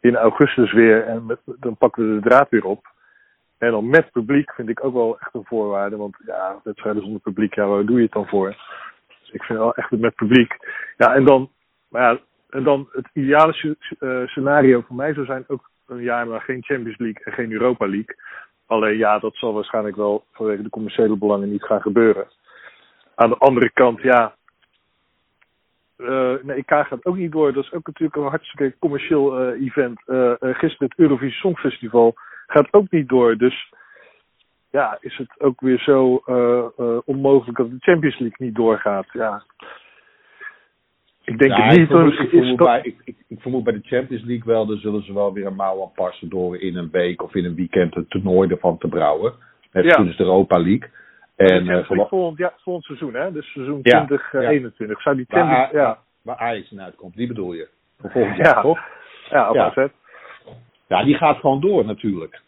in 0.00 0.16
augustus 0.16 0.72
weer 0.72 1.06
en 1.06 1.26
met, 1.26 1.38
dan 1.44 1.76
pakken 1.76 2.08
we 2.08 2.20
de 2.20 2.28
draad 2.28 2.48
weer 2.48 2.64
op. 2.64 2.93
En 3.64 3.70
dan 3.70 3.88
met 3.88 4.10
publiek 4.10 4.52
vind 4.54 4.68
ik 4.68 4.84
ook 4.84 4.94
wel 4.94 5.18
echt 5.20 5.34
een 5.34 5.44
voorwaarde, 5.44 5.96
want 5.96 6.16
ja, 6.26 6.60
wedstrijden 6.64 7.02
zonder 7.02 7.20
publiek, 7.20 7.54
ja, 7.54 7.66
waar 7.66 7.84
doe 7.84 7.96
je 7.96 8.02
het 8.02 8.12
dan 8.12 8.26
voor? 8.26 8.48
Dus 9.20 9.30
ik 9.32 9.42
vind 9.42 9.58
wel 9.58 9.74
echt 9.74 9.90
het 9.90 10.00
met 10.00 10.14
publiek. 10.14 10.56
Ja, 10.96 11.14
en 11.14 11.24
dan, 11.24 11.50
maar 11.88 12.02
ja, 12.02 12.18
en 12.50 12.62
dan 12.62 12.88
het 12.92 13.08
ideale 13.12 13.76
uh, 14.00 14.26
scenario 14.26 14.80
voor 14.80 14.96
mij 14.96 15.14
zou 15.14 15.26
zijn 15.26 15.44
ook 15.46 15.70
een 15.86 16.02
jaar 16.02 16.26
maar 16.26 16.40
geen 16.40 16.64
Champions 16.64 16.98
League 16.98 17.24
en 17.24 17.32
geen 17.32 17.52
Europa 17.52 17.86
League. 17.86 18.16
Alleen 18.66 18.96
ja, 18.96 19.18
dat 19.18 19.36
zal 19.36 19.52
waarschijnlijk 19.52 19.96
wel 19.96 20.24
vanwege 20.32 20.62
de 20.62 20.70
commerciële 20.70 21.16
belangen 21.16 21.50
niet 21.50 21.64
gaan 21.64 21.80
gebeuren. 21.80 22.26
Aan 23.14 23.28
de 23.28 23.38
andere 23.38 23.70
kant, 23.70 24.02
ja. 24.02 24.34
Uh, 25.98 26.34
nee, 26.42 26.56
IK 26.56 26.70
gaat 26.70 27.04
ook 27.04 27.16
niet 27.16 27.32
door. 27.32 27.52
Dat 27.52 27.64
is 27.64 27.72
ook 27.72 27.86
natuurlijk 27.86 28.16
een 28.16 28.28
hartstikke 28.28 28.78
commercieel 28.78 29.54
uh, 29.54 29.66
event. 29.66 30.00
Gisteren 30.40 30.88
het 30.88 30.98
Eurovisie 30.98 31.38
Songfestival 31.38 32.14
gaat 32.46 32.72
ook 32.72 32.90
niet 32.90 33.08
door. 33.08 33.36
Dus 33.36 33.72
ja, 34.70 34.98
is 35.00 35.16
het 35.16 35.40
ook 35.40 35.60
weer 35.60 35.78
zo 35.78 36.22
onmogelijk 37.04 37.58
dat 37.58 37.70
de 37.70 37.76
Champions 37.80 38.18
League 38.18 38.46
niet 38.46 38.54
doorgaat. 38.54 39.06
Ja. 39.12 39.42
Ik 41.24 41.38
denk 41.38 41.56
ja, 41.56 41.62
het 41.62 41.70
niet. 41.70 41.80
Ik 41.80 41.86
vermoed, 41.88 42.18
ik, 42.18 42.28
vermoed 42.28 42.56
bij, 42.56 42.80
ik, 42.82 43.00
ik, 43.04 43.16
ik, 43.28 43.40
vermoed 43.40 43.64
bij 43.64 43.72
de 43.72 43.80
Champions 43.82 44.24
League 44.24 44.44
wel, 44.52 44.66
dan 44.66 44.76
zullen 44.76 45.02
ze 45.02 45.12
wel 45.12 45.32
weer 45.32 45.46
een 45.46 45.54
mouw 45.54 45.82
aanpassen 45.82 46.28
door 46.28 46.58
in 46.60 46.76
een 46.76 46.90
week 46.90 47.22
of 47.22 47.34
in 47.34 47.44
een 47.44 47.54
weekend 47.54 47.96
een 47.96 48.08
toernooi 48.08 48.50
ervan 48.50 48.78
te 48.78 48.88
brouwen. 48.88 49.32
Net 49.72 49.84
Ja. 49.84 49.90
zoals 49.90 50.16
de 50.16 50.22
Europa 50.24 50.56
League. 50.58 50.90
En, 51.36 51.68
En 51.68 51.68
eh, 51.68 51.88
volgend, 52.08 52.38
ja, 52.38 52.52
volgend 52.56 52.84
seizoen, 52.84 53.14
hè? 53.14 53.32
Dus 53.32 53.52
seizoen 53.52 53.78
Ja, 53.82 54.04
2021. 54.04 55.02
Zou 55.02 55.16
die 55.16 55.24
waar, 55.28 55.40
Champions... 55.40 55.74
A- 55.74 55.78
Ja, 55.88 55.98
waar 56.22 56.36
Ajax 56.36 56.70
in 56.70 56.80
uitkomt, 56.80 57.16
die 57.16 57.26
bedoel 57.26 57.52
je. 57.52 57.68
Voor 58.00 58.10
volgend 58.10 58.36
Ja. 58.36 58.42
jaar, 58.44 58.62
toch? 58.62 58.78
ja, 59.30 59.48
op 59.50 59.90
Ja. 60.88 61.04
Die 61.04 61.14
gaat 61.14 61.36
gewoon 61.36 61.60
door 61.60 61.84
natuurlijk. 61.84 62.42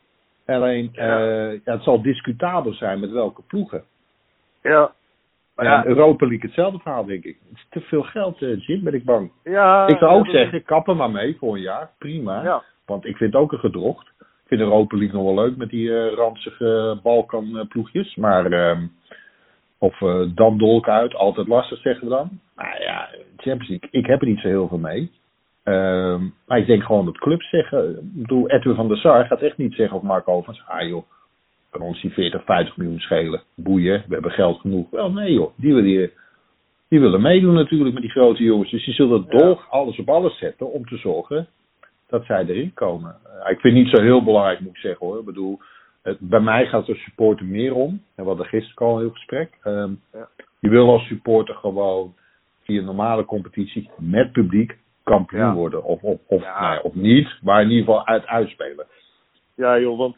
Alleen, 0.46 0.88
Ja. 0.92 1.18
eh, 1.18 1.52
ja, 1.64 1.72
het 1.72 1.82
zal 1.82 2.02
discutabel 2.02 2.72
zijn 2.72 3.00
met 3.00 3.10
welke 3.10 3.42
ploegen. 3.42 3.84
Ja. 4.62 4.92
En 5.56 5.64
ja, 5.64 5.86
Europa 5.86 6.26
League 6.26 6.46
hetzelfde 6.46 6.78
verhaal, 6.78 7.04
denk 7.04 7.24
ik. 7.24 7.36
Het 7.48 7.56
is 7.58 7.66
te 7.70 7.80
veel 7.80 8.02
geld, 8.02 8.42
eh, 8.42 8.60
Jim, 8.60 8.84
ben 8.84 8.94
ik 8.94 9.04
bang. 9.04 9.30
ja, 9.44 9.86
ik 9.86 9.98
zou 9.98 10.18
ook 10.18 10.26
zeggen, 10.26 10.62
kap 10.64 10.88
er 10.88 10.96
maar 10.96 11.10
mee 11.10 11.36
voor 11.38 11.54
een 11.54 11.60
jaar. 11.60 11.90
Prima. 11.98 12.42
Ja. 12.42 12.62
Want 12.86 13.04
ik 13.06 13.16
vind 13.16 13.32
het 13.32 13.42
ook 13.42 13.52
een 13.52 13.58
gedrocht. 13.58 14.06
Ik 14.20 14.46
vind 14.52 14.60
Europa 14.60 14.96
League 14.96 15.16
nog 15.16 15.24
wel 15.34 15.44
leuk 15.44 15.56
met 15.56 15.70
die 15.70 15.96
eh, 15.98 16.14
ranzige 16.14 16.98
Balkan-ploegjes. 17.02 18.14
Maar, 18.14 18.52
ehm, 18.52 18.86
of 19.78 19.98
dan 20.34 20.58
dolk 20.58 20.88
uit, 20.88 21.14
altijd 21.14 21.48
lastig 21.48 21.78
zeggen 21.80 22.08
we 22.08 22.14
dan. 22.14 22.28
Maar 22.54 22.82
ja, 22.82 23.08
Champions 23.36 23.68
League, 23.68 23.88
ik 23.90 24.06
heb 24.06 24.20
er 24.20 24.26
niet 24.26 24.40
zo 24.40 24.48
heel 24.48 24.68
veel 24.68 24.78
mee. 24.78 25.10
Ehm, 25.66 26.24
maar 26.46 26.58
ik 26.58 26.66
denk 26.66 26.82
gewoon 26.82 27.04
dat 27.04 27.18
clubs 27.18 27.48
zeggen. 27.50 27.90
Ik 27.90 28.22
bedoel, 28.22 28.48
Edwin 28.48 28.74
van 28.74 28.88
der 28.88 28.96
Sar 28.96 29.26
gaat 29.26 29.42
echt 29.42 29.56
niet 29.56 29.74
zeggen 29.74 29.96
of 29.96 30.02
Mark 30.02 30.28
Ovens. 30.28 30.62
Ah 30.66 30.88
joh, 30.88 31.02
kan 31.70 31.80
ons 31.80 32.00
die 32.00 32.10
40, 32.12 32.44
50 32.44 32.76
miljoen 32.76 33.00
schelen. 33.00 33.42
Boeien, 33.54 34.04
we 34.08 34.14
hebben 34.14 34.30
geld 34.30 34.60
genoeg. 34.60 34.90
Wel 34.90 35.12
nee 35.12 35.32
joh, 35.32 35.50
die 35.56 35.74
willen, 35.74 36.10
die, 36.88 37.00
willen 37.00 37.20
meedoen 37.22 37.54
natuurlijk 37.54 37.92
met 37.92 38.02
die 38.02 38.10
grote 38.10 38.42
jongens. 38.42 38.70
Dus 38.70 38.84
die 38.84 38.94
zullen 38.94 39.26
Ja. 39.28 39.38
dolg 39.38 39.70
alles 39.70 39.98
op 39.98 40.08
alles 40.08 40.38
zetten 40.38 40.72
om 40.72 40.84
te 40.86 40.96
zorgen 40.96 41.46
dat 42.08 42.24
zij 42.24 42.44
erin 42.46 42.74
komen. 42.74 43.16
Eh, 43.24 43.50
ik 43.50 43.60
vind 43.60 43.74
het 43.74 43.84
niet 43.84 43.94
zo 43.96 44.02
heel 44.02 44.24
belangrijk, 44.24 44.60
moet 44.60 44.74
ik 44.74 44.80
zeggen 44.80 45.06
hoor. 45.06 45.18
Ik 45.18 45.24
bedoel, 45.24 45.58
het, 46.02 46.16
bij 46.20 46.40
mij 46.40 46.66
gaat 46.66 46.86
het 46.86 46.96
supporter 46.96 47.46
meer 47.46 47.74
om. 47.74 47.90
En 48.14 48.22
we 48.22 48.28
hadden 48.28 48.46
gisteren 48.46 48.86
al 48.88 48.94
een 48.94 49.00
heel 49.00 49.10
gesprek. 49.10 49.58
Ehm, 49.62 49.90
Ja. 50.12 50.28
Je 50.60 50.68
wil 50.68 50.90
als 50.90 51.06
supporter 51.06 51.54
gewoon 51.54 52.14
via 52.62 52.78
een 52.78 52.84
normale 52.84 53.24
competitie 53.24 53.90
met 53.98 54.32
publiek 54.32 54.78
kampioen 55.06 55.40
Ja. 55.40 55.54
worden. 55.54 55.84
Of, 55.84 56.02
of, 56.02 56.18
of, 56.26 56.42
Ja. 56.42 56.60
nou 56.60 56.74
ja, 56.74 56.80
of 56.80 56.94
niet, 56.94 57.28
maar 57.42 57.62
in 57.62 57.70
ieder 57.70 57.84
geval 57.84 58.06
uit 58.06 58.26
uitspelen. 58.26 58.86
Ja, 59.54 59.78
joh, 59.78 59.98
want 59.98 60.16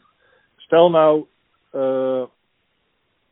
stel 0.55 0.89
nou 0.89 1.25
eh, 1.71 2.23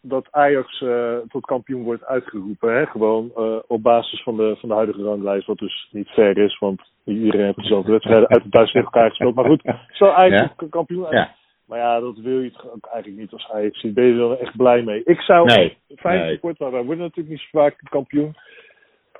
dat 0.01 0.27
Ajax 0.31 0.81
eh, 0.81 1.17
tot 1.29 1.45
kampioen 1.45 1.83
wordt 1.83 2.05
uitgeroepen, 2.05 2.73
hè? 2.73 2.85
gewoon 2.85 3.31
eh, 3.35 3.57
op 3.67 3.83
basis 3.83 4.23
van 4.23 4.37
de, 4.37 4.55
van 4.59 4.69
de 4.69 4.75
huidige 4.75 5.03
ranglijst, 5.03 5.47
wat 5.47 5.57
dus 5.57 5.87
niet 5.91 6.07
fair 6.09 6.37
is, 6.37 6.59
want 6.59 6.81
iedereen 7.05 7.45
heeft 7.45 7.57
dezelfde 7.57 7.91
wedstrijden 7.91 8.29
uit 8.29 8.43
de 8.43 8.49
thuis 8.49 8.71
tegen 8.71 8.87
elkaar 8.87 9.09
gespeeld. 9.09 9.35
Maar 9.35 9.45
goed, 9.45 9.63
stel 9.87 10.13
Ajax 10.13 10.53
kampioen 10.69 11.05
uit. 11.05 11.13
Ja. 11.13 11.35
Maar 11.65 11.79
ja, 11.79 11.99
dat 11.99 12.17
wil 12.17 12.39
je 12.39 12.51
ook 12.75 12.87
eigenlijk 12.91 13.21
niet 13.21 13.31
als 13.31 13.49
Ajax. 13.51 13.81
Ben 13.81 14.05
je 14.05 14.11
er 14.11 14.17
wel 14.17 14.37
echt 14.37 14.57
blij 14.57 14.83
mee? 14.83 15.01
Ik 15.03 15.19
zou 15.21 15.45
Nee, 15.45 15.77
fijn 15.95 16.19
nee. 16.19 16.55
maar 16.57 16.71
wij 16.71 16.83
worden 16.83 17.03
natuurlijk 17.03 17.29
niet 17.29 17.47
zo 17.51 17.59
vaak 17.59 17.75
kampioen. 17.89 18.35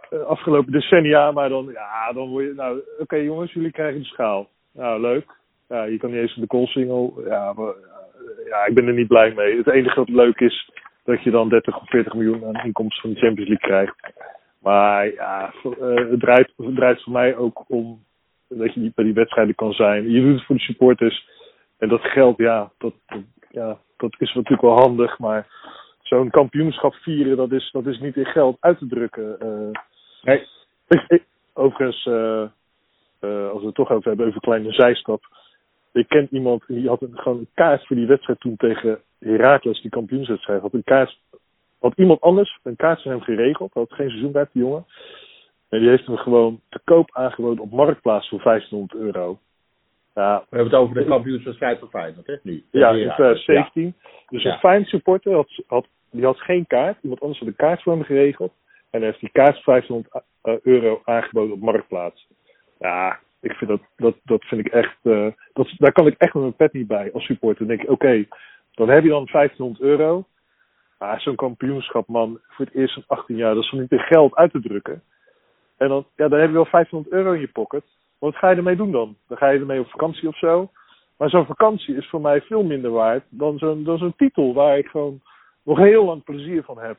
Eh, 0.10 0.20
afgelopen 0.20 0.72
decennia, 0.72 1.32
maar 1.32 1.50
dan, 1.50 1.70
ja, 1.74 2.14
dan 2.14 2.30
word 2.30 2.46
je, 2.46 2.54
nou, 2.54 2.82
oké 3.00 3.16
jongens, 3.16 3.54
jullie 3.54 3.72
krijgen 3.72 4.00
de 4.00 4.06
schaal. 4.06 4.50
Nou, 4.74 5.02
leuk. 5.02 5.26
Ja, 5.70 5.84
je 5.84 5.98
kan 5.98 6.12
niet 6.12 6.20
eens 6.20 6.36
de 6.36 6.46
goalsingle. 6.48 7.12
Ja, 7.26 7.54
eh, 7.58 7.68
ja, 8.50 8.66
ik 8.66 8.74
ben 8.74 8.88
er 8.88 8.94
niet 8.94 9.08
blij 9.08 9.34
mee. 9.34 9.58
Het 9.58 9.68
enige 9.68 10.00
wat 10.00 10.10
leuk 10.10 10.40
is, 10.40 10.72
dat 11.04 11.24
je 11.24 11.32
dan 11.32 11.50
30 11.50 11.82
of 11.82 11.90
40 11.90 12.14
miljoen 12.14 12.46
aan 12.46 12.66
inkomsten 12.66 13.02
van 13.02 13.14
de 13.14 13.20
Champions 13.20 13.50
League 13.50 13.68
krijgt. 13.70 13.96
Maar 14.60 15.14
ja, 15.14 15.54
eh, 15.64 15.96
het, 15.96 16.20
draait, 16.20 16.54
het 16.58 16.76
draait 16.76 17.04
voor 17.04 17.14
mij 17.14 17.36
ook 17.36 17.64
om 17.68 18.04
dat 18.50 18.74
je 18.74 18.80
niet 18.80 18.96
bij 18.96 19.06
die 19.06 19.14
wedstrijden 19.14 19.56
kan 19.56 19.74
zijn. 19.74 20.10
Je 20.10 20.22
doet 20.22 20.34
het 20.34 20.46
voor 20.46 20.56
de 20.56 20.62
supporters. 20.62 21.30
En 21.78 21.90
dat 21.90 22.02
geld, 22.02 22.38
ja, 22.38 22.72
dat, 22.78 22.94
ja, 23.50 23.78
dat 23.98 24.16
is 24.18 24.34
natuurlijk 24.34 24.62
wel 24.62 24.80
handig. 24.80 25.20
Maar 25.20 25.48
zo'n 26.02 26.30
kampioenschap 26.30 26.94
vieren, 26.94 27.38
dat 27.38 27.52
is, 27.52 27.70
dat 27.72 27.86
is 27.86 28.00
niet 28.00 28.16
in 28.16 28.26
geld 28.26 28.58
uit 28.60 28.78
te 28.78 28.88
drukken. 28.88 29.38
Ik, 30.34 30.48
ik- 31.08 31.26
overigens, 31.54 32.06
eh, 32.06 32.42
eh, 33.20 33.50
als 33.50 33.60
we 33.60 33.66
het 33.66 33.76
toch 33.76 33.92
over 33.92 34.08
hebben, 34.08 34.26
even 34.26 34.36
een 34.36 34.50
kleine 34.50 34.72
zijstap. 34.72 35.24
Ik 35.94 36.08
ken 36.08 36.28
iemand 36.32 36.64
die 36.68 36.88
had 36.88 37.02
een, 37.02 37.18
gewoon 37.20 37.38
een 37.38 37.50
kaart 37.54 37.86
voor 37.88 37.96
die 37.96 38.06
wedstrijd 38.08 38.40
toen 38.40 38.56
tegen 38.58 39.02
Heracles, 39.20 39.82
die 39.82 39.92
kampioenswedstrijd. 39.92 40.62
Had 40.62 40.74
een 40.74 40.84
kaart, 40.84 41.20
had 41.80 41.94
iemand 41.96 42.22
anders 42.22 42.60
een 42.64 42.76
kaart 42.76 43.02
voor 43.02 43.12
hem 43.12 43.22
geregeld. 43.22 43.74
Had 43.74 43.94
geen 43.94 44.10
seizoenkaart, 44.10 44.50
die 44.52 44.62
jongen. 44.64 44.86
En 45.70 45.80
die 45.80 45.90
heeft 45.90 46.06
hem 46.06 46.18
gewoon 46.18 46.62
te 46.70 46.80
koop 46.84 47.10
aangeboden 47.14 47.64
op 47.64 47.72
Marktplaats 47.72 48.30
voor 48.30 48.42
1500 48.44 49.00
euro. 49.02 49.40
Ja, 50.16 50.38
We 50.50 50.56
hebben 50.56 50.74
het 50.74 50.82
over 50.82 50.96
de 50.96 51.06
kampioenswedstrijd 51.06 51.80
van 51.80 51.90
Feyenoord, 51.90 52.28
hè? 52.28 52.36
Nu. 52.44 52.64
ja, 52.72 52.90
in 52.90 52.98
Ja. 52.98 53.14
2017. 53.16 53.94
Dus 54.30 54.44
Ja. 54.44 54.52
een 54.54 54.60
fijn 54.60 54.86
supporter 54.86 55.34
had, 55.34 55.64
had, 55.68 55.88
die 56.12 56.26
had 56.26 56.40
geen 56.40 56.68
kaart. 56.68 56.98
Iemand 57.02 57.22
anders 57.22 57.40
had 57.40 57.48
een 57.48 57.56
kaart 57.56 57.82
voor 57.82 57.94
hem 57.94 58.04
geregeld. 58.04 58.54
En 58.90 59.02
hij 59.02 59.10
heeft 59.10 59.20
die 59.20 59.30
voor 59.34 59.62
500 59.64 60.24
eh, 60.42 60.54
euro 60.64 61.02
aangeboden 61.04 61.54
op 61.54 61.62
Marktplaats. 61.62 62.28
Ja, 62.80 63.20
ik 63.40 63.52
vind 63.52 63.70
dat, 63.70 63.82
dat, 63.96 64.16
dat 64.24 64.44
vind 64.44 64.66
ik 64.66 64.74
echt, 64.74 64.98
eh, 65.02 65.28
dat, 65.54 65.74
daar 65.78 65.92
kan 65.92 66.08
ik 66.08 66.16
echt 66.18 66.34
met 66.34 66.44
mijn 66.44 66.56
pet 66.56 66.74
niet 66.74 66.88
bij 66.88 67.12
als 67.14 67.26
supporter. 67.26 67.68
Dan 67.68 67.76
denk 67.76 67.88
ik, 67.88 67.94
oké, 67.94 68.26
dan 68.72 68.90
heb 68.90 69.04
je 69.04 69.10
dan 69.10 69.28
1500 69.32 69.82
euro. 69.82 70.26
Maar 71.00 71.22
zo'n 71.22 71.36
kampioenschap, 71.36 72.08
man, 72.08 72.40
voor 72.48 72.66
het 72.66 72.74
eerst 72.74 72.98
in 72.98 73.04
18 73.08 73.36
jaar, 73.36 73.54
dat 73.54 73.64
is 73.64 73.70
toch 73.70 73.80
niet 73.80 73.92
in 73.92 74.00
geld 74.00 74.36
uit 74.36 74.52
te 74.52 74.62
drukken. 74.62 75.04
En 75.78 75.88
dan, 75.88 76.06
ja, 76.16 76.28
dan 76.28 76.40
heb 76.40 76.48
je 76.48 76.54
wel 76.54 76.66
500 76.66 77.14
euro 77.14 77.32
in 77.32 77.40
je 77.40 77.48
pocket. 77.48 77.84
Wat 78.20 78.36
ga 78.36 78.50
je 78.50 78.56
ermee 78.56 78.76
doen 78.76 78.92
dan? 78.92 79.16
Dan 79.28 79.38
ga 79.38 79.50
je 79.50 79.60
ermee 79.60 79.80
op 79.80 79.90
vakantie 79.90 80.28
of 80.28 80.38
zo. 80.38 80.70
Maar 81.18 81.30
zo'n 81.30 81.46
vakantie 81.46 81.96
is 81.96 82.10
voor 82.10 82.22
mij 82.22 82.42
veel 82.42 82.64
minder 82.64 82.92
waard 82.92 83.24
dan 83.30 83.58
zo'n, 83.58 83.84
dan 83.84 83.98
zo'n 83.98 84.16
titel 84.16 84.54
waar 84.54 84.78
ik 84.78 84.88
gewoon 84.88 85.22
nog 85.64 85.78
heel 85.78 86.06
lang 86.06 86.24
plezier 86.24 86.64
van 86.64 86.80
heb. 86.80 86.98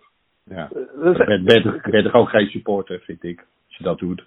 Ja. 0.49 0.69
Eh, 0.75 1.11
is- 1.11 1.17
Ben, 1.27 1.45
ben, 1.45 1.81
ben 1.91 2.03
toch 2.05 2.15
ook 2.15 2.29
geen 2.29 2.47
supporter, 2.47 3.01
vind 3.01 3.25
ik, 3.25 3.39
als 3.67 3.77
je 3.77 3.85
dat 3.85 3.99
doet. 3.99 4.25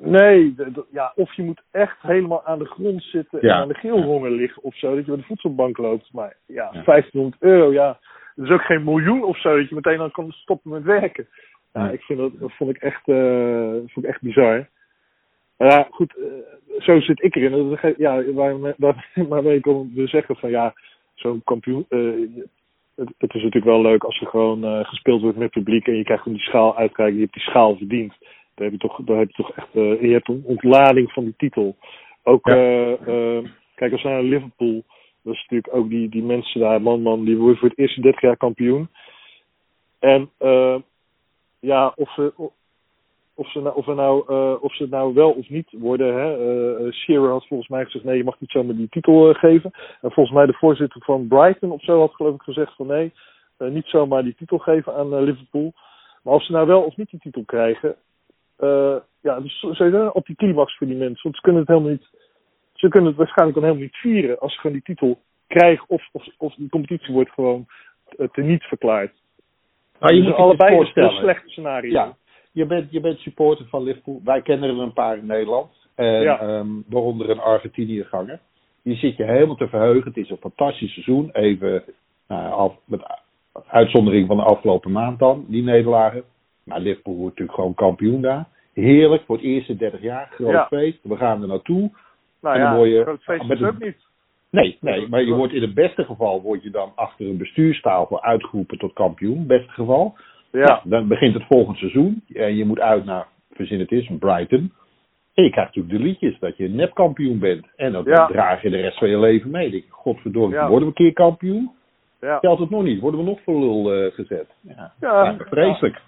Nee, 0.00 0.54
ja, 0.90 1.12
of 1.14 1.32
je 1.34 1.42
moet 1.42 1.62
echt 1.70 1.96
helemaal 2.00 2.44
aan 2.44 2.58
de 2.58 2.64
grond 2.64 3.02
zitten 3.02 3.40
en 3.40 3.54
aan 3.54 3.68
de 3.68 3.74
geelhonger 3.74 4.30
liggen 4.30 4.62
of 4.62 4.76
zo, 4.76 4.88
dat 4.94 5.04
je 5.04 5.10
bij 5.10 5.20
de 5.20 5.26
voedselbank 5.26 5.78
loopt. 5.78 6.12
Maar 6.12 6.36
ja, 6.46 6.70
1500 6.84 7.42
euro, 7.42 7.72
ja, 7.72 7.98
dat 8.34 8.46
is 8.46 8.52
ook 8.52 8.62
geen 8.62 8.84
miljoen 8.84 9.24
of 9.24 9.40
zo, 9.40 9.56
dat 9.56 9.68
je 9.68 9.74
meteen 9.74 9.98
dan 9.98 10.10
kan 10.10 10.30
stoppen 10.32 10.70
met 10.70 10.82
werken. 10.82 11.28
Ja, 11.72 11.90
ik 11.90 12.00
vind 12.02 12.18
dat, 12.18 12.32
dat 12.40 12.52
vond 12.52 12.70
ik 12.70 12.82
echt, 12.82 13.08
uh, 13.08 13.72
vond 13.72 13.96
ik 13.96 14.04
echt 14.04 14.22
bizar. 14.22 14.68
ja, 15.56 15.86
goed, 15.90 16.14
uh, 16.16 16.24
zo 16.78 17.00
zit 17.00 17.22
ik 17.22 17.34
erin. 17.36 17.68
Dat, 17.80 17.94
ja, 17.96 18.32
waar, 18.32 18.58
waar, 18.76 19.08
waarmee 19.28 19.56
ik 19.56 19.64
wil 19.64 19.88
zeggen 19.94 20.36
van 20.36 20.50
ja, 20.50 20.74
zo'n 21.14 21.40
kampioen. 21.44 21.86
Uh, 21.88 22.42
het, 22.98 23.14
het, 23.18 23.34
is 23.34 23.42
natuurlijk 23.42 23.64
wel 23.64 23.82
leuk 23.82 24.04
als 24.04 24.20
er 24.20 24.26
gewoon 24.26 24.84
gespeeld 24.84 25.22
wordt 25.22 25.38
met 25.38 25.50
publiek 25.50 25.86
en 25.86 25.96
je 25.96 26.04
krijgt 26.04 26.24
hem 26.24 26.32
die 26.32 26.42
schaal 26.42 26.76
uitkijken. 26.76 27.14
Je 27.14 27.20
hebt 27.20 27.32
die 27.32 27.42
schaal 27.42 27.76
verdiend. 27.76 28.14
Daar 28.54 28.70
heb 28.70 28.72
je 28.72 28.88
toch, 28.88 29.00
daar 29.04 29.18
heb 29.18 29.28
je 29.28 29.42
toch 29.42 29.52
echt. 29.52 29.72
je 29.72 30.12
hebt 30.12 30.28
een 30.28 30.42
ontlading 30.44 31.12
van 31.12 31.24
die 31.24 31.34
titel. 31.36 31.76
Ook, 32.22 32.42
kijk, 33.74 33.92
als 33.92 34.02
we 34.02 34.08
naar 34.08 34.22
Liverpool. 34.22 34.84
Dat 35.22 35.34
is 35.34 35.40
natuurlijk 35.40 35.74
ook 35.74 35.88
die, 35.88 36.08
die 36.08 36.22
mensen 36.22 36.60
daar, 36.60 36.82
man, 36.82 37.02
man, 37.02 37.24
die 37.24 37.36
worden 37.36 37.56
voor 37.56 37.68
het 37.68 37.78
eerste 37.78 38.00
30 38.00 38.20
jaar 38.20 38.36
kampioen. 38.36 38.88
En 39.98 40.30
ja, 41.60 41.92
of 41.96 42.12
ze, 42.12 42.32
of 43.38 43.50
ze, 43.50 43.60
nou, 43.60 43.76
of, 43.76 43.86
er 43.86 43.94
nou, 43.94 44.32
uh, 44.32 44.62
of 44.62 44.74
ze 44.74 44.82
het 44.82 44.92
nou 44.92 45.14
wel 45.14 45.30
of 45.30 45.48
niet 45.48 45.68
worden. 45.72 46.14
Hè. 46.14 46.26
Uh, 46.84 46.92
Shearer 46.92 47.30
had 47.30 47.46
volgens 47.46 47.68
mij 47.68 47.84
gezegd: 47.84 48.04
nee, 48.04 48.16
je 48.16 48.24
mag 48.24 48.40
niet 48.40 48.50
zomaar 48.50 48.76
die 48.76 48.88
titel 48.88 49.28
uh, 49.28 49.34
geven. 49.34 49.70
En 50.00 50.12
volgens 50.12 50.36
mij 50.36 50.46
de 50.46 50.52
voorzitter 50.52 51.02
van 51.04 51.28
Brighton 51.28 51.70
of 51.70 51.82
zo 51.82 52.00
had 52.00 52.14
geloof 52.14 52.34
ik 52.34 52.42
gezegd: 52.42 52.74
van 52.74 52.86
nee, 52.86 53.12
niet 53.58 53.86
zomaar 53.86 54.22
die 54.22 54.34
titel 54.34 54.58
geven 54.58 54.94
aan 54.94 55.22
Liverpool. 55.22 55.72
Maar 56.22 56.34
of 56.34 56.44
ze 56.44 56.52
nou 56.52 56.66
wel 56.66 56.82
of 56.82 56.96
niet 56.96 57.10
die 57.10 57.20
titel 57.20 57.42
krijgen, 57.44 57.96
ja, 59.20 59.40
dus 59.40 59.58
sowieso 59.58 60.06
op 60.06 60.26
die 60.26 60.36
climax 60.36 60.76
voor 60.76 60.86
die 60.86 60.96
mensen. 60.96 61.22
Want 61.22 61.34
ze 61.34 61.40
kunnen 61.40 61.60
het 61.60 61.70
helemaal 61.70 61.90
niet, 61.90 62.08
ze 62.72 62.88
kunnen 62.88 63.08
het 63.08 63.18
waarschijnlijk 63.18 63.58
dan 63.58 63.68
helemaal 63.68 63.88
niet 63.88 64.00
vieren 64.00 64.38
als 64.38 64.52
ze 64.52 64.60
gewoon 64.60 64.76
die 64.76 64.94
titel 64.94 65.18
krijgen 65.46 65.84
of, 65.88 66.08
of, 66.12 66.26
of 66.38 66.54
die 66.54 66.68
competitie 66.68 67.14
wordt 67.14 67.30
gewoon 67.30 67.66
teniet 68.32 68.62
verklaard. 68.62 69.12
Nou, 70.00 70.14
je 70.14 70.22
moet 70.22 70.34
allebei 70.34 70.78
een 70.78 71.10
slechte 71.10 71.48
scenario. 71.48 71.90
Ja, 71.90 72.16
je 72.58 72.66
bent, 72.66 72.90
je 72.90 73.00
bent 73.00 73.18
supporter 73.18 73.66
van 73.66 73.82
Liverpool. 73.82 74.20
Wij 74.24 74.42
kennen 74.42 74.68
er 74.68 74.78
een 74.78 74.92
paar 74.92 75.16
in 75.16 75.26
Nederland. 75.26 75.70
En, 75.94 76.20
ja. 76.22 76.58
um, 76.58 76.84
waaronder 76.88 77.30
een 77.30 77.40
Argentinië 77.40 78.04
ganger. 78.04 78.40
Die 78.82 78.96
zit 78.96 79.16
je 79.16 79.24
helemaal 79.24 79.56
te 79.56 79.68
verheugen. 79.68 80.04
Het 80.04 80.16
is 80.16 80.30
een 80.30 80.36
fantastisch 80.36 80.92
seizoen. 80.92 81.30
Even 81.32 81.82
nou, 82.28 82.52
af, 82.52 82.74
met 82.84 83.02
uitzondering 83.66 84.26
van 84.26 84.36
de 84.36 84.42
afgelopen 84.42 84.92
maand 84.92 85.18
dan, 85.18 85.44
die 85.48 85.62
nederlagen. 85.62 86.22
Maar 86.64 86.80
Liverpool 86.80 87.14
wordt 87.14 87.28
natuurlijk 87.28 87.58
gewoon 87.58 87.74
kampioen 87.74 88.20
daar. 88.20 88.48
Heerlijk, 88.72 89.22
voor 89.26 89.36
het 89.36 89.44
eerste 89.44 89.76
30 89.76 90.02
jaar. 90.02 90.28
Groot 90.30 90.66
feest. 90.66 90.98
We 91.02 91.16
gaan 91.16 91.42
er 91.42 91.48
naartoe. 91.48 91.90
Nou 92.40 92.56
en 92.56 92.62
dan 92.62 92.88
ja, 92.88 92.96
je, 92.96 93.02
groot 93.02 93.22
feest 93.22 93.50
is 93.50 93.62
ook 93.62 93.78
niet. 93.78 94.06
Nee, 94.50 94.78
nee, 94.80 95.08
maar 95.08 95.22
je 95.22 95.34
wordt 95.34 95.52
in 95.52 95.62
het 95.62 95.74
beste 95.74 96.04
geval 96.04 96.42
word 96.42 96.62
je 96.62 96.70
dan 96.70 96.92
achter 96.94 97.26
een 97.26 97.36
bestuurstafel 97.36 98.22
uitgeroepen 98.22 98.78
tot 98.78 98.92
kampioen. 98.92 99.46
Beste 99.46 99.70
geval. 99.70 100.16
Ja. 100.52 100.64
Nou, 100.64 100.80
dan 100.84 101.08
begint 101.08 101.34
het 101.34 101.44
volgende 101.46 101.78
seizoen 101.78 102.22
en 102.32 102.56
je 102.56 102.64
moet 102.64 102.80
uit 102.80 103.04
naar, 103.04 103.26
verzin 103.52 103.80
het 103.80 103.92
is, 103.92 104.10
Brighton. 104.18 104.72
En 105.34 105.44
je 105.44 105.50
krijgt 105.50 105.74
natuurlijk 105.74 106.02
de 106.02 106.08
liedjes 106.08 106.38
dat 106.38 106.56
je 106.56 106.68
nepkampioen 106.68 107.38
bent. 107.38 107.66
En 107.76 107.92
dat 107.92 108.04
draag 108.04 108.62
je 108.62 108.70
de 108.70 108.80
rest 108.80 108.98
van 108.98 109.08
je 109.08 109.18
leven 109.18 109.50
mee. 109.50 109.70
Denk, 109.70 109.84
godverdomme, 109.88 110.68
worden 110.68 110.78
we 110.78 110.86
een 110.86 110.92
keer 110.92 111.12
kampioen? 111.12 111.70
Ja. 112.20 112.38
Geldt 112.38 112.60
het 112.60 112.70
nog 112.70 112.82
niet? 112.82 113.00
Worden 113.00 113.20
we 113.20 113.26
nog 113.26 113.40
voor 113.40 113.58
lul 113.60 114.04
uh, 114.04 114.12
gezet? 114.12 114.46
Ja, 114.60 114.92
ja. 115.00 115.36
vreselijk. 115.38 116.00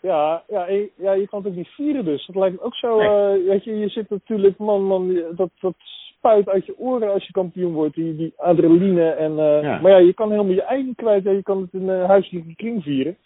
Ja, 0.00 0.42
ja, 0.48 0.66
ja, 0.96 1.12
je 1.12 1.28
kan 1.28 1.38
het 1.38 1.48
ook 1.48 1.56
niet 1.56 1.68
vieren 1.68 2.04
dus. 2.04 2.26
Dat 2.26 2.36
lijkt 2.36 2.60
ook 2.60 2.74
zo, 2.74 2.98
nee. 2.98 3.40
uh, 3.40 3.48
weet 3.48 3.64
je, 3.64 3.78
je 3.78 3.88
zit 3.88 4.10
natuurlijk, 4.10 4.58
man, 4.58 4.82
man, 4.84 5.22
dat, 5.36 5.50
dat 5.60 5.74
spuit 5.78 6.48
uit 6.48 6.66
je 6.66 6.78
oren 6.78 7.12
als 7.12 7.26
je 7.26 7.32
kampioen 7.32 7.72
wordt. 7.72 7.94
Die, 7.94 8.16
die 8.16 8.32
adrenaline. 8.36 9.10
En, 9.10 9.30
uh, 9.30 9.82
Maar 9.82 9.90
ja, 9.90 9.96
je 9.98 10.14
kan 10.14 10.30
helemaal 10.30 10.52
je 10.52 10.62
eigen 10.62 10.94
kwijt. 10.94 11.24
Ja, 11.24 11.30
je 11.30 11.42
kan 11.42 11.60
het 11.60 11.72
in 11.72 11.88
een 11.88 12.06
huiselijke 12.06 12.54
kring 12.54 12.82
vieren. 12.82 13.16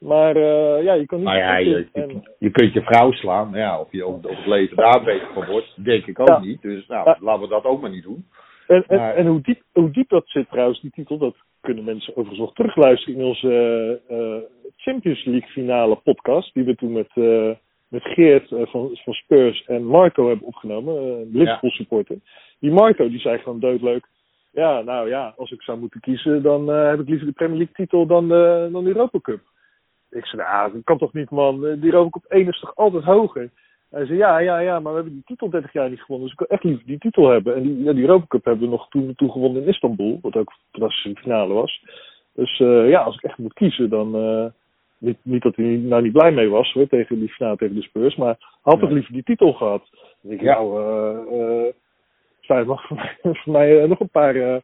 Maar 0.00 0.36
uh, 0.36 0.82
ja, 0.82 0.92
je 0.92 1.06
kan 1.06 1.18
niet... 1.18 1.28
Ja, 1.28 1.56
je, 1.56 1.88
je, 1.92 2.20
je, 2.38 2.50
kunt 2.50 2.72
je 2.72 2.82
vrouw 2.82 3.12
slaan. 3.12 3.50
Ja, 3.52 3.80
of 3.80 3.92
je 3.92 4.06
op, 4.06 4.14
op 4.14 4.36
het 4.36 4.46
leven 4.46 4.76
daar 4.76 5.04
beter 5.04 5.28
van 5.34 5.46
wordt, 5.46 5.84
denk 5.84 6.06
ik 6.06 6.20
ook 6.20 6.28
ja. 6.28 6.38
niet. 6.38 6.62
Dus 6.62 6.86
nou, 6.86 7.08
ja. 7.08 7.16
laten 7.20 7.42
we 7.42 7.48
dat 7.48 7.64
ook 7.64 7.80
maar 7.80 7.90
niet 7.90 8.02
doen. 8.02 8.26
En, 8.66 8.84
en, 8.86 8.98
maar... 8.98 9.14
en, 9.14 9.26
hoe, 9.26 9.40
diep, 9.40 9.62
hoe 9.72 9.90
diep 9.90 10.08
dat 10.08 10.28
zit 10.28 10.48
trouwens, 10.48 10.80
die 10.80 10.90
titel, 10.90 11.18
dat 11.18 11.34
kunnen 11.60 11.84
mensen 11.84 12.10
overigens 12.10 12.38
nog 12.38 12.54
terugluisteren 12.54 13.18
in 13.18 13.24
onze 13.24 14.00
uh, 14.10 14.36
Champions 14.76 15.24
League 15.24 15.48
finale 15.48 15.96
podcast. 15.96 16.54
Die 16.54 16.64
we 16.64 16.74
toen 16.74 16.92
met, 16.92 17.10
uh, 17.14 17.50
met 17.88 18.02
Geert 18.02 18.48
van, 18.48 18.90
van 18.92 19.12
Spurs 19.12 19.64
en 19.64 19.84
Marco 19.84 20.28
hebben 20.28 20.46
opgenomen, 20.46 21.28
Liverpool 21.32 21.70
supporter. 21.70 22.16
Die 22.60 22.70
Marco 22.70 23.08
die 23.08 23.20
zei 23.20 23.38
gewoon 23.38 23.60
doodleuk. 23.60 24.08
Ja, 24.52 24.80
nou 24.80 25.08
ja, 25.08 25.34
als 25.36 25.50
ik 25.50 25.62
zou 25.62 25.78
moeten 25.78 26.00
kiezen, 26.00 26.42
dan 26.42 26.68
heb 26.68 27.00
ik 27.00 27.08
liever 27.08 27.26
de 27.26 27.32
Premier 27.32 27.56
League 27.56 27.74
titel 27.74 28.06
dan, 28.06 28.28
dan 28.72 28.84
de 28.84 28.90
Europa 28.90 29.18
Cup. 29.20 29.40
Ik 30.10 30.26
zei, 30.26 30.42
ah, 30.42 30.72
dat 30.72 30.84
kan 30.84 30.98
toch 30.98 31.12
niet, 31.12 31.30
man. 31.30 31.66
Eh, 31.66 31.80
die 31.80 31.92
Europa 31.92 32.18
op 32.22 32.24
1 32.24 32.48
is 32.48 32.60
toch 32.60 32.76
altijd 32.76 33.04
hoger? 33.04 33.50
Hij 33.90 34.06
zei, 34.06 34.18
ja, 34.18 34.38
ja, 34.38 34.58
ja, 34.58 34.80
maar 34.80 34.92
we 34.92 34.98
hebben 34.98 35.14
die 35.14 35.24
titel 35.24 35.50
30 35.50 35.72
jaar 35.72 35.90
niet 35.90 36.00
gewonnen. 36.00 36.28
Dus 36.28 36.32
ik 36.32 36.38
wil 36.38 36.56
echt 36.56 36.64
liever 36.64 36.86
die 36.86 36.98
titel 36.98 37.28
hebben. 37.28 37.54
En 37.54 37.62
die, 37.62 37.82
ja, 37.82 37.92
die 37.92 38.02
Europa 38.02 38.26
Cup 38.26 38.44
hebben 38.44 38.64
we 38.64 38.70
nog 38.70 38.88
toen, 38.88 39.14
toen 39.14 39.30
gewonnen 39.30 39.62
in 39.62 39.68
Istanbul. 39.68 40.18
Wat 40.22 40.36
ook 40.36 40.52
een 40.72 41.16
finale 41.16 41.54
was. 41.54 41.84
Dus 42.32 42.58
uh, 42.58 42.88
ja, 42.88 43.00
als 43.00 43.16
ik 43.16 43.22
echt 43.22 43.38
moet 43.38 43.52
kiezen, 43.52 43.90
dan... 43.90 44.16
Uh, 44.16 44.44
niet, 44.98 45.18
niet 45.22 45.42
dat 45.42 45.56
hij 45.56 45.64
nou 45.64 46.02
niet 46.02 46.12
blij 46.12 46.32
mee 46.32 46.48
was 46.48 46.72
hoor, 46.72 46.86
tegen 46.86 47.18
die 47.18 47.28
finale 47.28 47.56
tegen 47.56 47.74
de 47.74 47.82
Spurs. 47.82 48.16
Maar 48.16 48.36
had 48.62 48.80
toch 48.80 48.90
liever 48.90 49.12
die 49.12 49.22
titel 49.22 49.52
gehad. 49.52 49.88
Dan 49.90 50.30
denk 50.30 50.40
ik, 50.40 50.46
nou, 50.46 51.72
uh, 52.48 52.66
mag 52.66 52.86
voor 52.86 52.96
mij, 52.96 53.16
voor 53.42 53.52
mij 53.52 53.86
nog 53.86 54.00
een 54.00 54.08
paar... 54.08 54.60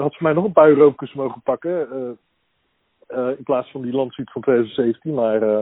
had 0.00 0.14
voor 0.14 0.22
mij 0.22 0.32
nog 0.32 0.44
een 0.44 0.52
paar 0.52 0.68
Europa 0.68 1.06
mogen 1.14 1.40
pakken. 1.42 1.88
Uh, 3.08 3.28
in 3.28 3.44
plaats 3.44 3.70
van 3.70 3.82
die 3.82 3.92
landsuit 3.92 4.32
van 4.32 4.42
2017. 4.42 5.14
Maar 5.14 5.42
uh, 5.42 5.60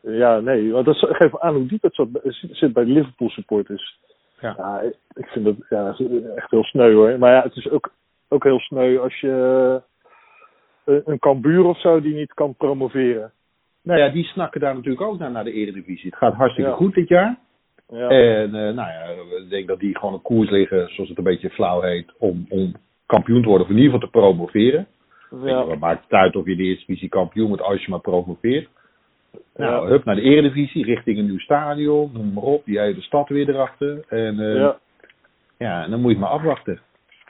ja, 0.00 0.40
nee. 0.40 0.82
Dat 0.82 0.96
geeft 0.98 1.40
aan 1.40 1.54
hoe 1.54 1.66
diep 1.66 1.82
het 1.82 2.06
zit 2.50 2.72
bij 2.72 2.84
de 2.84 2.90
Liverpool 2.90 3.28
supporters. 3.28 3.98
Ja. 4.40 4.54
ja, 4.56 4.80
ik 5.12 5.26
vind 5.26 5.44
dat 5.44 5.54
ja, 5.68 5.96
echt 6.36 6.50
heel 6.50 6.64
sneu 6.64 6.94
hoor. 6.94 7.18
Maar 7.18 7.32
ja, 7.32 7.42
het 7.42 7.56
is 7.56 7.70
ook, 7.70 7.92
ook 8.28 8.44
heel 8.44 8.58
sneu 8.58 8.98
als 8.98 9.20
je 9.20 9.80
uh, 10.86 11.00
een 11.04 11.18
Cambuur 11.18 11.64
of 11.64 11.80
zo 11.80 12.00
die 12.00 12.14
niet 12.14 12.34
kan 12.34 12.54
promoveren. 12.54 13.32
Nou 13.82 14.00
ja, 14.00 14.08
die 14.08 14.24
snakken 14.24 14.60
daar 14.60 14.74
natuurlijk 14.74 15.06
ook 15.06 15.18
naar, 15.18 15.30
naar 15.30 15.44
de 15.44 15.52
Eredivisie. 15.52 16.10
Het 16.10 16.18
gaat 16.18 16.34
hartstikke 16.34 16.70
ja. 16.70 16.76
goed 16.76 16.94
dit 16.94 17.08
jaar. 17.08 17.38
Ja. 17.88 18.08
En 18.08 18.50
nou 18.50 18.74
ja, 18.74 19.04
ik 19.42 19.48
denk 19.48 19.68
dat 19.68 19.80
die 19.80 19.98
gewoon 19.98 20.14
op 20.14 20.22
koers 20.22 20.50
liggen, 20.50 20.88
zoals 20.88 21.08
het 21.08 21.18
een 21.18 21.24
beetje 21.24 21.50
flauw 21.50 21.80
heet, 21.80 22.12
om, 22.18 22.46
om 22.48 22.74
kampioen 23.06 23.42
te 23.42 23.48
worden, 23.48 23.66
of 23.66 23.72
in 23.72 23.78
ieder 23.78 23.92
geval 23.92 24.08
te 24.08 24.18
promoveren. 24.18 24.86
Ja. 25.30 25.64
Wat 25.64 25.78
maakt 25.78 26.02
het 26.02 26.12
uit 26.12 26.36
of 26.36 26.46
je 26.46 26.56
de 26.56 26.62
eerste 26.62 26.86
divisie 26.86 27.08
kampioen 27.08 27.48
wordt 27.48 27.62
als 27.62 27.84
je 27.84 27.90
maar 27.90 28.00
promoveert. 28.00 28.68
Nou, 29.56 29.84
ja. 29.84 29.90
hup 29.90 30.04
naar 30.04 30.14
de 30.14 30.22
eredivisie, 30.22 30.84
richting 30.84 31.18
een 31.18 31.26
nieuw 31.26 31.38
stadion, 31.38 32.10
noem 32.12 32.32
maar 32.32 32.42
op. 32.42 32.64
Die 32.64 32.78
hele 32.78 33.00
stad 33.00 33.28
weer 33.28 33.48
erachter. 33.48 34.04
En, 34.08 34.38
uh, 34.38 34.56
ja. 34.56 34.78
ja, 35.58 35.84
en 35.84 35.90
dan 35.90 36.00
moet 36.00 36.12
je 36.12 36.18
maar 36.18 36.28
afwachten. 36.28 36.80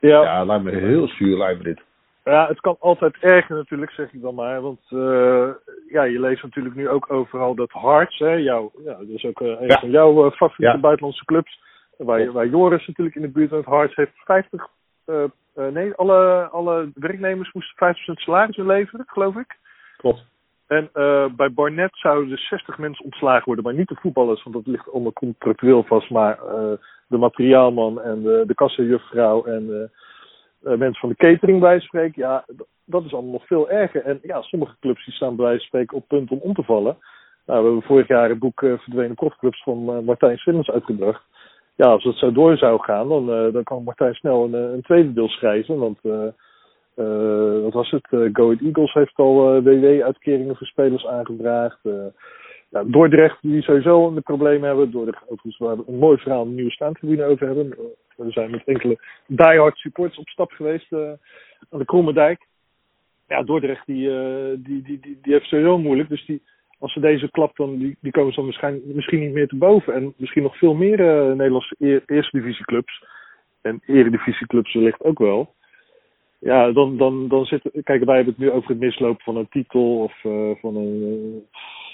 Ja, 0.01 0.23
ja 0.23 0.45
lijkt 0.45 0.65
me 0.65 0.71
heel 0.71 1.09
zuur, 1.09 1.39
lijkt 1.39 1.59
me 1.59 1.65
dit. 1.65 1.81
Ja, 2.25 2.47
het 2.47 2.61
kan 2.61 2.77
altijd 2.79 3.17
erger 3.21 3.57
natuurlijk, 3.57 3.91
zeg 3.91 4.13
ik 4.13 4.21
dan 4.21 4.35
maar. 4.35 4.61
Want 4.61 4.81
uh, 4.91 5.49
ja, 5.89 6.03
je 6.03 6.21
leest 6.21 6.43
natuurlijk 6.43 6.75
nu 6.75 6.89
ook 6.89 7.13
overal 7.13 7.55
dat 7.55 7.73
Hearts, 7.73 8.19
hè, 8.19 8.33
jou, 8.33 8.71
ja, 8.85 8.95
dat 8.95 9.09
is 9.09 9.25
ook 9.25 9.41
uh, 9.41 9.49
een 9.49 9.67
ja. 9.67 9.79
van 9.79 9.91
jouw 9.91 10.31
favoriete 10.31 10.79
buitenlandse 10.79 11.25
clubs. 11.25 11.61
Waar, 11.97 12.33
waar 12.33 12.47
Joris 12.47 12.87
natuurlijk 12.87 13.17
in 13.17 13.23
de 13.23 13.29
buurt 13.29 13.51
woont. 13.51 13.67
Hearts 13.67 13.95
heeft 13.95 14.13
50 14.15 14.69
uh, 15.07 15.25
nee, 15.67 15.95
alle, 15.95 16.49
alle 16.53 16.91
werknemers 16.95 17.53
moesten 17.53 17.97
5% 17.97 17.99
salaris 18.15 18.57
inleveren, 18.57 19.05
geloof 19.07 19.37
ik. 19.37 19.59
Klopt. 19.97 20.25
En 20.67 20.91
uh, 20.95 21.27
bij 21.37 21.53
Barnet 21.53 21.91
zouden 21.93 22.33
er 22.33 22.39
60 22.39 22.79
mensen 22.79 23.05
ontslagen 23.05 23.45
worden, 23.45 23.65
maar 23.65 23.75
niet 23.75 23.89
de 23.89 23.99
voetballers, 24.01 24.43
want 24.43 24.57
dat 24.57 24.67
ligt 24.67 24.91
onder 24.91 25.13
contractueel 25.13 25.83
vast. 25.83 26.11
Maar 26.11 26.39
uh, 26.45 26.73
de 27.07 27.17
materiaalman 27.17 28.01
en 28.01 28.23
de, 28.23 28.45
de 28.47 28.55
kassajuffrouw 28.55 29.45
en 29.45 29.67
de 29.67 29.91
mensen 30.77 31.01
van 31.01 31.09
de 31.09 31.15
catering 31.15 31.61
bij 31.61 31.81
spreken. 31.81 32.23
Ja, 32.23 32.45
dat 32.85 33.05
is 33.05 33.13
allemaal 33.13 33.33
nog 33.33 33.47
veel 33.47 33.71
erger. 33.71 34.03
En 34.03 34.19
ja, 34.23 34.43
sommige 34.43 34.77
clubs 34.81 35.05
die 35.05 35.15
staan 35.15 35.37
bij 35.37 35.59
spreken 35.59 35.97
op 35.97 36.09
punt 36.09 36.31
om 36.31 36.39
om 36.39 36.55
te 36.55 36.63
vallen. 36.63 36.97
Nou, 37.47 37.61
we 37.61 37.67
hebben 37.67 37.83
vorig 37.83 38.09
jaar 38.09 38.29
het 38.29 38.39
boek 38.39 38.61
Verdwenen 38.61 39.15
Profclubs 39.15 39.63
van 39.63 40.05
Martijn 40.05 40.39
Swinners 40.39 40.71
uitgebracht 40.71 41.23
ja, 41.79 41.87
als 41.87 42.05
het 42.05 42.17
zo 42.17 42.33
door 42.33 42.57
zou 42.57 42.83
gaan, 42.83 43.09
dan, 43.09 43.31
uh, 43.31 43.53
dan 43.53 43.63
kan 43.63 43.83
Martijn 43.83 44.15
snel 44.15 44.45
een, 44.45 44.55
een 44.55 44.83
tweede 44.83 45.13
deel 45.13 45.29
schrijven. 45.29 45.79
Want 45.79 45.99
uh, 46.03 47.63
wat 47.63 47.73
was 47.73 47.91
het? 47.91 48.07
Uh, 48.11 48.29
Go 48.33 48.45
Ahead 48.45 48.61
Eagles 48.61 48.93
heeft 48.93 49.17
al 49.17 49.63
WW-uitkeringen 49.63 50.57
voor 50.57 50.67
spelers 50.67 51.07
aangevraagd. 51.07 51.79
ja, 52.69 52.85
Dordrecht, 52.85 53.39
die 53.41 53.63
sowieso 53.63 54.07
een 54.07 54.23
probleem 54.23 54.63
hebben. 54.63 54.91
Dordrecht, 54.91 55.23
overigens, 55.23 55.59
waar 55.59 55.77
we 55.77 55.83
een 55.87 55.99
mooi 55.99 56.19
verhaal 56.19 56.43
een 56.43 56.55
nieuwe 56.55 56.71
staantribune 56.71 57.25
over 57.25 57.47
hebben. 57.47 57.77
We 58.17 58.31
zijn 58.31 58.51
met 58.51 58.65
enkele 58.65 58.99
diehard 59.27 59.77
supporters 59.77 60.19
op 60.19 60.29
stap 60.29 60.51
geweest 60.51 60.93
aan 60.93 61.79
de 61.79 61.85
Kromme 61.85 62.13
Dijk. 62.13 62.47
Ja, 63.29 63.43
Dordrecht, 63.43 63.87
die, 63.87 64.09
die, 64.63 64.83
die, 64.83 65.01
die, 65.01 65.19
die 65.23 65.33
heeft 65.33 65.47
sowieso 65.47 65.79
moeilijk. 65.79 66.09
Dus 66.09 66.27
die, 66.27 66.43
als 66.79 66.93
ze 66.93 67.01
deze 67.01 67.31
klap 67.31 67.57
dan, 67.57 67.79
die, 67.79 67.97
die 68.01 68.13
komen 68.13 68.31
ze 68.31 68.37
dan 68.37 68.45
waarschijnlijk, 68.45 68.85
misschien 68.87 69.21
niet 69.21 69.33
meer 69.33 69.49
te 69.49 69.57
boven. 69.57 69.95
En 69.95 70.15
misschien 70.17 70.43
nog 70.43 70.59
veel 70.59 70.75
meer 70.75 71.01
uh, 71.01 71.37
Nederlandse 71.37 71.75
e 71.79 72.01
eerste 72.07 72.39
divisieclubs. 72.39 73.05
En 73.63 73.83
eredivisieclubs 73.87 74.75
wellicht 74.75 75.03
ook 75.03 75.19
wel. 75.19 75.55
Ja, 76.39 76.73
dan, 76.73 76.97
dan, 76.97 77.29
dan 77.29 77.45
zit, 77.45 77.63
kijk, 77.83 78.05
wij 78.05 78.17
hebben 78.17 78.35
het 78.35 78.43
nu 78.43 78.51
over 78.51 78.69
het 78.69 78.79
mislopen 78.79 79.25
van 79.25 79.37
een 79.37 79.49
titel 79.49 79.99
of 79.99 80.25
uh, 80.25 80.51
van 80.61 80.77
een 80.77 81.43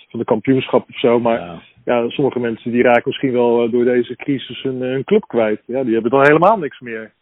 van 0.09 0.19
de 0.19 0.25
kampioenschap 0.25 0.89
of 0.89 0.99
zo. 0.99 1.21
Maar 1.21 1.39
ja. 1.39 1.63
ja. 1.85 2.09
sommige 2.09 2.39
mensen 2.39 2.71
die 2.71 2.83
raken 2.83 3.03
misschien 3.05 3.33
wel 3.33 3.71
door 3.71 3.85
deze 3.85 4.17
crisis 4.17 4.63
hun, 4.63 4.81
hun 4.81 5.05
club 5.05 5.29
kwijt. 5.29 5.63
Ja, 5.67 5.83
die 5.85 5.93
hebben 5.93 6.11
dan 6.11 6.23
helemaal 6.23 6.59
niks 6.59 6.81
meer. 6.81 7.13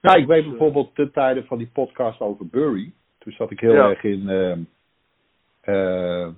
Ja, 0.00 0.14
ik 0.14 0.26
weet 0.26 0.48
bijvoorbeeld 0.48 0.96
de 0.96 1.10
tijden 1.10 1.44
van 1.44 1.58
die 1.58 1.70
podcast 1.72 2.20
over 2.20 2.46
Bury. 2.46 2.92
Toen 3.18 3.32
zat 3.32 3.50
ik 3.50 3.60
heel 3.60 3.74
ja. 3.74 3.88
erg 3.88 4.02
in, 4.04 4.22
uh, 5.64 6.28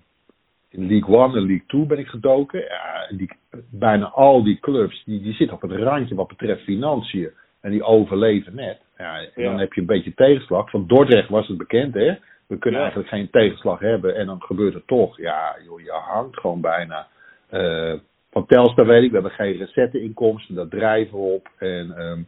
in 0.70 0.88
League 0.88 1.16
One 1.16 1.37
en 1.37 1.46
League 1.46 1.66
Two 1.66 1.87
ben 1.87 1.98
ik 1.98 2.06
gedoken. 2.06 2.61
Ja, 2.61 3.06
die, 3.16 3.30
bijna 3.70 4.06
al 4.06 4.44
die 4.44 4.59
clubs 4.61 5.04
die, 5.04 5.22
die 5.22 5.35
zitten 5.35 5.56
op 5.56 5.62
het 5.62 5.80
randje 5.80 6.14
wat 6.14 6.28
betreft 6.28 6.62
financiën. 6.62 7.30
En 7.61 7.70
die 7.70 7.83
overleven 7.83 8.54
net. 8.54 8.80
Ja, 8.98 9.18
en 9.18 9.30
ja. 9.35 9.50
dan 9.50 9.59
heb 9.59 9.72
je 9.72 9.80
een 9.80 9.87
beetje 9.87 10.14
tegenslag. 10.14 10.70
Van 10.70 10.87
Dordrecht 10.87 11.28
was 11.28 11.48
het 11.48 11.59
bekend, 11.59 11.94
hè. 11.94 12.14
We 12.46 12.59
kunnen 12.59 12.80
eigenlijk 12.80 13.11
geen 13.11 13.30
tegenslag 13.30 13.78
hebben 13.78 14.16
en 14.16 14.26
dan 14.26 14.42
gebeurt 14.42 14.74
het 14.74 14.87
toch. 14.87 15.16
Ja, 15.16 15.56
joh, 15.64 15.80
je 15.80 15.90
hangt 15.90 16.38
gewoon 16.38 16.61
bijna. 16.61 17.06
Uh, 17.50 17.92
van 18.30 18.46
Telstar 18.46 18.87
weet 18.87 19.02
ik, 19.02 19.09
we 19.09 19.14
hebben 19.14 19.33
geen 19.33 19.56
recette-inkomsten, 19.56 20.54
dat 20.54 20.70
drijven 20.70 21.18
we 21.18 21.24
op. 21.24 21.48
En 21.59 22.02
um, 22.02 22.26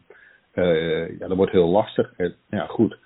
uh, 0.55 1.19
ja, 1.19 1.29
dat 1.29 1.37
wordt 1.37 1.53
heel 1.53 1.69
lastig. 1.69 2.13
En, 2.17 2.35
ja, 2.51 2.67
goed. 2.67 2.99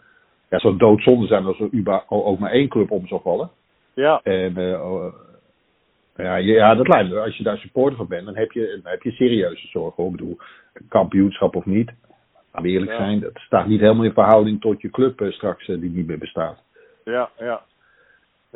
Ja, 0.50 0.58
zou 0.58 0.76
doodzonde 0.76 1.26
zijn 1.26 1.44
als 1.44 1.60
er 1.60 2.04
ook 2.08 2.38
maar 2.38 2.50
één 2.50 2.68
club 2.68 2.90
om 2.90 3.06
zou 3.06 3.20
vallen. 3.20 3.50
Ja. 3.94 4.20
En 4.22 4.58
uh, 4.58 5.12
ja, 6.16 6.36
ja, 6.36 6.74
dat 6.74 6.88
lijkt 6.88 7.10
me. 7.10 7.20
Als 7.20 7.36
je 7.36 7.42
daar 7.42 7.58
supporter 7.58 7.96
van 7.96 8.06
bent, 8.06 8.24
dan 8.24 8.36
heb 8.36 8.52
je, 8.52 8.80
dan 8.82 8.92
heb 8.92 9.02
je 9.02 9.10
serieuze 9.10 9.66
zorgen. 9.66 10.04
Ik 10.04 10.10
bedoel, 10.10 10.38
kampioenschap 10.88 11.56
of 11.56 11.64
niet. 11.64 11.92
Laten 12.52 12.62
we 12.62 12.68
eerlijk 12.68 12.90
ja. 12.90 12.96
zijn, 12.96 13.20
dat 13.20 13.38
staat 13.38 13.66
niet 13.66 13.80
helemaal 13.80 14.04
in 14.04 14.12
verhouding 14.12 14.60
tot 14.60 14.80
je 14.80 14.90
club 14.90 15.20
uh, 15.20 15.32
straks 15.32 15.68
uh, 15.68 15.80
die 15.80 15.90
niet 15.90 16.06
meer 16.06 16.18
bestaat. 16.18 16.62
Ja, 17.04 17.30
ja. 17.38 17.62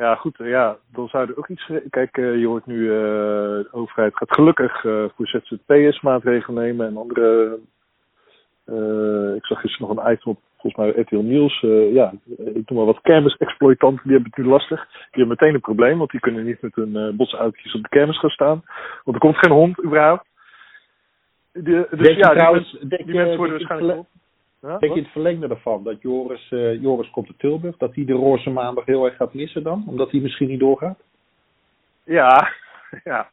Ja, 0.00 0.14
goed. 0.14 0.36
Ja, 0.38 0.76
dan 0.92 1.08
zou 1.08 1.28
er 1.28 1.38
ook 1.38 1.48
iets. 1.48 1.70
Kijk, 1.90 2.16
uh, 2.16 2.38
je 2.38 2.46
hoort 2.46 2.66
nu, 2.66 2.76
uh, 2.78 2.90
de 2.90 3.68
overheid 3.70 4.16
gaat 4.16 4.34
gelukkig 4.34 4.84
uh, 4.84 5.04
voor 5.14 5.26
ZZP'ers 5.26 6.00
maatregelen 6.00 6.62
nemen 6.62 6.86
en 6.86 6.96
andere. 6.96 7.58
ik 9.36 9.44
zag 9.44 9.60
gisteren 9.60 9.88
nog 9.88 10.04
een 10.04 10.12
item 10.12 10.30
op, 10.32 10.38
volgens 10.60 10.74
mij 10.74 11.02
RTL 11.02 11.16
Nieuws. 11.16 11.60
ja, 11.92 12.12
ik 12.36 12.68
noem 12.68 12.78
maar 12.78 12.84
wat 12.84 13.00
kermisexploitanten, 13.00 14.02
die 14.02 14.12
hebben 14.12 14.32
het 14.34 14.44
nu 14.44 14.50
lastig. 14.50 14.86
Die 14.90 15.08
hebben 15.10 15.28
meteen 15.28 15.54
een 15.54 15.60
probleem, 15.60 15.98
want 15.98 16.10
die 16.10 16.20
kunnen 16.20 16.44
niet 16.44 16.62
met 16.62 16.74
hun 16.74 16.96
uh, 16.96 17.16
botsuitjes 17.16 17.74
op 17.74 17.82
de 17.82 17.88
kermis 17.88 18.18
gaan 18.18 18.30
staan. 18.30 18.62
Want 19.04 19.16
er 19.16 19.22
komt 19.22 19.38
geen 19.38 19.52
hond 19.52 19.84
überhaupt. 19.84 20.24
Die, 21.52 21.62
dus 21.62 21.86
denk 21.90 22.16
ja, 22.16 22.28
trouwens, 22.28 22.70
die, 22.70 22.88
men, 22.88 23.06
die 23.06 23.14
mensen 23.14 23.36
worden 23.36 23.56
waarschijnlijk. 23.56 24.00
Ja, 24.62 24.78
Denk 24.78 24.94
je 24.94 25.00
het 25.00 25.10
verlengde 25.10 25.48
ervan 25.48 25.84
dat 25.84 26.02
Joris, 26.02 26.50
uh, 26.50 26.82
Joris 26.82 27.10
komt 27.10 27.26
te 27.26 27.34
Tilburg, 27.36 27.76
dat 27.76 27.94
hij 27.94 28.04
de 28.04 28.12
roze 28.12 28.50
maandag 28.50 28.84
heel 28.84 29.04
erg 29.04 29.16
gaat 29.16 29.34
missen 29.34 29.62
dan? 29.62 29.84
Omdat 29.86 30.10
hij 30.10 30.20
misschien 30.20 30.48
niet 30.48 30.60
doorgaat? 30.60 30.98
Ja, 32.04 32.52
ja. 33.04 33.28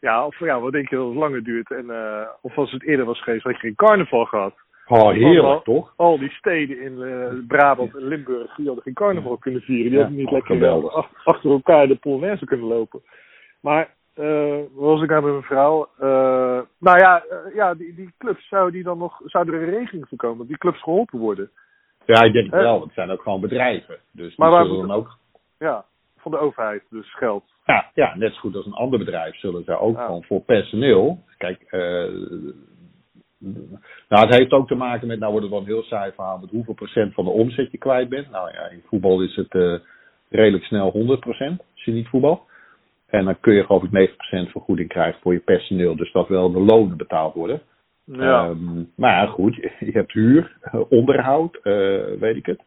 Ja, 0.00 0.26
of 0.26 0.38
ja, 0.38 0.60
wat 0.60 0.72
denk 0.72 0.88
je 0.88 0.96
dat 0.96 1.06
het 1.06 1.16
langer 1.16 1.44
duurt? 1.44 1.70
En, 1.70 1.84
uh, 1.84 2.28
of 2.40 2.58
als 2.58 2.72
het 2.72 2.82
eerder 2.82 3.04
was 3.04 3.22
geweest, 3.22 3.44
had 3.44 3.52
je 3.52 3.58
geen 3.58 3.74
carnaval 3.74 4.24
gehad. 4.24 4.54
Oh, 4.90 5.10
heerlijk 5.12 5.64
toch? 5.64 5.92
Al 5.96 6.18
die 6.18 6.30
steden 6.30 6.80
in 6.82 6.92
uh, 6.98 7.26
Brabant 7.48 7.94
en 7.96 8.02
Limburg, 8.08 8.54
die 8.54 8.66
hadden 8.66 8.84
geen 8.84 8.94
carnaval 8.94 9.36
kunnen 9.36 9.60
vieren. 9.60 9.84
Die 9.84 9.92
Ja, 9.92 9.98
hadden 10.04 10.18
niet 10.18 10.30
lekker 10.30 10.90
ach- 10.90 11.24
achter 11.24 11.50
elkaar 11.50 11.88
de 11.88 11.94
Polonaise 11.96 12.44
kunnen 12.44 12.66
lopen. 12.66 13.00
Maar, 13.60 13.94
eh 14.14 14.58
wat 14.74 14.84
was 14.92 15.02
ik 15.02 15.08
nou 15.08 15.22
met 15.22 15.30
mijn 15.32 15.42
vrouw? 15.44 15.88
Eh, 15.98 16.60
nou 16.78 16.98
ja, 16.98 17.24
eh, 17.24 17.54
ja 17.54 17.74
die, 17.74 17.94
die 17.94 18.14
clubs, 18.18 18.48
zou, 18.48 18.70
die 18.70 18.82
dan 18.82 18.98
nog, 18.98 19.20
zou 19.24 19.48
er 19.48 19.54
een 19.62 19.70
regeling 19.78 20.08
voor 20.08 20.18
komen? 20.18 20.46
Die 20.46 20.58
clubs 20.58 20.82
geholpen 20.82 21.18
worden? 21.18 21.50
Ja, 22.04 22.22
ik 22.22 22.32
denk 22.32 22.44
het 22.44 22.54
Eh. 22.54 22.60
wel. 22.60 22.72
want 22.72 22.84
Het 22.84 22.94
zijn 22.94 23.10
ook 23.10 23.22
gewoon 23.22 23.40
bedrijven. 23.40 23.96
Dus 24.12 24.36
Maar 24.36 24.50
die 24.62 24.70
zullen 24.70 24.86
dan 24.88 24.96
ook... 24.96 25.18
Ja, 25.58 25.84
van 26.18 26.30
de 26.30 26.38
overheid, 26.38 26.82
dus 26.90 27.14
geld. 27.14 27.44
Ja, 27.64 27.90
ja, 27.94 28.16
net 28.16 28.32
zo 28.34 28.40
goed 28.40 28.56
als 28.56 28.66
een 28.66 28.72
ander 28.72 28.98
bedrijf 28.98 29.36
zullen 29.36 29.64
ze 29.64 29.78
ook 29.78 29.96
Ja. 29.96 30.04
gewoon 30.04 30.24
voor 30.24 30.40
personeel. 30.40 31.18
Kijk, 31.38 31.62
eh, 31.62 32.04
nou, 34.08 34.26
het 34.26 34.34
heeft 34.34 34.52
ook 34.52 34.68
te 34.68 34.74
maken 34.74 35.06
met, 35.06 35.18
nou 35.18 35.30
wordt 35.30 35.46
het 35.46 35.54
wel 35.54 35.64
een 35.64 35.72
heel 35.74 35.82
saai 35.82 36.12
verhaal, 36.12 36.38
met 36.38 36.50
hoeveel 36.50 36.74
procent 36.74 37.14
van 37.14 37.24
de 37.24 37.30
omzet 37.30 37.70
je 37.70 37.78
kwijt 37.78 38.08
bent. 38.08 38.30
Nou 38.30 38.50
ja, 38.52 38.68
in 38.68 38.82
voetbal 38.86 39.22
is 39.22 39.36
het 39.36 39.54
eh, 39.54 39.74
redelijk 40.28 40.64
snel 40.64 40.90
100 40.90 41.20
procent, 41.20 41.58
als 41.58 41.84
je 41.84 41.92
niet 41.92 42.08
voetbal. 42.08 42.48
En 43.06 43.24
dan 43.24 43.40
kun 43.40 43.54
je 43.54 43.64
geloof 43.64 43.82
ik 43.82 43.90
9 43.90 44.16
procent 44.16 44.50
vergoeding 44.50 44.88
krijgen 44.88 45.20
voor 45.20 45.32
je 45.32 45.38
personeel. 45.38 45.96
Dus 45.96 46.12
dat 46.12 46.28
wel 46.28 46.52
de 46.52 46.60
lonen 46.60 46.96
betaald 46.96 47.34
worden. 47.34 47.60
Ja, 48.04 48.44
Ehm, 48.44 48.82
maar 48.96 49.12
ja, 49.12 49.26
goed, 49.26 49.54
je 49.78 49.90
hebt 49.92 50.12
huur, 50.12 50.56
onderhoud, 50.88 51.56
eh, 51.62 52.04
weet 52.18 52.36
ik 52.36 52.46
het. 52.46 52.62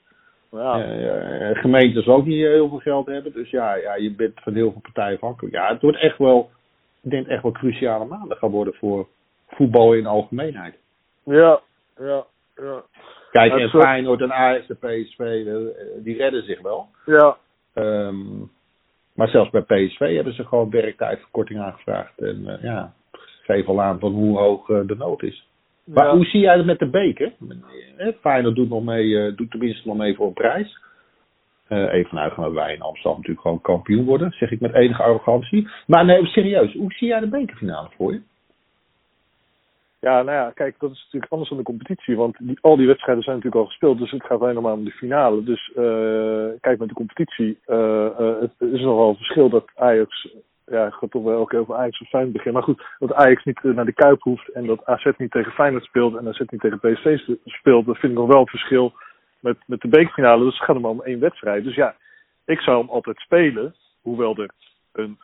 ja. 0.51 0.83
Eh, 0.83 1.61
gemeentes 1.61 2.07
ook 2.07 2.25
niet 2.25 2.45
heel 2.45 2.69
veel 2.69 2.79
geld 2.79 3.05
hebben. 3.05 3.33
Dus 3.33 3.49
ja, 3.49 3.75
ja, 3.75 3.95
je 3.95 4.11
bent 4.15 4.39
van 4.41 4.53
heel 4.53 4.71
veel 4.71 4.81
partijen 4.81 5.15
afhankelijk. 5.15 5.55
Ja, 5.55 5.67
het 5.67 5.81
wordt 5.81 5.97
echt 5.97 6.17
wel, 6.17 6.49
ik 7.01 7.09
denk 7.09 7.27
echt 7.27 7.43
wel 7.43 7.51
cruciale 7.51 8.05
maanden 8.05 8.37
gaan 8.37 8.51
worden 8.51 8.73
voor 8.73 9.07
voetbal 9.55 9.93
in 9.93 10.03
de 10.03 10.09
algemeenheid. 10.09 10.75
ja, 11.25 11.61
ja, 11.99 12.25
ja. 12.55 12.83
Kijk, 13.31 13.53
en 13.53 13.69
Feyenoord 13.69 14.21
en 14.21 14.33
Ajax 14.33 14.69
en 14.69 14.77
PSV, 14.77 15.45
die 16.03 16.17
redden 16.17 16.43
zich 16.43 16.61
wel. 16.61 16.87
ja. 17.05 17.37
Ehm, 17.73 18.39
maar 19.15 19.27
zelfs 19.27 19.49
bij 19.49 19.61
PSV 19.61 20.15
hebben 20.15 20.33
ze 20.33 20.45
gewoon 20.45 20.69
werktijdverkorting 20.69 21.59
aangevraagd. 21.59 22.19
En 22.19 22.47
eh, 22.47 22.63
ja, 22.63 22.93
geef 23.43 23.67
al 23.67 23.81
aan 23.81 23.99
van 23.99 24.11
hoe 24.11 24.37
hoog 24.37 24.69
eh, 24.69 24.79
de 24.85 24.95
nood 24.95 25.23
is. 25.23 25.47
Maar 25.85 26.05
Ja. 26.05 26.15
hoe 26.15 26.25
zie 26.25 26.39
jij 26.39 26.55
het 26.55 26.65
met 26.65 26.79
de 26.79 26.89
beker? 26.89 27.33
Eh, 27.97 28.07
Feyenoord 28.21 28.55
doet, 28.55 28.69
nog 28.69 28.83
mee, 28.83 29.35
doet 29.35 29.51
tenminste 29.51 29.87
nog 29.87 29.97
mee 29.97 30.15
voor 30.15 30.27
een 30.27 30.33
prijs. 30.33 30.81
Even 31.67 32.35
dat 32.35 32.51
wij 32.53 32.73
in 32.73 32.81
Amsterdam 32.81 33.15
natuurlijk 33.15 33.41
gewoon 33.41 33.61
kampioen 33.61 34.05
worden, 34.05 34.31
zeg 34.31 34.51
ik 34.51 34.59
met 34.59 34.73
enige 34.73 35.03
arrogantie. 35.03 35.67
Maar 35.87 36.05
nee, 36.05 36.25
serieus, 36.25 36.73
hoe 36.73 36.91
zie 36.91 37.07
jij 37.07 37.19
de 37.19 37.27
bekerfinale 37.27 37.89
voor 37.97 38.13
je? 38.13 38.21
Ja, 40.03 40.21
nou 40.23 40.37
ja, 40.37 40.51
kijk, 40.51 40.75
dat 40.79 40.91
is 40.91 41.01
natuurlijk 41.03 41.31
anders 41.31 41.49
dan 41.49 41.59
de 41.59 41.63
competitie. 41.63 42.15
Want 42.15 42.35
die, 42.39 42.57
al 42.61 42.75
die 42.77 42.87
wedstrijden 42.87 43.23
zijn 43.23 43.35
natuurlijk 43.35 43.63
al 43.63 43.69
gespeeld. 43.69 43.97
Dus 43.97 44.11
het 44.11 44.23
gaat 44.25 44.41
alleen 44.41 44.61
maar 44.61 44.73
om 44.73 44.83
de 44.83 44.91
finale. 44.91 45.43
Dus 45.43 45.71
eh, 45.75 46.59
kijk, 46.61 46.79
met 46.79 46.87
de 46.87 46.93
competitie. 46.93 47.59
eh, 47.65 48.05
eh, 48.05 48.39
het 48.39 48.51
is 48.59 48.81
nogal 48.81 49.09
een 49.09 49.15
verschil 49.15 49.49
dat 49.49 49.69
Ajax. 49.75 50.35
Ja, 50.65 50.85
ik 50.85 50.93
ga 50.93 51.07
toch 51.07 51.23
wel 51.23 51.33
elke 51.33 51.49
keer 51.49 51.59
over 51.59 51.75
Ajax 51.75 52.01
of 52.01 52.07
Feyenoord 52.07 52.33
beginnen. 52.33 52.61
Maar 52.61 52.75
goed, 52.75 52.85
dat 52.99 53.13
Ajax 53.13 53.43
niet 53.43 53.63
naar 53.63 53.85
de 53.85 53.93
Kuip 53.93 54.21
hoeft. 54.21 54.47
En 54.47 54.65
dat 54.65 54.85
AZ 54.85 55.11
niet 55.17 55.31
tegen 55.31 55.51
Feyenoord 55.51 55.83
speelt. 55.83 56.15
En 56.15 56.27
AZ 56.27 56.39
niet 56.39 56.61
tegen 56.61 56.79
PSV 56.79 57.17
spe- 57.17 57.37
speelt. 57.45 57.85
Dat 57.85 57.97
vind 57.97 58.11
ik 58.11 58.17
nog 58.17 58.27
wel 58.27 58.39
het 58.39 58.49
verschil 58.49 58.93
met, 59.39 59.57
met 59.65 59.81
de 59.81 59.87
bekerfinale. 59.87 60.43
Dus 60.43 60.57
het 60.57 60.63
gaat 60.65 60.75
er 60.75 60.85
om 60.85 61.01
één 61.01 61.19
wedstrijd. 61.19 61.63
Dus 61.63 61.75
ja, 61.75 61.95
ik 62.45 62.59
zou 62.59 62.79
hem 62.79 62.89
altijd 62.89 63.17
spelen. 63.17 63.75
Hoewel 64.01 64.37
er 64.37 64.49
een, 64.91 65.17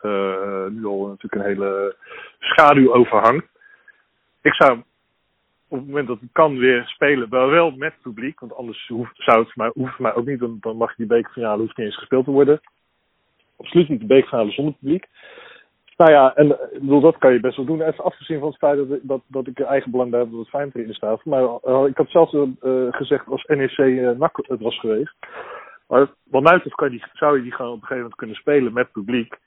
nu 0.74 0.84
al 0.84 1.06
natuurlijk 1.06 1.34
een 1.34 1.50
hele 1.50 1.96
schaduw 2.38 2.92
over 2.92 3.18
hangt 3.18 3.48
ik 4.42 4.54
zou 4.54 4.82
op 5.68 5.78
het 5.78 5.86
moment 5.86 6.06
dat 6.06 6.20
het 6.20 6.28
kan 6.32 6.58
weer 6.58 6.84
spelen, 6.86 7.30
wel 7.30 7.48
wel 7.48 7.70
met 7.70 7.94
publiek. 8.02 8.40
Want 8.40 8.54
anders 8.54 8.88
hoeft, 8.88 9.12
zou 9.16 9.44
het 9.44 9.56
mij, 9.56 9.70
hoeft 9.74 9.98
het 9.98 10.14
ook 10.14 10.26
niet. 10.26 10.38
Dan, 10.38 10.56
dan 10.60 10.76
mag 10.76 10.94
die 10.94 11.06
bekerfinale 11.06 11.60
hoeft 11.62 11.76
niet 11.76 11.86
eens 11.86 11.98
gespeeld 11.98 12.24
te 12.24 12.30
worden. 12.30 12.60
Absoluut 13.56 13.88
niet 13.88 14.00
de 14.00 14.06
bekerfinale 14.06 14.50
zonder 14.50 14.74
publiek. 14.74 15.06
Nou 15.96 16.12
ja, 16.12 16.34
en 16.34 16.58
eh, 16.60 16.72
ik 16.72 16.80
bedoel, 16.80 17.00
dat 17.00 17.18
kan 17.18 17.32
je 17.32 17.40
best 17.40 17.56
wel 17.56 17.66
doen. 17.66 17.82
Even 17.82 18.04
afgezien 18.04 18.38
van 18.38 18.48
het 18.48 18.56
feit 18.58 18.76
dat, 18.76 18.90
ik- 18.90 19.00
dat, 19.02 19.22
dat 19.26 19.46
ik 19.46 19.60
eigen 19.60 19.90
belang 19.90 20.10
bij 20.10 20.20
heb 20.20 20.30
dat 20.30 20.38
het 20.40 20.48
Feyenoord 20.48 20.74
erin 20.76 20.94
staat. 20.94 21.24
Maar 21.24 21.42
eh, 21.42 21.84
ik 21.86 21.96
had 21.96 22.10
zelfs 22.10 22.34
eh, 22.34 22.42
gezegd 22.90 23.26
als 23.26 23.44
NEC 23.44 23.78
eh 23.78 24.10
NAC 24.10 24.36
het 24.48 24.60
was 24.60 24.78
geweest. 24.80 25.14
Maar 25.88 26.08
mij 26.30 26.54
betreft 26.54 26.74
kan 26.74 26.90
je 26.90 26.98
die, 26.98 27.06
zou 27.12 27.36
je 27.36 27.42
die 27.42 27.52
gewoon 27.52 27.70
op 27.70 27.76
een 27.76 27.80
gegeven 27.86 28.02
moment 28.02 28.18
kunnen 28.18 28.36
spelen 28.36 28.72
met 28.72 28.92
publiek. 28.92 29.38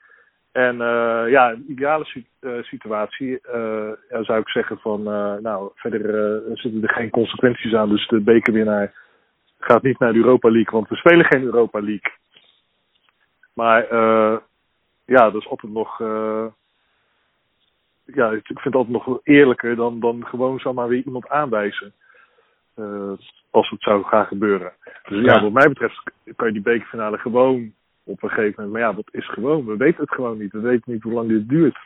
En 0.54 0.80
eh, 0.80 1.30
ja, 1.30 1.50
een 1.50 1.64
ideale 1.68 2.06
eh, 2.40 2.62
situatie 2.62 3.40
eh, 3.40 3.90
ja, 4.10 4.22
zou 4.22 4.40
ik 4.40 4.48
zeggen 4.48 4.78
van, 4.78 5.02
nou, 5.42 5.70
verder 5.74 6.42
zitten 6.54 6.82
er 6.82 6.94
geen 6.94 7.10
consequenties 7.10 7.74
aan. 7.74 7.88
Dus 7.88 8.08
de 8.08 8.20
bekerwinnaar 8.20 8.92
gaat 9.58 9.82
niet 9.82 9.98
naar 9.98 10.12
de 10.12 10.18
Europa 10.18 10.50
League, 10.50 10.72
want 10.72 10.88
we 10.88 10.96
spelen 10.96 11.24
geen 11.24 11.42
Europa 11.42 11.80
League. 11.80 12.12
Maar 13.54 13.94
ja, 15.04 15.30
dat 15.30 15.40
is 15.40 15.48
altijd 15.48 15.72
nog, 15.72 15.98
ja, 18.04 18.30
ik 18.30 18.46
vind 18.46 18.64
het 18.64 18.74
altijd 18.74 19.06
nog 19.06 19.20
eerlijker 19.22 19.76
dan, 19.76 20.00
dan 20.00 20.26
gewoon 20.26 20.58
zomaar 20.58 20.88
weer 20.88 21.02
iemand 21.04 21.28
aanwijzen. 21.28 21.92
Als 23.50 23.70
het 23.70 23.82
zou 23.82 24.04
gaan 24.04 24.26
gebeuren. 24.26 24.72
Dus 25.08 25.24
ja, 25.24 25.34
Ja. 25.34 25.42
wat 25.42 25.52
mij 25.52 25.68
betreft 25.68 26.02
kan 26.36 26.46
je 26.46 26.52
die 26.52 26.62
bekerfinale 26.62 27.18
gewoon 27.18 27.72
op 28.04 28.22
een 28.22 28.28
gegeven 28.28 28.54
moment. 28.56 28.72
Maar 28.72 28.90
ja, 28.90 28.92
dat 28.92 29.08
is 29.10 29.28
gewoon. 29.28 29.66
We 29.66 29.76
weten 29.76 30.00
het 30.00 30.14
gewoon 30.14 30.38
niet. 30.38 30.52
We 30.52 30.60
weten 30.60 30.92
niet 30.92 31.02
hoe 31.02 31.12
lang 31.12 31.28
dit 31.28 31.48
duurt. 31.48 31.78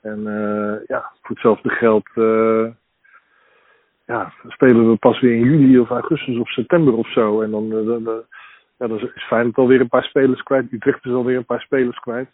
En 0.00 0.26
eh, 0.26 0.86
ja, 0.86 1.12
voor 1.20 1.34
hetzelfde 1.34 1.68
geld 1.68 2.08
eh, 2.14 2.66
ja, 4.06 4.32
spelen 4.48 4.90
we 4.90 4.96
pas 4.96 5.20
weer 5.20 5.34
in 5.34 5.44
juli 5.44 5.78
of 5.78 5.90
augustus 5.90 6.38
of 6.38 6.48
september 6.48 6.94
of 6.94 7.12
zo. 7.12 7.42
En 7.42 7.50
dan, 7.50 7.72
eh, 7.72 7.86
dan, 7.86 8.24
ja, 8.78 8.86
dan 8.86 9.00
is 9.14 9.24
Feyenoord 9.26 9.56
alweer 9.56 9.80
een 9.80 9.88
paar 9.88 10.04
spelers 10.04 10.42
kwijt. 10.42 10.72
Utrecht 10.72 11.04
is 11.04 11.12
alweer 11.12 11.36
een 11.36 11.44
paar 11.44 11.60
spelers 11.60 11.98
kwijt. 11.98 12.28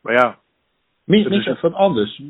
Maar 0.00 0.12
ja. 0.12 0.40
Mis, 1.04 1.28
mis 1.28 1.44
het 1.44 1.60
wat 1.60 1.74
anders? 1.74 2.22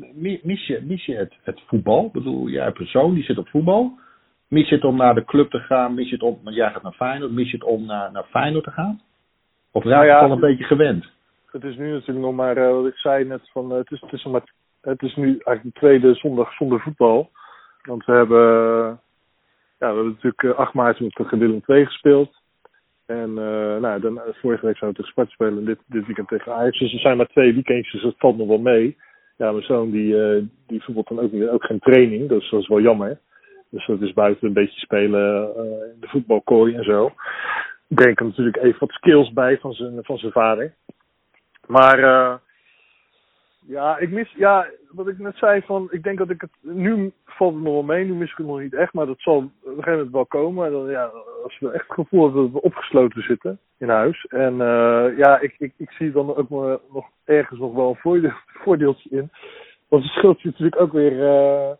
Mis 0.43 0.67
je, 0.67 0.81
mis 0.83 1.05
je 1.05 1.15
het, 1.15 1.33
het 1.43 1.61
voetbal? 1.67 2.05
Ik 2.05 2.11
bedoel, 2.11 2.49
jij 2.49 2.71
persoon 2.71 3.13
die 3.13 3.23
zit 3.23 3.37
op 3.37 3.47
voetbal. 3.47 3.99
Mis 4.47 4.69
je 4.69 4.75
het 4.75 4.83
om 4.83 4.97
naar 4.97 5.15
de 5.15 5.25
club 5.25 5.49
te 5.49 5.59
gaan? 5.59 5.93
Mis 5.93 6.09
je 6.09 6.13
het 6.13 6.23
om, 6.23 6.39
jij 6.43 6.71
gaat 6.71 6.83
naar 6.83 6.93
Feyenoord. 6.93 7.31
Mis 7.31 7.51
je 7.51 7.57
het 7.57 7.65
om 7.65 7.85
naar, 7.85 8.11
naar 8.11 8.23
Feyenoord 8.23 8.63
te 8.63 8.71
gaan? 8.71 9.01
Of 9.75 9.83
nou 9.83 10.05
ja, 10.05 10.19
al 10.19 10.31
een 10.31 10.39
beetje 10.39 10.63
gewend? 10.63 11.05
Het 11.51 11.63
is 11.63 11.75
nu 11.75 11.91
natuurlijk 11.91 12.25
nog 12.25 12.35
maar, 12.35 12.57
uh, 12.57 12.71
wat 12.71 12.87
ik 12.87 12.97
zei 12.97 13.25
net, 13.25 13.49
van, 13.51 13.71
uh, 13.71 13.77
het, 13.77 13.91
is, 13.91 14.01
het, 14.01 14.13
is 14.13 14.23
maar, 14.23 14.43
het 14.81 15.01
is 15.01 15.15
nu 15.15 15.25
eigenlijk 15.25 15.63
de 15.63 15.79
tweede 15.79 16.13
zondag 16.13 16.53
zonder 16.53 16.79
voetbal. 16.79 17.29
Want 17.81 18.05
we 18.05 18.11
hebben, 18.11 18.39
ja, 19.79 19.89
we 19.89 19.95
hebben 19.95 20.05
natuurlijk 20.05 20.59
8 20.59 20.69
eh, 20.69 20.75
maart 20.75 20.99
met 20.99 21.13
de 21.15 21.37
Willem 21.37 21.61
2 21.61 21.85
gespeeld. 21.85 22.41
En 23.05 23.29
uh, 23.29 23.77
nou, 23.79 23.99
dan, 23.99 24.21
vorige 24.41 24.65
week 24.65 24.77
zouden 24.77 24.89
we 24.89 24.93
tegen 24.93 25.11
Sparta 25.11 25.31
spelen 25.31 25.57
en 25.57 25.65
dit, 25.65 25.79
dit 25.85 26.05
weekend 26.05 26.27
tegen 26.27 26.53
Ajax. 26.53 26.79
Dus 26.79 26.93
er 26.93 26.99
zijn 26.99 27.17
maar 27.17 27.27
twee 27.27 27.53
weekendjes, 27.53 27.91
dus 27.91 28.01
dat 28.01 28.15
valt 28.17 28.37
nog 28.37 28.47
wel 28.47 28.59
mee. 28.59 28.97
Ja, 29.37 29.51
mijn 29.51 29.63
zoon 29.63 29.91
die, 29.91 30.13
uh, 30.13 30.43
die 30.67 30.83
voetbalt 30.83 31.07
dan 31.07 31.19
ook, 31.19 31.31
niet, 31.31 31.47
ook 31.47 31.63
geen 31.63 31.79
training, 31.79 32.29
dus 32.29 32.49
dat 32.49 32.61
is 32.61 32.67
wel 32.67 32.81
jammer. 32.81 33.19
Dus 33.69 33.85
dat 33.85 34.01
is 34.01 34.13
buiten 34.13 34.47
een 34.47 34.53
beetje 34.53 34.79
spelen 34.79 35.51
uh, 35.57 35.63
in 35.63 35.99
de 35.99 36.07
voetbalkooi 36.07 36.75
en 36.75 36.83
zo. 36.83 37.11
Denk 37.95 38.19
er 38.19 38.25
natuurlijk 38.25 38.57
even 38.57 38.79
wat 38.79 38.91
skills 38.91 39.33
bij 39.33 39.57
van 39.57 39.73
zijn, 39.73 40.03
van 40.03 40.17
zijn 40.17 40.31
vader. 40.31 40.73
Maar 41.67 41.99
uh, 41.99 42.33
ja, 43.65 43.97
ik 43.97 44.09
mis, 44.09 44.33
ja, 44.37 44.67
wat 44.91 45.07
ik 45.07 45.19
net 45.19 45.37
zei 45.37 45.61
van, 45.61 45.87
ik 45.91 46.03
denk 46.03 46.17
dat 46.17 46.29
ik 46.29 46.41
het, 46.41 46.51
nu 46.61 47.11
valt 47.25 47.53
het 47.53 47.63
nog 47.63 47.73
wel 47.73 47.83
mee, 47.83 48.05
nu 48.05 48.13
mis 48.13 48.31
ik 48.31 48.37
het 48.37 48.47
nog 48.47 48.59
niet 48.59 48.73
echt, 48.73 48.93
maar 48.93 49.05
dat 49.05 49.19
zal 49.19 49.35
op 49.35 49.43
een 49.63 49.73
gegeven 49.73 49.91
moment 49.91 50.11
wel 50.11 50.25
komen. 50.25 50.65
En 50.65 50.71
dan, 50.71 50.89
ja, 50.89 51.11
als 51.43 51.59
we 51.59 51.71
echt 51.71 51.87
het 51.87 51.93
gevoel 51.93 52.23
hebben 52.23 52.41
dat 52.41 52.51
we 52.51 52.61
opgesloten 52.61 53.21
zitten 53.21 53.59
in 53.77 53.89
huis. 53.89 54.25
En 54.25 54.53
uh, 54.53 55.17
ja, 55.17 55.39
ik, 55.39 55.55
ik, 55.57 55.73
ik 55.77 55.91
zie 55.91 56.11
dan 56.11 56.35
ook 56.35 56.49
nog 56.93 57.05
ergens 57.23 57.59
nog 57.59 57.73
wel 57.73 57.89
een 57.89 57.95
voordeel, 57.95 58.33
voordeeltje 58.63 59.09
in. 59.09 59.31
Want 59.87 60.03
het 60.03 60.11
scheelt 60.11 60.41
je 60.41 60.47
natuurlijk 60.47 60.81
ook 60.81 60.91
weer 60.91 61.11
uh, 61.11 61.71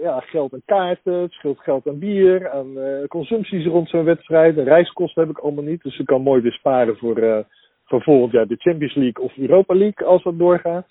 ja, 0.00 0.20
geld 0.20 0.54
aan 0.54 0.62
kaarten, 0.64 1.12
het 1.12 1.32
scheelt 1.32 1.60
geld 1.60 1.86
aan 1.86 1.98
bier, 1.98 2.50
aan 2.50 2.76
consumpties 3.08 3.66
rond 3.66 3.88
zo'n 3.88 4.04
wedstrijd. 4.04 4.54
De 4.54 4.62
reiskosten 4.62 5.22
heb 5.22 5.30
ik 5.30 5.38
allemaal 5.38 5.64
niet, 5.64 5.82
dus 5.82 5.98
ik 5.98 6.06
kan 6.06 6.22
mooi 6.22 6.42
weer 6.42 6.52
sparen 6.52 6.96
voor 6.96 7.44
van 7.84 8.02
volgend 8.02 8.32
jaar 8.32 8.46
de 8.46 8.56
Champions 8.56 8.94
League 8.94 9.24
of 9.24 9.36
Europa 9.36 9.74
League 9.74 10.06
als 10.06 10.22
dat 10.22 10.38
doorgaat. 10.38 10.86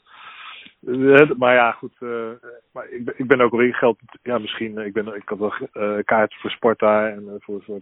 Eh, 0.86 1.30
maar 1.38 1.54
ja, 1.54 1.72
goed. 1.72 1.96
Maar 2.72 2.90
ik, 2.90 3.06
ben, 3.06 3.14
ik 3.18 3.28
ben 3.28 3.42
ook 3.42 3.52
alweer 3.52 3.74
geld. 3.74 3.98
Ja, 4.24 4.38
misschien. 4.38 4.78
Ik, 4.78 4.94
ben, 4.94 5.08
ik 5.16 5.30
had 5.30 5.38
wel 5.38 5.54
kaarten 6.04 6.40
voor 6.40 6.52
Sparta 6.52 7.10
en 7.10 7.36
voor, 7.40 7.62
voor 7.64 7.78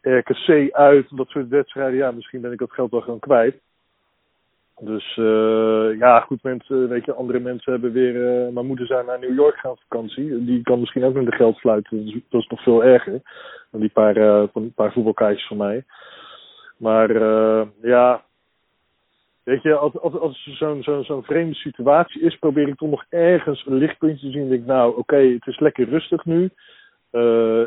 RKC 0.00 0.72
uit. 0.72 1.16
Dat 1.16 1.28
soort 1.28 1.48
wedstrijden. 1.48 1.96
Ja, 1.96 2.10
misschien 2.10 2.40
ben 2.40 2.52
ik 2.52 2.58
dat 2.58 2.72
geld 2.72 2.90
wel 2.90 3.00
gewoon 3.00 3.18
kwijt. 3.18 3.60
Dus 4.80 5.14
ja, 5.98 6.20
goed. 6.20 6.42
Mensen, 6.42 6.88
weet 6.88 7.04
je, 7.04 7.14
andere 7.14 7.38
mensen 7.38 7.72
hebben 7.72 7.92
weer. 7.92 8.14
mijn 8.52 8.66
moeder 8.66 8.86
zijn 8.86 9.06
naar 9.06 9.18
New 9.18 9.34
York 9.34 9.56
gaan 9.56 9.70
op 9.70 9.80
vakantie. 9.88 10.44
Die 10.44 10.62
kan 10.62 10.80
misschien 10.80 11.04
ook 11.04 11.14
met 11.14 11.26
de 11.26 11.36
geld 11.36 11.56
sluiten. 11.56 12.04
Dus 12.04 12.12
dat 12.28 12.40
is 12.40 12.46
nog 12.46 12.62
veel 12.62 12.84
erger 12.84 13.20
dan 13.70 13.80
die 13.80 13.90
paar, 13.90 14.48
paar 14.74 14.92
voetbalkaartjes 14.92 15.46
van 15.46 15.56
mij. 15.56 15.84
Maar 16.76 17.12
ja, 17.82 18.22
weet 19.42 19.62
je, 19.62 19.74
als, 19.74 19.98
als, 19.98 20.18
als 20.18 20.56
zo'n 20.58 20.82
zo'n 20.82 21.04
zo'n 21.04 21.22
vreemde 21.22 21.54
situatie 21.54 22.22
is, 22.22 22.36
probeer 22.36 22.68
ik 22.68 22.76
toch 22.76 22.90
nog 22.90 23.04
ergens 23.08 23.66
een 23.66 23.76
lichtpuntje 23.76 24.26
te 24.26 24.32
zien. 24.32 24.48
denk 24.48 24.66
nou, 24.66 24.96
oké, 24.96 25.16
het 25.16 25.46
is 25.46 25.58
lekker 25.58 25.88
rustig 25.88 26.24
nu. 26.24 26.50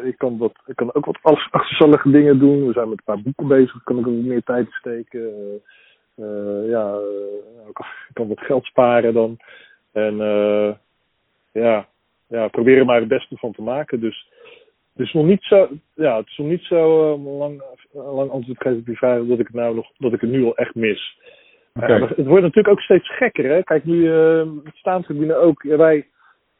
Ik, 0.03 0.17
kan 0.17 0.37
wat, 0.37 0.53
ik 0.65 0.75
kan 0.75 0.93
ook 0.93 1.05
wat 1.05 1.19
achterstallige 1.21 2.09
dingen 2.09 2.39
doen. 2.39 2.67
We 2.67 2.73
zijn 2.73 2.89
met 2.89 2.97
een 2.97 3.13
paar 3.13 3.21
boeken 3.21 3.47
bezig, 3.47 3.83
kan 3.83 3.99
ik 3.99 4.07
ook 4.07 4.13
meer 4.13 4.43
tijd 4.43 4.67
steken. 4.71 5.61
Uh, 6.17 6.69
ja, 6.69 6.97
ik 7.67 7.85
kan 8.13 8.27
wat 8.27 8.39
geld 8.39 8.65
sparen 8.65 9.13
dan. 9.13 9.37
En 9.91 10.17
ja, 11.51 11.87
ja, 12.27 12.47
probeer 12.47 12.77
er 12.77 12.85
maar 12.85 12.99
het 12.99 13.07
beste 13.07 13.37
van 13.37 13.51
te 13.51 13.61
maken. 13.61 13.99
Dus 13.99 14.29
het 14.95 15.05
is 15.05 15.13
nog 15.13 15.25
niet 15.25 15.43
zo, 15.43 15.69
ja, 15.93 16.17
het 16.17 16.27
is 16.27 16.37
nog 16.37 16.47
niet 16.47 16.63
zo 16.63 17.17
lang, 17.17 17.63
lang 17.91 18.31
antwoord 18.31 18.61
geven 18.61 18.77
op 18.77 18.85
die 18.85 18.97
vraag 18.97 19.25
dat 19.25 19.39
ik 19.39 19.47
het 19.47 19.55
nou 19.55 19.75
nog, 19.75 19.91
dat 19.97 20.13
ik 20.13 20.21
het 20.21 20.29
nu 20.29 20.43
al 20.43 20.57
echt 20.57 20.75
mis. 20.75 21.19
Okay. 21.73 21.99
Het 21.99 22.25
wordt 22.25 22.43
natuurlijk 22.43 22.67
ook 22.67 22.81
steeds 22.81 23.15
gekker, 23.15 23.45
hè. 23.45 23.63
Kijk, 23.63 23.83
nu 23.83 23.95
uh, 23.95 24.47
het 24.63 24.75
staantribune 24.75 25.35
ook, 25.35 25.61
ja, 25.61 25.77
wij 25.77 26.07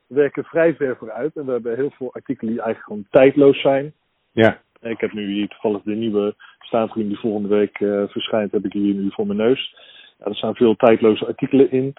werken 0.08 0.44
vrij 0.44 0.76
ver 0.76 0.98
vooruit 0.98 1.36
en 1.36 1.46
we 1.46 1.52
hebben 1.52 1.76
heel 1.76 1.92
veel 1.92 2.14
artikelen 2.14 2.54
die 2.54 2.62
eigenlijk 2.62 2.88
gewoon 2.88 3.08
tijdloos 3.10 3.62
zijn. 3.62 3.94
Ja. 4.32 4.62
Ik 4.82 5.00
heb 5.00 5.14
nu 5.14 5.32
hier 5.32 5.48
toevallig 5.48 5.82
de 5.82 5.96
nieuwe 5.96 6.36
staantribune 6.66 7.10
die 7.10 7.20
volgende 7.20 7.48
week 7.48 7.80
uh, 7.80 8.04
verschijnt, 8.08 8.52
heb 8.52 8.66
ik 8.66 8.74
hier 8.74 8.94
nu 8.94 9.12
voor 9.12 9.28
mijn 9.28 9.40
neus. 9.40 9.76
Ja, 10.20 10.26
er 10.26 10.36
staan 10.36 10.56
veel 10.56 10.76
tijdloze 10.76 11.26
artikelen 11.26 11.72
in, 11.72 11.94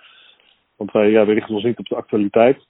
want 0.77 0.93
wij, 0.93 1.11
ja, 1.11 1.23
richten 1.23 1.55
ons 1.55 1.65
niet 1.65 1.79
op 1.79 1.87
de 1.87 1.95
actualiteit. 1.95 2.67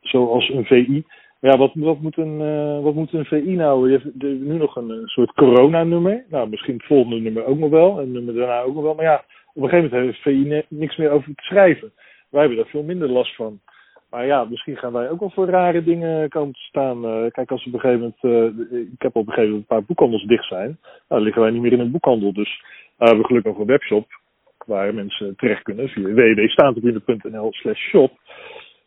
Zoals 0.00 0.48
een 0.48 0.64
VI. 0.64 1.04
Ja, 1.40 1.56
wat, 1.58 1.70
wat, 1.74 2.00
moet 2.00 2.16
een, 2.16 2.40
uh, 2.40 2.82
wat 2.82 2.94
moet 2.94 3.12
een 3.12 3.24
VI 3.24 3.54
nou? 3.54 3.90
Je 3.90 3.98
hebt 3.98 4.22
nu 4.22 4.56
nog 4.56 4.76
een, 4.76 4.90
een 4.90 5.06
soort 5.06 5.32
coronanummer. 5.32 6.24
Nou, 6.28 6.48
misschien 6.48 6.74
het 6.74 6.86
volgende 6.86 7.20
nummer 7.20 7.44
ook 7.44 7.58
nog 7.58 7.70
wel. 7.70 8.00
En 8.00 8.12
nummer 8.12 8.34
daarna 8.34 8.60
ook 8.60 8.74
nog 8.74 8.82
wel. 8.82 8.94
Maar 8.94 9.04
ja, 9.04 9.24
op 9.54 9.62
een 9.62 9.68
gegeven 9.68 9.90
moment 9.90 10.06
heeft 10.06 10.22
VI 10.22 10.64
niks 10.68 10.96
meer 10.96 11.10
over 11.10 11.34
te 11.34 11.42
schrijven. 11.42 11.92
Wij 12.30 12.40
hebben 12.40 12.58
daar 12.58 12.70
veel 12.70 12.82
minder 12.82 13.08
last 13.08 13.34
van. 13.34 13.60
Maar 14.10 14.26
ja, 14.26 14.44
misschien 14.44 14.76
gaan 14.76 14.92
wij 14.92 15.10
ook 15.10 15.20
wel 15.20 15.30
voor 15.30 15.46
rare 15.46 15.84
dingen 15.84 16.28
komen 16.28 16.52
te 16.52 16.60
staan. 16.60 17.04
Uh, 17.04 17.30
kijk, 17.30 17.50
als 17.50 17.66
op 17.66 17.72
een 17.72 17.80
gegeven 17.80 18.14
moment. 18.22 18.52
Uh, 18.52 18.82
ik 18.92 19.02
heb 19.02 19.16
op 19.16 19.26
een 19.26 19.32
gegeven 19.32 19.50
moment 19.50 19.70
een 19.70 19.76
paar 19.76 19.84
boekhandels 19.84 20.24
dicht 20.24 20.46
zijn. 20.46 20.78
Nou, 20.80 21.04
dan 21.08 21.22
liggen 21.22 21.42
wij 21.42 21.50
niet 21.50 21.62
meer 21.62 21.72
in 21.72 21.80
een 21.80 21.90
boekhandel. 21.90 22.32
Dus 22.32 22.62
we 22.96 23.04
hebben 23.04 23.24
gelukkig 23.24 23.52
nog 23.52 23.60
een 23.60 23.66
webshop. 23.66 24.06
Waar 24.66 24.94
mensen 24.94 25.36
terecht 25.36 25.62
kunnen 25.62 25.88
via 25.88 26.08
www.staantribune.nl 26.08 27.52
slash 27.52 27.78
shop. 27.78 28.12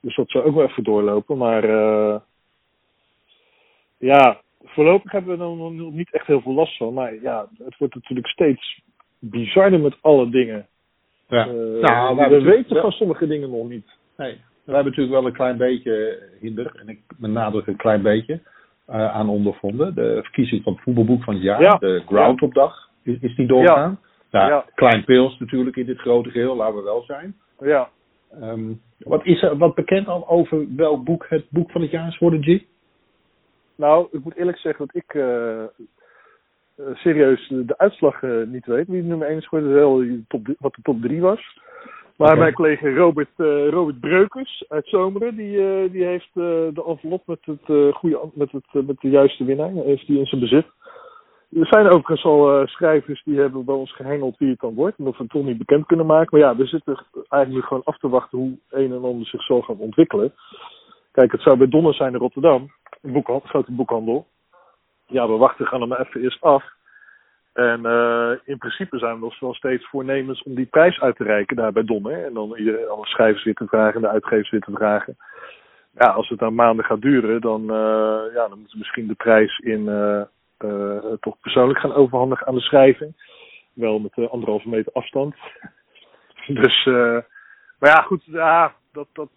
Dus 0.01 0.15
dat 0.15 0.29
zou 0.29 0.45
ook 0.45 0.55
wel 0.55 0.67
even 0.67 0.83
doorlopen. 0.83 1.37
Maar 1.37 1.67
ja, 3.97 4.41
voorlopig 4.63 5.11
hebben 5.11 5.37
we 5.37 5.43
er 5.43 5.73
nog 5.73 5.91
niet 5.91 6.11
echt 6.11 6.27
heel 6.27 6.41
veel 6.41 6.53
last 6.53 6.77
van. 6.77 6.93
Maar 6.93 7.21
ja, 7.21 7.47
het 7.57 7.77
wordt 7.77 7.95
natuurlijk 7.95 8.27
steeds 8.27 8.81
bizarder 9.19 9.79
met 9.79 9.97
alle 10.01 10.29
dingen. 10.29 10.67
Ja. 11.27 11.47
Uh, 11.47 11.81
nou, 11.81 12.29
we 12.29 12.41
weten 12.41 12.81
van 12.81 12.91
sommige 12.91 13.27
dingen 13.27 13.49
nog 13.49 13.69
niet. 13.69 13.87
Nee. 14.17 14.37
We 14.63 14.73
hebben 14.75 14.91
natuurlijk 14.91 15.15
wel 15.21 15.25
een 15.25 15.37
klein 15.37 15.57
beetje 15.57 16.23
hinder, 16.39 16.75
en 16.75 16.89
ik 16.89 16.99
benadruk 17.17 17.67
een 17.67 17.75
klein 17.75 18.01
beetje, 18.01 18.39
uh, 18.89 19.15
aan 19.15 19.29
ondervonden. 19.29 19.95
De 19.95 20.19
verkiezing 20.21 20.63
van 20.63 20.73
het 20.73 20.81
voetbalboek 20.81 21.23
van 21.23 21.33
het 21.33 21.43
jaar, 21.43 21.61
ja. 21.61 21.75
de 21.75 22.03
Groundhopdag, 22.05 22.89
is, 23.03 23.17
is 23.21 23.35
die 23.35 23.47
doorgaan. 23.47 23.99
Ja. 24.31 24.39
Nou, 24.39 24.51
ja. 24.51 24.65
Klein 24.75 25.03
pils 25.03 25.39
natuurlijk 25.39 25.75
in 25.75 25.85
dit 25.85 25.99
grote 25.99 26.29
geheel, 26.29 26.55
laten 26.55 26.75
we 26.75 26.83
wel 26.83 27.03
zijn. 27.03 27.35
Ja. 27.59 27.89
Um, 28.41 28.81
wat 28.97 29.25
is 29.25 29.41
er 29.41 29.57
wat 29.57 29.75
bekend 29.75 30.07
al 30.07 30.29
over 30.29 30.75
welk 30.75 31.03
boek 31.03 31.25
het 31.29 31.45
boek 31.49 31.71
van 31.71 31.81
het 31.81 31.91
jaar 31.91 32.07
is 32.07 32.17
geworden, 32.17 32.43
G? 32.43 32.63
Nou, 33.75 34.07
ik 34.11 34.23
moet 34.23 34.35
eerlijk 34.35 34.57
zeggen 34.57 34.85
dat 34.85 35.03
ik 35.03 35.13
uh, 35.13 35.63
serieus 36.93 37.47
de 37.47 37.77
uitslag 37.77 38.21
uh, 38.21 38.47
niet 38.47 38.65
weet. 38.65 38.87
Wie 38.87 39.03
nummer 39.03 39.27
1 39.27 39.37
is 39.37 39.47
geworden, 39.47 39.73
wel 39.73 40.05
top, 40.27 40.47
wat 40.59 40.73
de 40.73 40.81
top 40.81 41.01
3 41.01 41.21
was. 41.21 41.59
Maar 42.19 42.27
okay. 42.27 42.39
mijn 42.39 42.53
collega 42.53 42.89
Robert, 42.89 43.29
Robert 43.69 43.99
Breukers 43.99 44.65
uit 44.69 44.87
Zomeren, 44.87 45.35
die, 45.35 45.91
die 45.91 46.03
heeft 46.03 46.29
de 46.33 46.83
envelop 46.87 47.27
met, 47.27 47.39
het, 47.41 47.95
goede, 47.95 48.29
met, 48.33 48.51
het, 48.51 48.85
met 48.87 48.99
de 48.99 49.09
juiste 49.09 49.43
winnaar 49.43 49.71
heeft 49.71 50.07
die 50.07 50.19
in 50.19 50.25
zijn 50.25 50.41
bezit. 50.41 50.65
Er 51.51 51.67
zijn 51.67 51.87
overigens 51.87 52.23
al 52.23 52.67
schrijvers 52.67 53.23
die 53.23 53.39
hebben 53.39 53.65
bij 53.65 53.75
ons 53.75 53.95
gehengeld 53.95 54.37
wie 54.37 54.49
het 54.49 54.59
dan 54.59 54.73
wordt. 54.73 54.99
Of 54.99 55.17
we 55.17 55.23
het 55.23 55.31
toch 55.31 55.43
niet 55.43 55.57
bekend 55.57 55.85
kunnen 55.85 56.05
maken. 56.05 56.39
Maar 56.39 56.49
ja, 56.49 56.55
we 56.55 56.65
zitten 56.65 57.05
eigenlijk 57.29 57.65
gewoon 57.65 57.83
af 57.83 57.97
te 57.97 58.09
wachten 58.09 58.37
hoe 58.37 58.57
een 58.69 58.91
en 58.91 59.03
ander 59.03 59.27
zich 59.27 59.41
zal 59.41 59.61
gaan 59.61 59.77
ontwikkelen. 59.77 60.33
Kijk, 61.11 61.31
het 61.31 61.41
zou 61.41 61.57
bij 61.57 61.67
Donner 61.67 61.93
zijn 61.93 62.13
in 62.13 62.19
Rotterdam 62.19 62.71
een 63.01 63.11
boekhandel, 63.11 63.47
grote 63.47 63.71
boekhandel. 63.71 64.27
Ja, 65.07 65.27
we 65.27 65.37
wachten 65.37 65.65
gaan 65.65 65.81
hem 65.81 65.93
even 65.93 66.21
eerst 66.21 66.41
af. 66.41 66.63
En 67.53 67.79
uh, 67.85 68.31
in 68.43 68.57
principe 68.57 68.97
zijn 68.97 69.13
we 69.13 69.19
nog 69.19 69.39
wel 69.39 69.53
steeds 69.53 69.87
voornemens 69.89 70.43
om 70.43 70.55
die 70.55 70.65
prijs 70.65 70.99
uit 70.99 71.15
te 71.15 71.23
reiken 71.23 71.55
daar 71.55 71.71
bij 71.71 71.83
Donner. 71.83 72.25
En 72.25 72.33
dan 72.33 72.55
iedereen, 72.55 72.89
alle 72.89 73.05
schrijvers 73.05 73.43
weer 73.43 73.53
te 73.53 73.67
vragen, 73.67 74.01
de 74.01 74.07
uitgevers 74.09 74.49
weer 74.49 74.61
te 74.61 74.71
vragen. 74.71 75.17
Ja, 75.97 76.05
als 76.05 76.29
het 76.29 76.39
dan 76.39 76.55
maanden 76.55 76.85
gaat 76.85 77.01
duren, 77.01 77.41
dan, 77.41 77.61
uh, 77.61 78.33
ja, 78.33 78.47
dan 78.47 78.57
moeten 78.57 78.71
we 78.71 78.77
misschien 78.77 79.07
de 79.07 79.13
prijs 79.13 79.57
in 79.57 79.81
uh, 79.85 81.13
toch 81.19 81.39
persoonlijk 81.39 81.79
gaan 81.79 81.93
overhandigen 81.93 82.47
aan 82.47 82.55
de 82.55 82.61
schrijving. 82.61 83.13
Wel 83.73 83.99
met 83.99 84.29
anderhalve 84.29 84.69
meter 84.69 84.91
afstand. 84.93 85.35
dus, 86.61 86.85
maar 87.79 87.89
ja, 87.89 88.01
goed, 88.01 88.23
ja, 88.25 88.73
dat, 88.91 89.07
dat, 89.13 89.29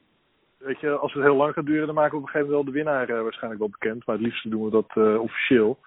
weet 0.59 0.81
je, 0.81 0.91
als 0.91 1.13
het 1.13 1.23
heel 1.23 1.37
lang 1.37 1.53
gaat 1.53 1.67
duren, 1.67 1.87
dan 1.87 1.95
maken 1.95 2.11
we 2.11 2.17
op 2.17 2.23
een 2.23 2.29
gegeven 2.29 2.51
moment 2.53 2.65
wel 2.65 2.75
de 2.75 2.85
winnaar 2.85 3.23
waarschijnlijk 3.23 3.61
wel 3.61 3.71
bekend. 3.79 4.07
Maar 4.07 4.17
het 4.17 4.25
liefste 4.25 4.49
doen 4.49 4.65
we 4.65 4.71
dat 4.71 5.19
officieel. 5.19 5.79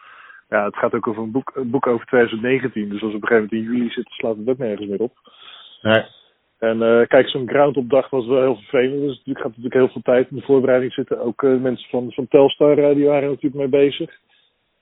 Ja, 0.50 0.66
het 0.66 0.76
gaat 0.76 0.94
ook 0.94 1.08
over 1.08 1.24
een 1.24 1.32
boek, 1.32 1.52
een 1.56 1.70
boek 1.70 1.88
over 1.88 2.06
2019. 2.06 2.90
Dus 2.90 3.02
als 3.02 3.12
we 3.12 3.18
op 3.18 3.22
een 3.22 3.28
gegeven 3.28 3.50
moment 3.52 3.70
in 3.70 3.78
juli 3.78 3.90
zitten, 3.90 4.14
slaat 4.14 4.38
het 4.38 4.50
ook 4.50 4.58
nergens 4.58 4.88
meer 4.88 5.02
op. 5.02 5.14
Nee. 5.82 6.04
En 6.60 6.82
uh, 6.82 7.08
kijk, 7.08 7.30
zo'n 7.30 7.50
ground-opdag 7.50 8.10
was 8.10 8.28
wel 8.28 8.42
heel 8.42 8.56
vervelend. 8.56 9.02
Dus 9.02 9.22
het 9.24 9.38
gaat 9.38 9.48
natuurlijk 9.48 9.74
heel 9.74 9.90
veel 9.90 10.02
tijd 10.02 10.30
in 10.30 10.36
de 10.36 10.42
voorbereiding 10.42 10.94
zitten. 10.94 11.20
Ook 11.20 11.42
mensen 11.42 11.90
van, 11.90 12.12
van 12.12 12.28
Telstar, 12.28 12.76
die 12.76 13.06
waren 13.06 13.24
er 13.24 13.30
natuurlijk 13.30 13.56
mee 13.56 13.82
bezig. 13.82 14.20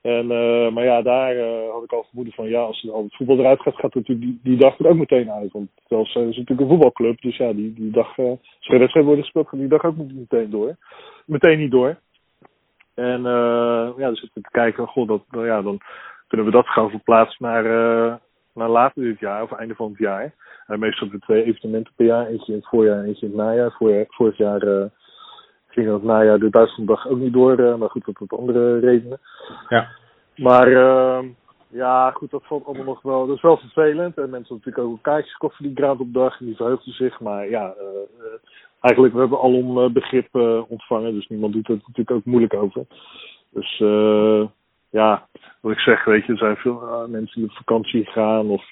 En, 0.02 0.28
maar 0.74 0.84
ja, 0.84 1.02
daar 1.02 1.36
had 1.72 1.84
ik 1.84 1.92
al 1.92 2.04
vermoeden 2.04 2.34
van, 2.34 2.50
ja, 2.50 2.62
als 2.62 2.90
al 2.92 3.04
het 3.04 3.16
voetbal 3.16 3.40
eruit 3.40 3.62
gaat, 3.62 3.76
gaat 3.76 3.96
natuurlijk 3.96 4.28
die, 4.28 4.40
die 4.44 4.58
dag 4.58 4.80
er 4.80 4.88
ook 4.88 4.98
meteen 4.98 5.32
uit. 5.32 5.52
Want 5.52 5.70
uh, 5.90 6.00
is 6.00 6.14
natuurlijk 6.14 6.60
een 6.60 6.68
voetbalclub, 6.68 7.22
dus 7.22 7.38
ja, 7.38 7.54
die, 7.54 7.74
die 7.74 7.92
dag, 7.92 8.18
als 8.18 8.40
er 8.60 8.80
wedstrijd 8.80 9.06
worden 9.06 9.24
gespeeld, 9.24 9.48
gaat 9.48 9.60
die 9.60 9.70
dag 9.70 9.84
ook 9.84 9.98
meteen 9.98 10.50
door. 10.50 10.76
Meteen 11.26 11.60
niet 11.60 11.72
door. 11.72 11.98
En 12.94 13.22
ja, 13.98 14.10
dus 14.10 14.20
zitten 14.20 14.42
te 14.42 14.50
kijken, 14.52 14.88
god, 14.88 15.08
dat, 15.08 15.22
ja, 15.30 15.62
dan 15.62 15.80
kunnen 16.28 16.46
we 16.46 16.52
dat 16.52 16.68
gaan 16.68 16.90
verplaatsen 16.90 17.46
naar, 17.46 17.64
naar 18.54 18.70
later 18.70 19.04
dit 19.04 19.20
jaar, 19.20 19.44
of 19.44 19.52
einde 19.52 19.76
van 19.76 19.90
het 19.90 19.98
jaar. 19.98 20.34
En 20.68 20.80
meestal 20.80 21.08
hebben 21.08 21.20
we 21.20 21.26
twee 21.26 21.44
evenementen 21.44 21.94
per 21.96 22.06
jaar, 22.06 22.28
eentje 22.28 22.52
in 22.52 22.58
het 22.58 22.68
voorjaar 22.68 22.98
en 22.98 23.06
eentje 23.06 23.26
in 23.26 23.32
het 23.32 23.42
najaar. 23.42 23.72
Vorig, 23.72 24.16
vorig 24.16 24.38
jaar 24.38 24.90
ging 25.68 25.88
dat 25.88 26.04
najaar 26.04 26.40
de 26.40 26.50
Duitslanddag 26.50 27.08
ook 27.08 27.18
niet 27.18 27.34
door, 27.34 27.78
maar 27.78 27.90
goed, 27.90 28.06
dat 28.06 28.18
had 28.18 28.40
andere 28.40 28.80
redenen. 28.80 29.20
Ja. 29.70 29.88
Maar 30.36 30.68
uh, 30.68 31.20
ja, 31.68 32.12
goed, 32.12 32.32
dat 32.32 32.46
valt 32.46 32.66
allemaal 32.66 32.86
nog 32.86 33.02
wel. 33.02 33.28
Dat 33.28 33.36
is 33.36 33.42
wel 33.42 33.58
vervelend. 33.58 34.18
En 34.18 34.30
mensen 34.30 34.56
natuurlijk 34.56 34.86
ook 34.86 35.02
kaartjes 35.02 35.38
kocht 35.38 35.56
voor 35.56 35.66
die 35.66 35.76
Graad 35.76 36.00
op 36.00 36.14
dag 36.14 36.40
en 36.40 36.46
die 36.46 36.56
verheugden 36.56 36.94
zich. 36.94 37.20
Maar 37.20 37.50
ja, 37.50 37.74
uh, 37.78 38.26
eigenlijk 38.84 39.14
we 39.14 39.20
hebben 39.20 39.40
alom 39.40 39.94
begrip 39.94 40.36
ontvangen, 40.68 41.14
dus 41.14 41.28
niemand 41.28 41.54
doet 41.54 41.68
er 41.68 41.76
natuurlijk 41.76 42.12
ook 42.12 42.26
moeilijk 42.26 42.54
over. 42.54 42.86
Dus 43.50 43.78
ja, 44.90 45.28
wat 45.62 45.72
ik 45.72 45.80
zeg, 45.80 46.06
weet 46.06 46.26
je, 46.26 46.32
er 46.32 46.38
zijn 46.38 46.56
veel 46.56 47.08
mensen 47.10 47.42
die 47.42 47.50
op 47.50 47.56
vakantie 47.56 48.06
gaan 48.06 48.50
of 48.50 48.72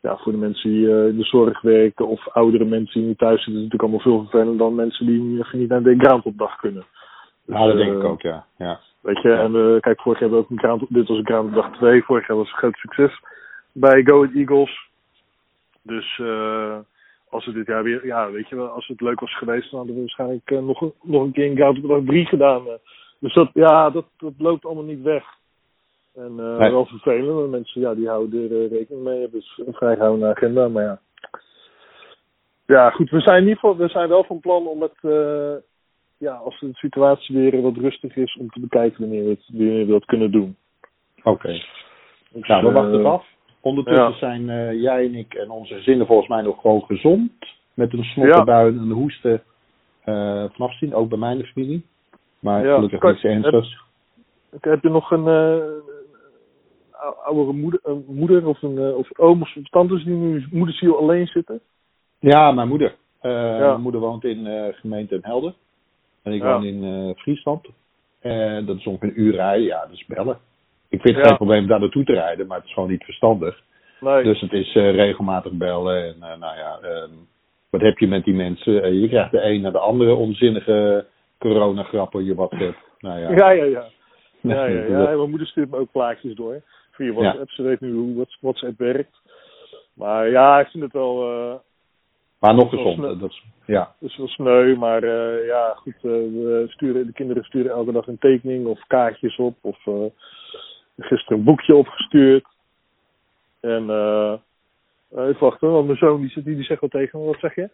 ja, 0.00 0.16
voor 0.16 0.32
de 0.32 0.38
mensen 0.38 0.70
die 0.70 0.86
uh, 0.86 1.06
in 1.06 1.16
de 1.16 1.24
zorg 1.24 1.60
werken 1.60 2.06
of 2.06 2.28
oudere 2.28 2.64
mensen 2.64 3.00
die 3.00 3.08
niet 3.08 3.18
thuis 3.18 3.44
zitten, 3.44 3.52
is 3.54 3.60
het 3.62 3.72
natuurlijk 3.72 3.82
allemaal 3.82 4.20
veel 4.20 4.20
vervelender 4.20 4.56
dan 4.56 4.74
mensen 4.74 5.06
die 5.06 5.38
even 5.38 5.58
niet 5.58 5.68
naar 5.68 5.82
de 5.82 5.98
Grand 5.98 6.24
op 6.24 6.38
dag 6.38 6.56
kunnen. 6.56 6.84
Dus, 7.44 7.56
ja, 7.56 7.66
dat 7.66 7.76
denk 7.76 7.92
ik 7.92 8.04
ook, 8.04 8.22
ja. 8.22 8.44
ja. 8.56 8.80
Weet 9.00 9.22
je, 9.22 9.32
en 9.32 9.54
uh, 9.54 9.80
kijk, 9.80 10.00
vorig 10.00 10.20
jaar 10.20 10.28
hebben 10.28 10.38
we 10.38 10.44
ook 10.44 10.50
een 10.50 10.58
Grand 10.58 10.84
dit 10.88 11.08
was 11.08 11.18
een 11.18 11.26
Grand 11.26 11.48
op 11.48 11.54
dag 11.54 11.76
2, 11.76 12.02
vorig 12.02 12.26
jaar 12.26 12.36
was 12.36 12.50
een 12.50 12.58
groot 12.58 12.76
succes 12.76 13.20
bij 13.72 14.02
Go 14.02 14.22
Ahead 14.22 14.34
Eagles. 14.34 14.88
Dus 15.82 16.18
uh, 16.18 16.78
als 17.30 17.44
het 17.44 17.54
dit 17.54 17.66
jaar 17.66 17.82
weer, 17.82 18.06
ja, 18.06 18.30
weet 18.30 18.48
je 18.48 18.56
wel, 18.56 18.68
als 18.68 18.86
het 18.86 19.00
leuk 19.00 19.20
was 19.20 19.36
geweest, 19.36 19.70
dan 19.70 19.78
hadden 19.78 19.94
we 19.94 20.00
waarschijnlijk 20.00 20.50
uh, 20.50 20.58
nog, 20.58 20.80
nog 21.02 21.22
een 21.22 21.32
keer 21.32 21.68
op 21.68 21.88
dag 21.88 22.00
3 22.04 22.26
gedaan. 22.26 22.62
dus 23.18 23.34
dat, 23.34 23.50
ja, 23.54 23.90
dat, 23.90 24.06
dat 24.18 24.32
loopt 24.38 24.64
allemaal 24.64 24.84
niet 24.84 25.02
weg. 25.02 25.24
En 26.14 26.36
uh, 26.38 26.58
nee. 26.58 26.70
wel 26.70 26.86
vervelend, 26.86 27.34
want 27.34 27.50
mensen 27.50 27.80
ja, 27.80 27.94
die 27.94 28.08
houden 28.08 28.50
er 28.50 28.68
rekening 28.68 29.04
mee. 29.04 29.20
Hebben 29.20 29.40
dus 29.40 29.62
een 29.66 29.72
vrijgehouden 29.72 30.28
agenda, 30.28 30.68
maar 30.68 30.82
ja. 30.84 31.00
Ja, 32.66 32.90
goed, 32.90 33.10
we 33.10 33.20
zijn 33.20 33.36
in 33.36 33.42
ieder 33.42 33.58
geval 33.58 33.76
we 33.76 33.88
zijn 33.88 34.08
wel 34.08 34.24
van 34.24 34.40
plan 34.40 34.66
om 34.66 34.82
het, 34.82 34.98
ja, 36.18 36.34
als 36.34 36.60
de 36.60 36.68
situatie 36.72 37.36
weer 37.36 37.62
wat 37.62 37.76
rustig 37.76 38.16
is, 38.16 38.36
om 38.40 38.50
te 38.50 38.60
bekijken 38.60 39.00
wanneer 39.00 39.24
we, 39.24 39.30
het, 39.30 39.44
wanneer 39.46 39.86
we 39.86 39.92
dat 39.92 40.04
kunnen 40.04 40.30
doen. 40.30 40.56
Oké. 41.18 41.28
Okay. 41.28 41.64
Dus, 42.30 42.48
nou, 42.48 42.66
we 42.66 42.72
wachten 42.72 42.98
het 42.98 43.06
af. 43.06 43.26
Ondertussen 43.60 44.10
ja. 44.10 44.16
zijn 44.18 44.48
uh, 44.48 44.82
jij 44.82 45.04
en 45.04 45.14
ik 45.14 45.34
en 45.34 45.50
onze 45.50 45.74
gezinnen 45.74 46.06
volgens 46.06 46.28
mij 46.28 46.42
nog 46.42 46.60
gewoon 46.60 46.82
gezond. 46.82 47.32
Met 47.74 47.92
een 47.92 48.04
snottenbui 48.04 48.68
en 48.68 48.78
een 48.78 48.90
hoesten 48.90 49.42
uh, 50.06 50.44
vanaf 50.50 50.76
zien, 50.76 50.94
ook 50.94 51.08
bij 51.08 51.18
mijn 51.18 51.44
familie. 51.44 51.84
Maar 52.38 52.66
ja, 52.66 52.74
gelukkig 52.74 53.02
niks 53.02 53.22
ernstigs. 53.22 53.78
Heb, 54.50 54.64
heb 54.64 54.82
je 54.82 54.88
nog 54.88 55.10
een, 55.10 55.26
oudere 57.24 57.52
moeder, 57.52 57.80
een 57.82 58.04
moeder 58.08 58.46
of 58.46 58.62
een 58.62 58.78
uh, 58.78 58.96
of 58.96 59.18
oom 59.18 59.42
of 59.42 59.52
tantes 59.70 60.04
die 60.04 60.14
nu 60.14 60.46
moederziel 60.50 60.98
alleen 60.98 61.26
zitten? 61.26 61.60
Ja, 62.18 62.52
mijn 62.52 62.68
moeder. 62.68 62.94
Uh, 63.22 63.32
ja. 63.32 63.58
Mijn 63.58 63.80
moeder 63.80 64.00
woont 64.00 64.24
in 64.24 64.46
uh, 64.46 64.64
gemeente 64.72 65.18
Helden. 65.22 65.54
En 66.22 66.32
ik 66.32 66.42
woon 66.42 66.64
in 66.64 67.14
Friesland. 67.16 67.66
En 68.20 68.66
dat 68.66 68.76
is 68.76 68.86
ongeveer 68.86 69.08
een 69.08 69.20
uur 69.20 69.34
rijden. 69.34 69.66
Ja, 69.66 69.80
dat 69.80 69.92
is 69.92 70.06
bellen. 70.06 70.38
Ik 70.90 71.00
vind 71.00 71.16
het 71.16 71.26
geen 71.26 71.36
probleem 71.36 71.66
daar 71.66 71.80
naartoe 71.80 72.04
te 72.04 72.12
rijden, 72.12 72.46
maar 72.46 72.56
het 72.56 72.66
is 72.66 72.72
gewoon 72.72 72.90
niet 72.90 73.04
verstandig. 73.04 73.62
Nee. 74.00 74.22
Dus 74.22 74.40
het 74.40 74.52
is 74.52 74.72
regelmatig 74.72 75.52
bellen. 75.52 76.04
En 76.04 76.18
nou 76.18 76.56
ja, 76.56 76.78
ehm, 76.82 77.10
wat 77.70 77.80
heb 77.80 77.98
je 77.98 78.06
met 78.06 78.24
die 78.24 78.34
mensen? 78.34 79.00
je 79.00 79.08
krijgt 79.08 79.30
de 79.30 79.44
een 79.44 79.60
naar 79.60 79.72
de 79.72 79.78
andere 79.78 80.14
onzinnige 80.14 81.06
coronagrappen, 81.38 82.24
je 82.24 82.34
WhatsApp. 82.34 82.76
Nou 82.98 83.20
ja, 83.20 83.30
ja, 83.30 83.50
ja. 83.50 83.64
ja. 83.64 83.84
Ja, 84.42 84.64
ja, 84.64 84.84
ja. 84.84 85.16
Mijn 85.16 85.30
moeder 85.30 85.46
stuurt 85.46 85.70
me 85.70 85.76
ook 85.76 85.90
plaatjes 85.92 86.34
door 86.34 86.62
via 86.90 87.12
WhatsApp. 87.12 87.50
Ze 87.50 87.62
weet 87.62 87.80
nu 87.80 87.92
hoe 87.92 88.26
WhatsApp 88.40 88.78
werkt. 88.78 89.20
Maar 89.94 90.30
ja, 90.30 90.60
ik 90.60 90.68
vind 90.68 90.82
het 90.82 90.92
wel. 90.92 91.32
Uh, 91.32 91.54
maar 92.40 92.54
nog 92.54 92.70
gezond. 92.70 93.20
Dat 93.20 93.30
is, 93.30 93.44
ja. 93.66 93.94
Dat 94.00 94.10
is 94.10 94.16
wel 94.16 94.28
sneu, 94.28 94.76
maar 94.76 95.04
uh, 95.04 95.46
ja, 95.46 95.72
goed. 95.76 95.94
Uh, 95.94 96.12
we 96.12 96.64
sturen, 96.68 97.06
de 97.06 97.12
kinderen 97.12 97.44
sturen 97.44 97.70
elke 97.70 97.92
dag 97.92 98.06
een 98.06 98.18
tekening 98.18 98.66
of 98.66 98.86
kaartjes 98.86 99.36
op. 99.36 99.56
Of 99.60 99.78
gisteren 101.02 101.38
een 101.38 101.44
boekje 101.44 101.74
opgestuurd. 101.74 102.46
En 103.60 103.82
even 105.10 105.36
wachten, 105.38 105.70
want 105.70 105.86
mijn 105.86 105.98
zoon 105.98 106.20
die 106.20 106.30
hier, 106.34 106.44
die 106.44 106.62
zegt 106.62 106.80
wat 106.80 106.90
tegen 106.90 107.20
me. 107.20 107.26
Wat 107.26 107.38
zeg 107.38 107.54
je? 107.54 107.70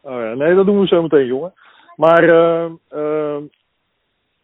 Oh 0.00 0.20
ja, 0.20 0.34
nee, 0.34 0.54
dat 0.54 0.66
doen 0.66 0.80
we 0.80 0.86
zo 0.86 1.02
meteen, 1.02 1.26
jongen. 1.26 1.52
Maar 1.96 2.24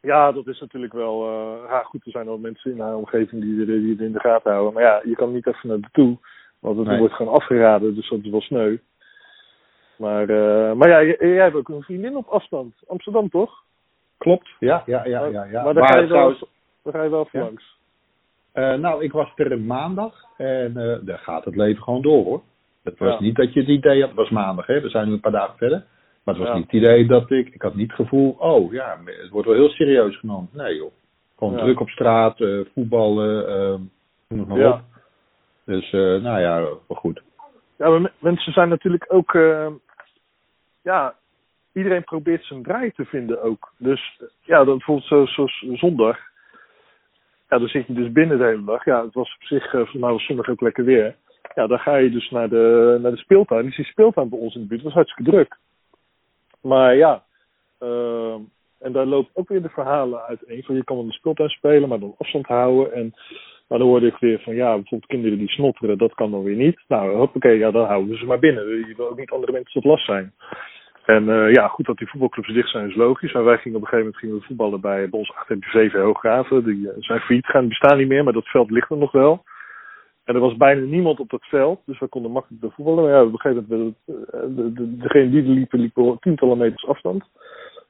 ja, 0.01 0.33
dat 0.33 0.47
is 0.47 0.61
natuurlijk 0.61 0.93
wel. 0.93 1.29
Uh, 1.29 1.69
ja, 1.69 1.83
goed, 1.83 2.05
er 2.05 2.11
zijn 2.11 2.27
wel 2.27 2.39
mensen 2.39 2.71
in 2.71 2.81
haar 2.81 2.97
omgeving 2.97 3.43
die, 3.43 3.65
die 3.65 3.91
het 3.91 4.01
in 4.01 4.13
de 4.13 4.21
gaten 4.21 4.53
houden. 4.53 4.73
Maar 4.73 4.83
ja, 4.83 5.01
je 5.05 5.15
kan 5.15 5.33
niet 5.33 5.47
even 5.47 5.69
naar 5.69 5.91
toe. 5.93 6.17
Want 6.59 6.79
het 6.79 6.87
nee. 6.87 6.99
wordt 6.99 7.15
gewoon 7.15 7.35
afgeraden, 7.35 7.95
dus 7.95 8.09
dat 8.09 8.19
is 8.23 8.31
wel 8.31 8.41
sneu. 8.41 8.77
Maar, 9.97 10.31
uh, 10.31 10.73
maar 10.73 10.89
ja, 10.89 11.03
jij, 11.03 11.17
jij 11.19 11.45
hebt 11.45 11.55
ook 11.55 11.69
een 11.69 11.83
vriendin 11.83 12.17
op 12.17 12.27
afstand. 12.27 12.75
Amsterdam, 12.87 13.29
toch? 13.29 13.63
Klopt, 14.19 14.49
ja, 14.59 14.83
ja, 14.87 15.05
ja. 15.05 15.25
ja, 15.25 15.45
ja. 15.45 15.63
Maar 15.63 15.75
daar, 15.75 15.83
maar 15.83 15.93
ga, 15.93 15.99
je 15.99 16.01
wel, 16.01 16.09
trouwens... 16.09 16.45
daar 16.93 17.01
ga 17.01 17.07
je 17.07 17.11
wel 17.11 17.25
voor 17.25 17.41
ja. 17.41 17.47
langs. 17.47 17.77
Uh, 18.55 18.75
nou, 18.75 19.05
ik 19.05 19.13
was 19.13 19.33
er 19.37 19.61
maandag 19.61 20.15
en 20.37 20.73
daar 21.05 21.19
gaat 21.19 21.45
het 21.45 21.57
leven 21.57 21.83
gewoon 21.83 22.03
door 22.03 22.25
hoor. 22.25 22.43
Het 22.83 22.99
was 22.99 23.13
ja. 23.13 23.21
niet 23.21 23.37
dat 23.37 23.53
je 23.53 23.61
het 23.61 23.69
idee 23.69 24.01
had, 24.01 24.09
het 24.09 24.19
was 24.19 24.31
maandag, 24.31 24.67
hè? 24.67 24.81
we 24.81 24.89
zijn 24.89 25.07
nu 25.07 25.13
een 25.13 25.21
paar 25.21 25.33
dagen 25.33 25.57
verder. 25.57 25.85
Maar 26.25 26.35
het 26.35 26.45
was 26.45 26.53
ja. 26.53 26.59
niet 26.59 26.65
het 26.65 26.75
idee 26.75 27.07
dat 27.07 27.31
ik, 27.31 27.55
ik 27.55 27.63
had 27.63 27.75
niet 27.75 27.91
het 27.91 28.01
gevoel, 28.01 28.37
oh 28.39 28.73
ja, 28.73 28.99
het 29.05 29.31
wordt 29.31 29.47
wel 29.49 29.57
heel 29.57 29.69
serieus 29.69 30.19
genomen. 30.19 30.49
Nee 30.53 30.77
joh. 30.77 30.93
Gewoon 31.37 31.57
druk 31.57 31.81
op 31.81 31.89
straat, 31.89 32.41
uh, 32.41 32.65
voetballen, 32.75 33.49
uh, 33.49 33.81
noem 34.29 34.39
het 34.39 34.49
maar 34.49 34.73
op. 34.73 34.81
Dus 35.65 35.91
nou 35.91 36.41
ja, 36.41 36.61
wel 36.61 36.81
goed. 36.89 37.23
Ja, 37.77 37.89
maar 37.89 38.13
mensen 38.19 38.53
zijn 38.53 38.69
natuurlijk 38.69 39.05
ook, 39.09 39.33
ja, 40.83 41.15
iedereen 41.73 42.05
probeert 42.05 42.45
zijn 42.45 42.63
draai 42.63 42.91
te 42.91 43.05
vinden 43.05 43.43
ook. 43.43 43.73
Dus 43.77 44.21
ja, 44.41 44.65
dan 44.65 44.77
bijvoorbeeld 44.77 45.07
zoals, 45.07 45.35
zoals 45.35 45.67
zondag. 45.73 46.19
Ja, 47.49 47.59
dan 47.59 47.69
zit 47.69 47.87
je 47.87 47.93
dus 47.93 48.13
binnen 48.13 48.39
de 48.39 48.45
hele 48.45 48.65
dag. 48.65 48.85
Ja, 48.85 49.05
het 49.05 49.15
was 49.15 49.35
op 49.35 49.43
zich, 49.43 49.73
nou 49.73 50.13
was 50.13 50.27
zondag 50.27 50.49
ook 50.49 50.61
lekker 50.61 50.85
weer. 50.85 51.17
Ja, 51.55 51.67
dan 51.67 51.79
ga 51.79 51.97
je 51.97 52.11
dus 52.11 52.31
naar 52.31 52.49
de, 52.49 52.99
naar 53.03 53.11
de 53.11 53.17
speeltuin. 53.17 53.65
Dus 53.65 53.77
die 53.77 53.85
speeltuin 53.85 54.29
bij 54.29 54.39
ons 54.39 54.55
in 54.55 54.61
de 54.61 54.67
buurt 54.67 54.83
was 54.83 54.93
hartstikke 54.93 55.31
druk. 55.31 55.57
Maar 56.61 56.97
ja, 56.97 57.23
uh, 57.81 58.35
en 58.79 58.93
daar 58.93 59.07
loopt 59.07 59.31
ook 59.35 59.49
weer 59.49 59.63
de 59.63 59.69
verhalen 59.69 60.23
uiteen. 60.23 60.63
Van 60.63 60.75
je 60.75 60.85
kan 60.85 60.97
wel 60.97 61.07
de 61.07 61.13
speeltuin 61.13 61.49
spelen, 61.49 61.89
maar 61.89 61.99
dan 61.99 62.15
afstand 62.19 62.47
houden. 62.47 62.93
En 62.93 63.15
maar 63.69 63.79
dan 63.79 63.89
hoorde 63.89 64.07
ik 64.07 64.17
weer 64.17 64.41
van 64.41 64.55
ja, 64.55 64.75
bijvoorbeeld 64.75 65.07
kinderen 65.07 65.39
die 65.39 65.49
snotteren, 65.49 65.99
dat 65.99 66.15
kan 66.15 66.31
dan 66.31 66.43
weer 66.43 66.57
niet. 66.57 66.85
Nou, 66.89 67.17
hoppakee, 67.17 67.59
ja, 67.59 67.71
dan 67.71 67.87
houden 67.87 68.11
we 68.11 68.17
ze 68.17 68.27
maar 68.27 68.39
binnen. 68.39 68.69
Je 68.69 68.95
wil 68.97 69.09
ook 69.09 69.19
niet 69.19 69.31
andere 69.31 69.53
mensen 69.53 69.73
tot 69.73 69.91
last 69.91 70.05
zijn. 70.05 70.33
En 71.15 71.25
uh, 71.29 71.53
ja, 71.53 71.69
goed 71.69 71.87
dat 71.87 71.97
die 71.97 72.09
voetbalclubs 72.09 72.53
dicht 72.53 72.71
zijn 72.71 72.89
is 72.89 72.95
logisch. 72.95 73.33
Maar 73.33 73.45
wij 73.45 73.59
gingen 73.59 73.77
op 73.77 73.83
een 73.83 73.89
gegeven 73.89 74.05
moment 74.05 74.17
gingen 74.17 74.37
we 74.37 74.47
voetballen 74.47 74.81
bij 74.81 75.09
Bos 75.09 75.33
8 75.35 75.49
heb 75.49 75.63
je 75.63 75.71
7 75.71 76.01
Hooggraven. 76.01 76.65
Die 76.65 76.77
uh, 76.77 76.91
zijn 76.99 77.21
failliet 77.21 77.47
gaan, 77.47 77.61
die 77.61 77.69
bestaan 77.69 77.99
niet 77.99 78.09
meer, 78.09 78.25
maar 78.25 78.33
dat 78.33 78.47
veld 78.47 78.71
ligt 78.71 78.91
er 78.91 78.97
nog 78.97 79.13
wel. 79.13 79.45
En 80.25 80.35
er 80.35 80.41
was 80.41 80.57
bijna 80.57 80.81
niemand 80.81 81.21
op 81.21 81.31
dat 81.31 81.45
veld, 81.45 81.81
dus 81.85 81.99
we 81.99 82.07
konden 82.07 82.31
makkelijk 82.31 82.75
voetballen. 82.75 83.05
Maar 83.05 83.13
ja, 83.13 83.23
op 83.23 83.33
een 83.33 83.41
gegeven 83.41 83.67
moment 83.69 83.97
werden 84.05 84.55
de, 84.57 84.73
de, 84.73 84.97
degene 84.97 85.31
die 85.31 85.43
er 85.43 85.49
liepen, 85.49 85.81
liepen 85.81 86.17
tientallen 86.21 86.59
meters 86.59 86.87
afstand. 86.87 87.25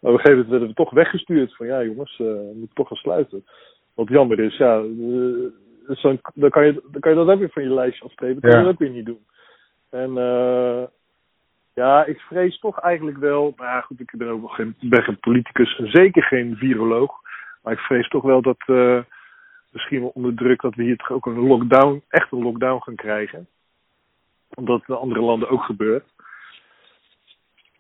Maar 0.01 0.13
op 0.13 0.19
een 0.19 0.25
gegeven 0.25 0.33
moment 0.33 0.51
werden 0.51 0.69
we 0.69 0.75
toch 0.75 0.91
weggestuurd 0.91 1.57
van 1.57 1.67
ja 1.67 1.85
jongens, 1.85 2.19
uh, 2.19 2.27
we 2.27 2.53
moeten 2.55 2.75
toch 2.75 2.89
gaan 2.89 2.97
sluiten. 2.97 3.45
Wat 3.95 4.09
jammer 4.09 4.41
is, 4.41 4.57
ja, 4.57 4.83
dan, 6.03 6.21
dan, 6.35 6.51
kan 6.51 6.67
je, 6.67 6.83
dan 6.91 7.01
kan 7.01 7.11
je 7.11 7.19
dat 7.19 7.29
ook 7.29 7.39
weer 7.39 7.51
van 7.51 7.63
je 7.63 7.75
lijstje 7.75 8.05
afstrepen. 8.05 8.41
Dat 8.41 8.51
kan 8.51 8.61
je 8.61 8.67
dat 8.67 8.75
ook 8.75 8.81
weer 8.81 8.91
niet 8.91 9.07
doen. 9.07 9.25
En 9.91 10.11
ja, 11.79 12.05
ik 12.05 12.21
vrees 12.21 12.59
toch 12.59 12.81
eigenlijk 12.81 13.19
wel, 13.19 13.55
ja, 13.57 13.81
goed, 13.81 14.01
ik 14.01 14.13
ben 14.17 14.29
ook 14.29 14.51
geen, 14.51 14.75
ben 14.81 15.03
geen 15.03 15.21
politicus 15.21 15.79
en 15.79 15.91
zeker 15.91 16.23
geen 16.23 16.57
viroloog. 16.57 17.21
Maar 17.63 17.73
ik 17.73 17.79
vrees 17.79 18.09
toch 18.09 18.23
wel 18.23 18.43
dat 18.43 18.65
misschien 19.73 20.01
wel 20.01 20.11
onder 20.15 20.35
druk 20.35 20.61
dat 20.61 20.75
we 20.75 20.83
hier 20.83 20.97
toch 20.97 21.11
ook 21.11 21.27
een 21.27 21.47
lockdown, 21.47 22.03
echt 22.09 22.33
een 22.33 22.43
lockdown 22.43 22.83
gaan 22.83 22.95
krijgen. 22.95 23.47
Omdat 24.55 24.81
het 24.81 24.89
in 24.89 24.95
andere 24.95 25.21
landen 25.21 25.49
ook 25.49 25.63
gebeurt. 25.63 26.05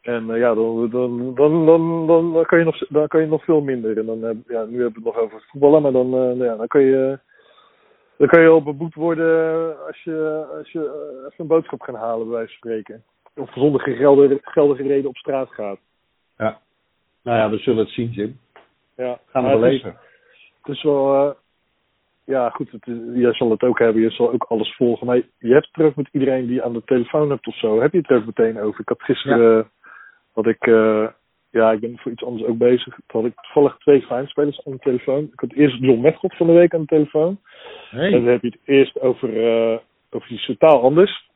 En 0.03 0.29
uh, 0.29 0.39
ja, 0.39 0.55
dan, 0.55 0.91
dan, 0.91 1.35
dan, 1.35 1.67
dan, 1.67 2.07
dan, 2.07 2.45
kan 2.47 2.59
je 2.59 2.65
nog, 2.65 2.79
dan 2.89 3.09
kan 3.09 3.21
je 3.21 3.27
nog 3.27 3.45
veel 3.45 3.61
minder. 3.61 3.99
En 3.99 4.07
dan, 4.07 4.19
ja, 4.47 4.65
nu 4.65 4.83
hebben 4.83 5.03
we 5.03 5.05
het 5.05 5.05
nog 5.05 5.17
over 5.17 5.45
voetballen, 5.49 5.83
maar 5.83 5.93
dan, 5.93 6.15
uh, 6.15 6.47
ja, 6.47 6.57
dan 6.57 6.67
kan 6.67 6.81
je. 6.81 7.19
Dan 8.17 8.29
kan 8.29 8.43
je 8.43 8.49
al 8.49 8.63
beboet 8.63 8.95
worden 8.95 9.87
als 9.87 10.03
je, 10.03 10.47
als 10.59 10.73
je 10.73 10.81
even 11.19 11.33
een 11.37 11.47
boodschap 11.47 11.81
gaat 11.81 11.97
halen, 11.97 12.27
bij 12.29 12.37
wijze 12.37 12.49
van 12.49 12.57
spreken. 12.57 13.05
Of 13.39 13.53
zonder 13.53 13.81
geldige, 13.81 14.39
geldige 14.43 14.83
reden 14.83 15.09
op 15.09 15.17
straat 15.17 15.49
gaat. 15.51 15.79
Ja. 16.39 16.61
Nou 17.23 17.39
ja, 17.39 17.51
we 17.51 17.59
zullen 17.59 17.85
het 17.85 17.95
zien, 17.95 18.11
Jim. 18.11 18.39
Ja. 18.97 19.19
Gaan 19.27 19.45
we 19.45 19.51
beleven. 19.51 19.97
het 20.63 20.77
is 20.77 20.83
wel. 20.83 21.15
eh, 21.29 21.35
ja, 22.25 22.51
goed, 22.51 22.71
het, 22.71 22.85
jij 23.15 23.33
zal 23.35 23.51
het 23.51 23.63
ook 23.63 23.79
hebben. 23.79 24.03
Je 24.03 24.11
zal 24.11 24.33
ook 24.33 24.45
alles 24.49 24.77
volgen. 24.77 25.07
Maar 25.07 25.17
je 25.39 25.53
hebt 25.53 25.67
het 25.67 25.77
er 25.81 25.85
ook 25.87 25.97
met 25.97 26.09
iedereen 26.13 26.47
die 26.47 26.55
je 26.55 26.63
aan 26.63 26.73
de 26.73 26.83
telefoon 26.85 27.31
hebt 27.31 27.47
of 27.47 27.55
zo. 27.59 27.81
Heb 27.81 27.93
je 27.93 27.99
het 27.99 28.11
er 28.11 28.17
ook 28.17 28.27
meteen 28.27 28.61
over? 28.61 28.81
Ik 28.81 28.89
had 28.89 29.03
gisteren. 29.03 29.59
eh, 29.59 29.67
had 30.33 30.47
ik. 30.47 30.67
eh, 30.67 31.07
ja, 31.51 31.73
ik 31.73 31.81
ben 31.81 31.99
voor 31.99 32.13
iets 32.13 32.25
anders 32.25 32.45
ook 32.49 32.59
bezig. 32.59 32.95
Toen 33.07 33.21
had 33.23 33.25
ik 33.31 33.41
toevallig 33.41 33.77
twee 33.79 34.03
Feyenoord-spelers 34.03 34.65
aan 34.67 34.73
de 34.73 34.79
telefoon. 34.79 35.23
Ik 35.33 35.41
had 35.41 35.53
eerst 35.53 35.79
John 35.81 36.01
Metgod 36.01 36.37
van 36.37 36.47
de 36.47 36.53
week 36.53 36.75
aan 36.75 36.81
de 36.81 36.87
telefoon. 36.87 37.41
En 37.91 38.11
dan 38.11 38.23
Hey. 38.23 38.33
heb 38.33 38.43
je 38.43 38.49
het 38.49 38.59
eerst 38.65 39.01
over, 39.01 39.47
eh 39.47 39.79
over 40.11 40.31
iets 40.33 40.47
totaal 40.47 40.83
anders. 40.83 41.29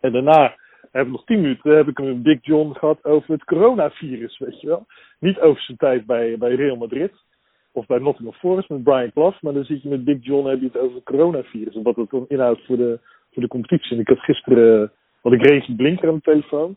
En 0.00 0.12
daarna 0.12 0.54
heb 0.98 1.06
ik 1.06 1.12
nog 1.12 1.24
tien 1.24 1.40
minuten 1.40 1.76
heb 1.76 1.88
ik 1.88 1.98
met 1.98 2.22
Big 2.22 2.38
John 2.42 2.72
gehad 2.72 3.04
over 3.04 3.32
het 3.32 3.44
coronavirus, 3.44 4.38
weet 4.38 4.60
je 4.60 4.66
wel. 4.66 4.86
Niet 5.18 5.38
over 5.38 5.62
zijn 5.62 5.76
tijd 5.76 6.06
bij, 6.06 6.38
bij 6.38 6.54
Real 6.54 6.76
Madrid 6.76 7.12
of 7.72 7.86
bij 7.86 7.98
Nottingham 7.98 8.38
Forest 8.38 8.68
met 8.68 8.82
Brian 8.82 9.12
Clough, 9.12 9.42
maar 9.42 9.52
dan 9.52 9.64
zit 9.64 9.82
je 9.82 9.88
met 9.88 10.04
Big 10.04 10.16
John 10.20 10.48
heb 10.48 10.60
je 10.60 10.66
het 10.66 10.78
over 10.78 10.94
het 10.94 11.04
coronavirus 11.04 11.74
en 11.74 11.82
wat 11.82 11.96
het 11.96 12.10
dan 12.10 12.24
inhoudt 12.28 12.64
voor 12.66 12.76
de, 12.76 12.98
voor 13.32 13.42
de 13.42 13.48
competitie. 13.48 13.92
En 13.92 14.00
ik 14.00 14.08
had 14.08 14.18
gisteren, 14.18 14.92
had 15.22 15.32
ik 15.32 15.46
Reggie 15.46 15.76
Blinker 15.76 16.08
aan 16.08 16.14
de 16.14 16.20
telefoon. 16.20 16.76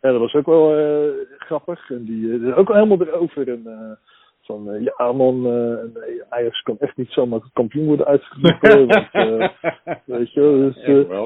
En 0.00 0.10
dat 0.10 0.20
was 0.20 0.34
ook 0.34 0.46
wel 0.46 0.76
eh, 0.76 1.10
grappig. 1.38 1.90
En 1.90 2.04
die 2.04 2.48
is 2.48 2.54
ook 2.54 2.72
helemaal 2.72 3.00
erover. 3.00 3.48
En, 3.48 3.62
eh, 3.66 3.96
van, 4.42 4.90
ja 4.96 5.12
man, 5.12 5.42
nee, 5.92 6.22
Ajax 6.28 6.62
kan 6.62 6.76
echt 6.78 6.96
niet 6.96 7.10
zomaar 7.10 7.40
kampioen 7.52 7.86
worden 7.86 8.06
uitgeroepen. 8.06 8.88
weet 10.04 10.32
je 10.32 10.40
wel, 10.40 10.58
dus, 10.58 10.74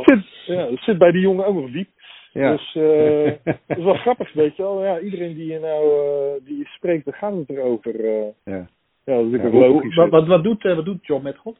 zit, 0.04 0.26
ja, 0.46 0.76
zit 0.76 0.98
bij 0.98 1.10
die 1.10 1.20
jongen 1.20 1.46
ook 1.46 1.54
nog 1.54 1.70
diep. 1.70 1.88
Ja. 2.32 2.50
Dus 2.50 2.74
eh, 2.74 3.32
dat 3.66 3.78
is 3.78 3.84
wel 3.84 3.94
grappig, 3.94 4.32
weet 4.32 4.56
je 4.56 4.62
wel. 4.62 4.84
Ja, 4.84 4.98
iedereen 5.00 5.34
die 5.34 5.52
je 5.52 5.58
nou 5.58 5.84
eh, 5.84 6.44
die 6.46 6.58
je 6.58 6.64
spreekt, 6.64 7.04
daar 7.04 7.14
gaat 7.14 7.34
het 7.36 7.50
erover. 7.50 8.04
eh 8.04 8.26
ja. 8.44 8.66
ja, 9.04 9.16
dat 9.16 9.24
is 9.32 9.40
Ja, 9.40 9.48
hoe- 9.50 9.60
logisch. 9.68 9.94
wat, 9.94 10.08
wat, 10.10 10.26
wat, 10.26 10.44
doet, 10.44 10.64
eh, 10.64 10.74
wat 10.74 10.84
doet 10.84 11.06
John 11.06 11.22
met 11.22 11.36
God 11.36 11.58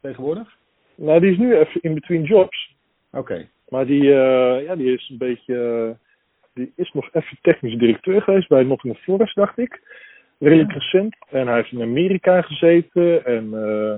tegenwoordig? 0.00 0.56
Nou, 0.94 1.20
die 1.20 1.30
is 1.30 1.38
nu 1.38 1.56
even 1.56 1.80
in 1.80 1.94
between 1.94 2.22
jobs. 2.22 2.74
Oké. 3.12 3.48
Maar 3.68 3.86
die, 3.86 4.02
eh, 4.14 4.64
ja, 4.64 4.76
die 4.76 4.92
is 4.94 5.08
een 5.10 5.18
beetje. 5.18 5.96
die 6.54 6.72
is 6.76 6.92
nog 6.92 7.08
even 7.12 7.38
technisch 7.42 7.78
directeur 7.78 8.22
geweest 8.22 8.48
bij 8.48 8.62
Nottingham 8.62 9.02
Forest, 9.02 9.34
dacht 9.34 9.58
ik. 9.58 9.80
Redelijk 10.38 10.72
recent. 10.72 11.16
En 11.30 11.46
hij 11.46 11.56
heeft 11.56 11.72
in 11.72 11.82
Amerika 11.82 12.42
gezeten. 12.42 13.24
En 13.24 13.54
eh, 13.54 13.94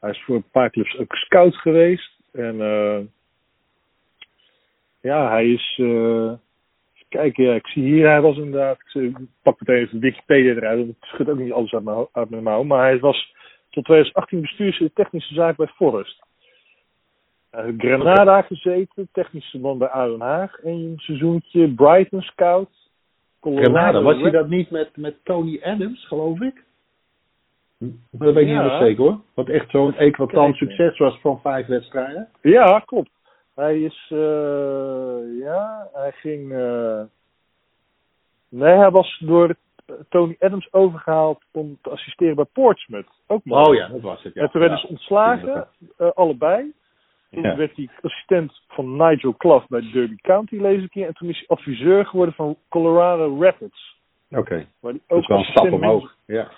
hij 0.00 0.10
is 0.10 0.22
voor 0.24 0.36
een 0.36 0.50
paar 0.52 0.70
clubs 0.70 0.98
ook 0.98 1.14
scout 1.14 1.54
geweest. 1.56 2.20
En 2.32 2.60
eh, 2.60 2.98
ja, 5.00 5.28
hij 5.30 5.48
is. 5.52 5.78
eh 5.82 6.32
Kijk, 7.08 7.36
ja, 7.36 7.54
ik 7.54 7.66
zie 7.66 7.82
hier, 7.82 8.08
hij 8.08 8.20
was 8.20 8.36
inderdaad. 8.36 8.78
Ik 8.92 9.16
pak 9.42 9.60
meteen 9.60 9.82
even 9.84 10.00
Wikipedia 10.00 10.52
eruit. 10.54 10.78
want 10.78 10.88
Ik 10.90 10.96
schud 11.00 11.28
ook 11.28 11.38
niet 11.38 11.52
alles 11.52 11.72
uit 11.74 11.84
mijn, 11.84 12.06
uit 12.12 12.30
mijn 12.30 12.42
mouw. 12.42 12.62
Maar 12.62 12.80
hij 12.82 12.98
was 12.98 13.34
tot 13.70 13.84
2018 13.84 14.40
bestuurslid 14.40 14.94
technische 14.94 15.34
zaak 15.34 15.56
bij 15.56 15.66
Forest. 15.66 16.22
Heeft 17.50 17.74
Granada 17.80 18.42
gezeten, 18.42 19.08
technische 19.12 19.58
man 19.58 19.78
bij 19.78 19.88
Aden 19.88 20.20
Haag. 20.20 20.58
Een 20.62 20.94
seizoentje, 20.96 21.68
Brighton 21.74 22.22
Scout. 22.22 22.70
Colorado 23.40 23.70
Granada, 23.72 24.02
was 24.02 24.20
hij 24.20 24.30
dat 24.30 24.48
niet 24.48 24.70
met, 24.70 24.96
met 24.96 25.14
Tony 25.24 25.60
Adams, 25.62 26.06
geloof 26.06 26.40
ik? 26.40 26.64
Hm, 27.78 27.86
Dat 28.10 28.34
weet 28.34 28.42
ik 28.42 28.48
Ja. 28.48 28.52
niet 28.52 28.60
helemaal 28.62 28.80
zeker 28.86 29.02
hoor. 29.04 29.20
Wat 29.34 29.48
echt 29.48 29.70
zo'n 29.70 29.94
Kijken. 29.94 30.54
succes 30.54 30.98
was 30.98 31.18
van 31.20 31.40
vijf 31.40 31.66
wedstrijden. 31.66 32.28
Ja, 32.42 32.82
klopt. 32.86 33.10
Hij 33.58 33.80
is, 33.82 34.06
eh, 34.08 35.38
ja, 35.40 35.88
hij 35.92 36.12
ging, 36.12 36.52
eh, 36.52 37.00
nee, 38.48 38.76
hij 38.76 38.90
was 38.90 39.18
door 39.18 39.54
Tony 40.08 40.36
Adams 40.38 40.72
overgehaald 40.72 41.42
om 41.52 41.78
te 41.82 41.90
assisteren 41.90 42.34
bij 42.34 42.44
Portsmouth. 42.52 43.06
Ook 43.26 43.44
mooi. 43.44 43.64
Oh 43.68 43.74
ja, 43.74 43.88
dat 43.88 44.00
was 44.00 44.22
het. 44.22 44.34
Ja. 44.34 44.42
en 44.42 44.50
toen 44.50 44.60
werden 44.60 44.78
Ja. 44.78 44.84
ze 44.84 44.90
ontslagen, 44.92 45.68
eh, 45.96 46.10
allebei. 46.14 46.72
Toen 47.30 47.42
Ja. 47.42 47.56
werd 47.56 47.76
hij 47.76 47.88
assistent 48.02 48.60
van 48.68 48.96
Nigel 48.96 49.36
Clough 49.36 49.66
bij 49.68 49.90
Derby 49.92 50.16
County, 50.16 50.56
lees 50.56 50.82
ik 50.82 50.92
hier. 50.92 51.06
En 51.06 51.14
toen 51.14 51.28
is 51.28 51.38
hij 51.38 51.56
adviseur 51.56 52.06
geworden 52.06 52.34
van 52.34 52.56
Colorado 52.68 53.42
Rapids. 53.42 53.96
Oké, 54.30 54.54
hij 54.54 54.66
dat 54.80 54.94
ook 55.08 55.20
is 55.20 55.26
wel 55.26 55.38
een 55.38 55.44
stap 55.44 55.72
omhoog. 55.72 56.14
Ja. 56.26 56.50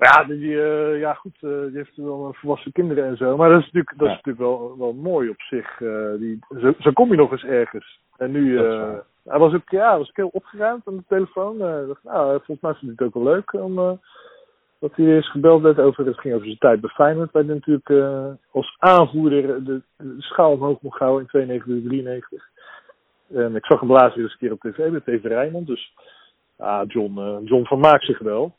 Ja, 0.00 0.24
die, 0.24 0.62
eh, 0.62 0.98
ja 1.00 1.14
goed, 1.14 1.36
eh, 1.40 1.50
die 1.50 1.76
heeft 1.76 1.96
wel 1.96 2.26
een 2.26 2.34
volwassen 2.34 2.72
kinderen 2.72 3.04
en 3.04 3.16
zo. 3.16 3.36
Maar 3.36 3.48
dat 3.48 3.58
is 3.58 3.64
natuurlijk, 3.64 3.98
dat 3.98 4.08
is 4.08 4.14
natuurlijk 4.14 4.38
wel, 4.38 4.74
wel 4.78 4.92
mooi 4.92 5.28
op 5.28 5.40
zich. 5.40 5.80
eh, 5.80 6.12
die, 6.18 6.38
zo, 6.60 6.72
zo 6.78 6.92
kom 6.92 7.10
je 7.10 7.16
nog 7.16 7.32
eens 7.32 7.44
ergens. 7.44 8.00
En 8.16 8.30
nu, 8.30 8.58
eh, 8.58 8.92
hij 9.24 9.38
was 9.38 9.54
ook, 9.54 9.68
ja, 9.70 9.98
was 9.98 10.08
ook 10.08 10.16
heel 10.16 10.28
opgeruimd 10.32 10.86
aan 10.86 10.96
de 10.96 11.04
telefoon. 11.08 11.60
Eh, 11.62 11.86
dacht, 11.86 12.04
nou, 12.04 12.30
volgens 12.30 12.60
mij 12.60 12.74
vond 12.74 12.80
hij 12.80 12.90
het 12.96 13.02
ook 13.02 13.14
wel 13.14 13.32
leuk 13.32 13.52
om, 13.52 13.78
eh, 13.78 13.92
dat 14.78 14.94
hij 14.94 15.06
eens 15.06 15.30
gebeld 15.30 15.62
werd 15.62 15.78
over, 15.78 16.06
het 16.06 16.20
ging 16.20 16.34
over 16.34 16.46
zijn 16.46 16.58
tijd 16.58 16.80
bij 16.80 16.90
Feyenoord. 16.90 17.32
Waar 17.32 17.44
hij 17.44 17.54
natuurlijk 17.54 17.88
eh, 17.88 18.26
als 18.50 18.76
aanvoerder 18.78 19.64
de, 19.64 19.82
de 19.96 20.14
schaal 20.18 20.52
omhoog 20.52 20.80
mocht 20.80 20.98
houden 20.98 21.20
in 21.20 21.26
92, 21.28 21.88
93. 21.90 22.48
En 23.34 23.56
ik 23.56 23.64
zag 23.64 23.80
hem 23.80 23.92
laatst 23.92 24.14
weer 24.14 24.24
eens 24.24 24.32
een 24.32 24.38
keer 24.38 24.52
op 24.52 24.60
tv 24.60 24.90
met 24.90 25.04
TV 25.04 25.24
Rijnmond. 25.24 25.66
Dus 25.66 25.94
ja, 26.58 26.84
John, 26.84 27.18
eh, 27.18 27.36
John 27.44 27.64
vermaakt 27.64 28.04
zich 28.04 28.18
wel. 28.18 28.54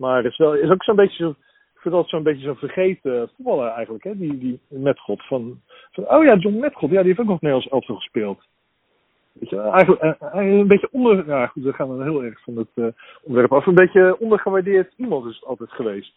Maar 0.00 0.16
het 0.16 0.32
is, 0.32 0.38
wel, 0.38 0.54
is 0.54 0.70
ook 0.70 0.84
zo'n 0.84 0.96
beetje 0.96 1.24
zo, 1.24 1.30
ik 1.74 1.80
vind 1.80 1.94
dat 1.94 2.08
zo'n 2.08 2.22
beetje 2.22 2.46
zo'n 2.46 2.56
vergeten 2.56 3.30
voetballer 3.36 3.68
eigenlijk, 3.68 4.04
hè? 4.04 4.16
Die, 4.16 4.38
die 4.38 4.60
Metgod. 4.68 5.26
Van, 5.26 5.60
van, 5.92 6.08
oh 6.10 6.24
ja, 6.24 6.36
John 6.36 6.58
Metgod, 6.58 6.90
ja, 6.90 6.98
die 6.98 7.06
heeft 7.06 7.20
ook 7.20 7.26
nog 7.26 7.40
Nederlands 7.40 7.72
elftal 7.72 7.96
gespeeld. 7.96 8.40
Weet 9.32 9.50
je, 9.50 9.60
eigenlijk 9.60 10.02
eh, 10.02 10.46
is 10.46 10.60
een 10.60 10.66
beetje 10.66 10.88
onder, 10.92 11.26
ja 11.26 11.46
goed, 11.46 11.62
we 11.62 11.72
gaan 11.72 11.88
dan 11.88 12.02
heel 12.02 12.24
erg 12.24 12.42
van 12.42 12.56
het 12.56 12.68
eh, 12.74 12.86
onderwerp 13.22 13.52
af. 13.52 13.66
Een 13.66 13.74
beetje 13.74 14.18
ondergewaardeerd 14.18 14.92
iemand 14.96 15.26
is 15.26 15.34
het 15.34 15.44
altijd 15.44 15.70
geweest. 15.70 16.12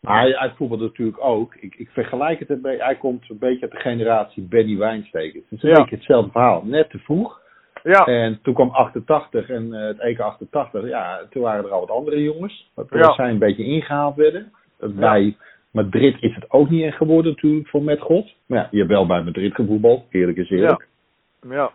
Maar 0.00 0.20
hij, 0.20 0.30
hij 0.30 0.50
voetbalt 0.56 0.80
natuurlijk 0.80 1.24
ook. 1.24 1.54
Ik, 1.54 1.74
ik 1.74 1.88
vergelijk 1.90 2.38
het 2.38 2.50
een 2.50 2.60
beetje. 2.60 2.84
Hij 2.84 2.96
komt 2.96 3.30
een 3.30 3.38
beetje 3.38 3.62
uit 3.62 3.70
de 3.70 3.80
generatie 3.80 4.42
Benny 4.42 4.76
Wijnsteken. 4.76 5.40
Het 5.40 5.52
is 5.58 5.62
een 5.62 5.68
Ja. 5.70 5.74
beetje 5.80 5.96
hetzelfde 5.96 6.30
verhaal. 6.30 6.62
Net 6.64 6.90
te 6.90 6.98
vroeg. 6.98 7.40
Ja, 7.82 8.04
En 8.06 8.38
toen 8.42 8.54
kwam 8.54 8.70
88 8.70 9.48
en 9.48 9.72
eh, 9.74 9.80
het 9.86 9.98
EK 9.98 10.20
88. 10.20 10.88
Ja, 10.88 11.20
toen 11.30 11.42
waren 11.42 11.64
er 11.64 11.70
al 11.70 11.80
wat 11.80 11.90
andere 11.90 12.22
jongens. 12.22 12.70
Wat 12.74 12.86
Ja. 12.90 13.12
zij 13.12 13.30
een 13.30 13.38
beetje 13.38 13.64
ingehaald 13.64 14.16
werden. 14.16 14.52
Bij 14.78 15.36
Madrid 15.70 16.16
is 16.22 16.34
het 16.34 16.50
ook 16.50 16.70
niet 16.70 16.84
echt 16.84 16.96
geworden 16.96 17.32
natuurlijk 17.32 17.68
voor 17.68 17.82
Met 17.82 18.00
God. 18.00 18.34
Maar 18.46 18.58
ja, 18.58 18.68
je 18.70 18.76
hebt 18.78 18.90
wel 18.90 19.06
bij 19.06 19.22
Madrid 19.22 19.54
gevoetbald. 19.54 20.04
Eerlijk 20.10 20.38
is 20.38 20.50
eerlijk. 20.50 20.88
ja. 21.48 21.70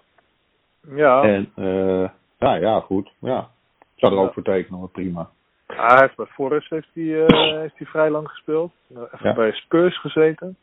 Ja, 0.96 1.22
En 1.24 1.52
eh, 1.56 2.10
ja, 2.40 2.56
ja, 2.56 2.80
goed. 2.80 3.12
Ja. 3.20 3.50
Ik 3.96 4.00
zou 4.00 4.14
er 4.14 4.20
ook 4.20 4.28
Ja. 4.28 4.34
voor 4.34 4.44
tekenen, 4.44 4.80
maar 4.80 4.90
prima. 4.90 5.30
Hij 5.68 5.98
heeft 6.00 6.16
bij 6.16 6.26
Forest 6.26 6.70
heeft 6.70 6.90
hij, 6.94 7.26
eh, 7.26 7.58
heeft 7.60 7.78
hij 7.78 7.88
vrij 7.88 8.10
lang 8.10 8.28
gespeeld. 8.30 8.72
Nou, 8.88 9.08
even 9.14 9.30
Ja. 9.30 9.36
bij 9.36 9.52
Spurs 9.52 10.00
gezeten. 10.00 10.56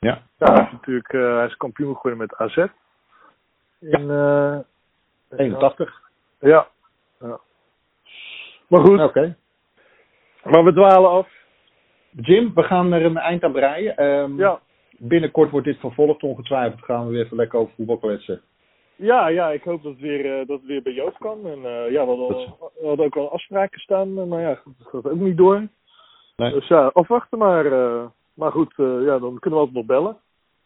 Ja. 0.00 0.22
Ja, 0.38 0.46
hij, 0.52 0.58
heeft 0.60 0.72
natuurlijk, 0.72 1.12
hij 1.12 1.46
is 1.46 1.56
kampioen 1.56 1.94
geworden 1.96 2.20
met 2.20 2.36
AZ. 2.36 2.56
In, 3.80 4.10
eh, 4.10 4.58
81. 5.36 6.00
Ja. 6.40 6.68
ja. 7.20 7.40
Maar 8.68 8.80
goed, 8.80 9.00
Oké. 9.00 9.36
maar 10.44 10.64
we 10.64 10.72
dwalen 10.72 11.10
af. 11.10 11.28
Jim, 12.10 12.54
we 12.54 12.62
gaan 12.62 12.92
er 12.92 13.04
een 13.04 13.16
eind 13.16 13.42
aan 13.44 13.52
breien. 13.52 13.96
Ehm, 13.96 14.38
Ja, 14.38 14.60
Binnenkort 14.98 15.50
wordt 15.50 15.66
dit 15.66 15.78
vervolgd, 15.78 16.22
ongetwijfeld. 16.22 16.84
Gaan 16.84 17.06
we 17.06 17.12
weer 17.12 17.24
even 17.24 17.36
lekker 17.36 17.58
over 17.58 17.74
voetbal 17.74 17.98
kletsen. 17.98 18.40
ja, 18.96 19.28
ja 19.28 19.50
ik 19.50 19.62
hoop 19.62 19.82
dat 19.82 19.92
het 19.92 20.00
weer, 20.00 20.24
eh, 20.40 20.46
dat 20.46 20.58
het 20.58 20.66
weer 20.66 20.82
bij 20.82 20.92
Joop 20.92 21.16
kan. 21.18 21.46
En 21.46 21.64
eh, 21.64 21.90
ja, 21.90 22.02
we 22.06 22.08
hadden, 22.16 22.36
al- 22.36 22.70
we 22.80 22.86
hadden 22.86 23.04
ook 23.06 23.14
wel 23.14 23.32
afspraken 23.32 23.80
staan, 23.80 24.18
eh, 24.18 24.24
maar 24.24 24.40
ja, 24.40 24.48
dat 24.78 24.88
gaat 24.88 25.08
ook 25.12 25.18
niet 25.20 25.36
door. 25.36 25.66
Nee. 26.36 26.52
Dus 26.52 26.68
ja, 26.68 26.86
afwachten 26.92 27.38
maar. 27.38 27.64
maar 28.34 28.52
goed, 28.52 28.74
ja, 28.76 29.18
dan 29.18 29.38
kunnen 29.38 29.60
we 29.60 29.66
altijd 29.66 29.72
nog 29.74 29.84
bellen. 29.86 30.16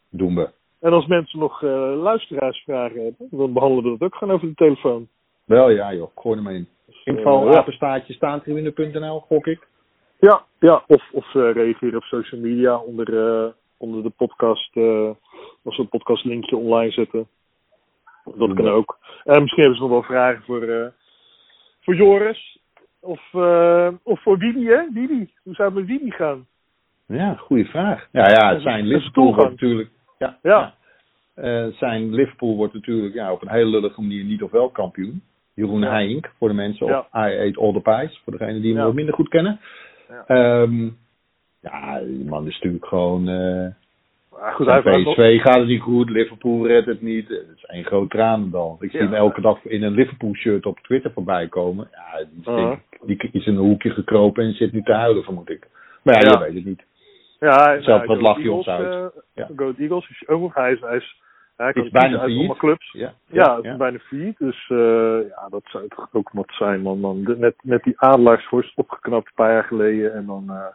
Doen 0.09 0.35
we. 0.35 0.49
En 0.79 0.93
als 0.93 1.05
mensen 1.05 1.39
nog 1.39 1.63
eh, 1.63 1.93
luisteraarsvragen 2.01 3.03
hebben, 3.03 3.27
dan 3.31 3.53
behandelen 3.53 3.83
we 3.91 3.97
dat 3.97 4.07
ook 4.07 4.15
gewoon 4.15 4.33
over 4.35 4.47
de 4.47 4.53
telefoon. 4.53 5.07
Wel 5.45 5.69
ja 5.69 5.93
joh, 5.93 6.09
gooi 6.15 6.37
er 6.37 6.43
maar 6.43 6.53
in. 6.53 6.67
Dus, 6.85 7.01
Info, 7.03 7.51
ja. 7.51 7.57
apenstaartje, 7.57 8.13
staantribune.nl, 8.13 9.19
gok 9.19 9.47
ik. 9.47 9.67
Ja, 10.19 10.43
ja. 10.59 10.83
Of, 10.87 11.09
of 11.11 11.35
eh, 11.35 11.51
reageren 11.53 11.95
op 11.95 12.03
social 12.03 12.41
media 12.41 12.77
onder, 12.77 13.27
eh, 13.27 13.49
onder 13.77 14.03
de 14.03 14.09
podcast. 14.09 14.75
eh, 14.75 15.09
als 15.63 15.75
we 15.77 15.81
een 15.83 15.89
podcastlinkje 15.89 16.57
online 16.57 16.91
zetten. 16.91 17.27
Dat 18.35 18.53
kan 18.53 18.67
ook. 18.67 18.97
En 19.23 19.41
misschien 19.41 19.63
hebben 19.63 19.75
ze 19.81 19.87
nog 19.87 19.91
wel 19.91 20.03
vragen 20.03 20.43
voor, 20.43 20.93
voor 21.81 21.95
Joris. 21.95 22.59
Of, 23.01 23.33
of 24.03 24.21
voor 24.21 24.39
Didi, 24.39 24.67
hè? 24.67 24.81
Didi. 24.93 25.33
Hoe 25.43 25.53
zou 25.53 25.69
het 25.69 25.77
met 25.77 25.87
Didi 25.87 26.11
gaan? 26.11 26.47
Ja, 27.05 27.33
goede 27.35 27.65
vraag. 27.65 28.07
Ja, 28.11 28.29
ja, 28.29 28.53
Een- 28.53 28.61
zijn 28.61 28.85
Liverpool 28.85 29.33
natuurlijk... 29.35 29.89
Ja, 30.19 30.37
Ja. 30.41 30.73
Eh, 31.35 31.65
zijn 31.67 32.13
Liverpool 32.13 32.55
wordt 32.55 32.73
natuurlijk 32.73 33.13
ja, 33.13 33.31
op 33.31 33.41
een 33.41 33.49
hele 33.49 33.69
lullige 33.69 34.01
manier 34.01 34.23
niet 34.23 34.43
of 34.43 34.51
wel 34.51 34.69
kampioen. 34.69 35.21
Jeroen 35.53 35.81
Ja. 35.81 35.89
Heink 35.91 36.31
voor 36.37 36.47
de 36.47 36.53
mensen. 36.53 36.87
Ja. 36.87 36.99
Of 36.99 37.07
I 37.25 37.29
Eat 37.35 37.57
All 37.57 37.73
the 37.73 37.79
Pies 37.81 38.21
voor 38.23 38.37
degenen 38.37 38.61
die 38.61 38.75
hem 38.75 38.83
wat 38.85 38.93
minder 38.93 39.13
goed 39.13 39.29
kennen. 39.29 39.59
Ja. 40.09 40.23
Ehm, 40.27 40.83
ja, 41.61 41.99
die 41.99 42.25
man 42.25 42.47
is 42.47 42.53
natuurlijk 42.53 42.85
gewoon... 42.85 43.27
eh, 43.27 43.67
Ah, 44.41 44.55
goed, 44.55 44.65
hij 44.65 44.81
PSV 44.81 45.41
gaat 45.41 45.55
het 45.57 45.67
niet 45.67 45.81
goed, 45.81 46.09
Liverpool 46.09 46.67
redt 46.67 46.85
het 46.85 47.01
niet. 47.01 47.27
Het 47.29 47.45
is 47.55 47.63
één 47.65 47.83
groot 47.85 48.09
tranendal. 48.09 48.77
Ik 48.79 48.91
zie 48.91 48.99
hem 48.99 49.13
elke 49.13 49.41
dag 49.41 49.65
in 49.65 49.83
een 49.83 49.93
Liverpool 49.93 50.33
shirt 50.35 50.65
op 50.65 50.79
Twitter 50.79 51.11
voorbij 51.11 51.47
komen. 51.47 51.87
Ja, 51.91 52.17
die, 52.17 52.39
is 52.41 52.47
Uh-huh. 52.47 52.77
die 53.05 53.29
is 53.31 53.45
in 53.45 53.53
een 53.55 53.61
hoekje 53.61 53.89
gekropen 53.89 54.43
en 54.43 54.53
zit 54.53 54.71
nu 54.71 54.81
te 54.83 54.93
huilen, 54.93 55.23
vermoed 55.23 55.49
ik. 55.49 55.67
Maar 56.03 56.23
ja, 56.23 56.29
Ja. 56.31 56.37
je 56.37 56.43
weet 56.45 56.53
het 56.55 56.65
niet. 56.65 56.83
Ja, 57.39 57.81
Zelf 57.81 58.05
wat 58.05 58.17
Go 58.17 58.21
lach 58.23 58.37
je 58.37 58.43
Eagles, 58.43 58.57
ons 58.57 58.67
uit. 58.67 59.13
eh, 59.13 59.21
Ja. 59.33 59.47
Go 59.55 59.73
Eagles 59.77 60.09
is 60.09 60.27
ook, 60.27 60.55
hij 60.55 60.71
is, 60.71 60.79
hij 60.81 60.95
is, 60.97 61.21
hij 61.55 61.71
Is 61.73 61.89
bijna 61.89 62.17
failliet. 62.17 62.37
allemaal 62.37 62.55
clubs. 62.55 62.91
Ja, 62.91 63.13
Ja, 63.27 63.55
het 63.55 63.65
is 63.65 63.75
bijna 63.77 63.97
failliet. 63.99 64.37
Dus 64.37 64.69
eh, 64.69 65.29
ja, 65.29 65.47
dat 65.49 65.61
zou 65.63 65.87
toch 65.87 66.09
ook 66.11 66.29
wat 66.33 66.49
zijn, 66.51 66.81
man. 66.81 66.99
man. 66.99 67.21
Net, 67.37 67.55
net 67.61 67.83
die 67.83 67.99
Adelaarsvorst 67.99 68.77
opgeknapt 68.77 69.25
een 69.27 69.33
paar 69.35 69.51
jaar 69.51 69.63
geleden. 69.63 70.13
En 70.13 70.25
dan, 70.25 70.43
eh, 70.49 70.65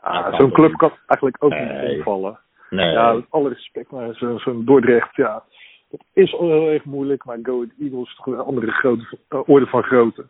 ah, 0.00 0.34
zo'n 0.38 0.52
club 0.52 0.72
kan 0.76 0.92
eigenlijk 1.06 1.44
ook 1.44 1.52
niet 1.52 1.96
omvallen. 1.96 2.38
Nee. 2.70 2.90
Ja, 2.92 3.12
met 3.12 3.24
alle 3.30 3.48
respect, 3.48 3.90
maar 3.90 4.14
zo- 4.14 4.38
zo'n 4.38 4.64
Dordrecht, 4.64 5.16
ja. 5.16 5.42
Dat 5.90 6.04
is 6.12 6.34
al 6.34 6.48
heel 6.50 6.68
erg 6.68 6.84
moeilijk, 6.84 7.24
maar 7.24 7.38
Go 7.42 7.64
Eagles 7.80 8.08
is 8.08 8.16
toch 8.16 8.26
een 8.26 8.38
andere 8.38 8.70
grote, 8.72 9.18
orde 9.46 9.66
van 9.66 9.82
grootte. 9.82 10.26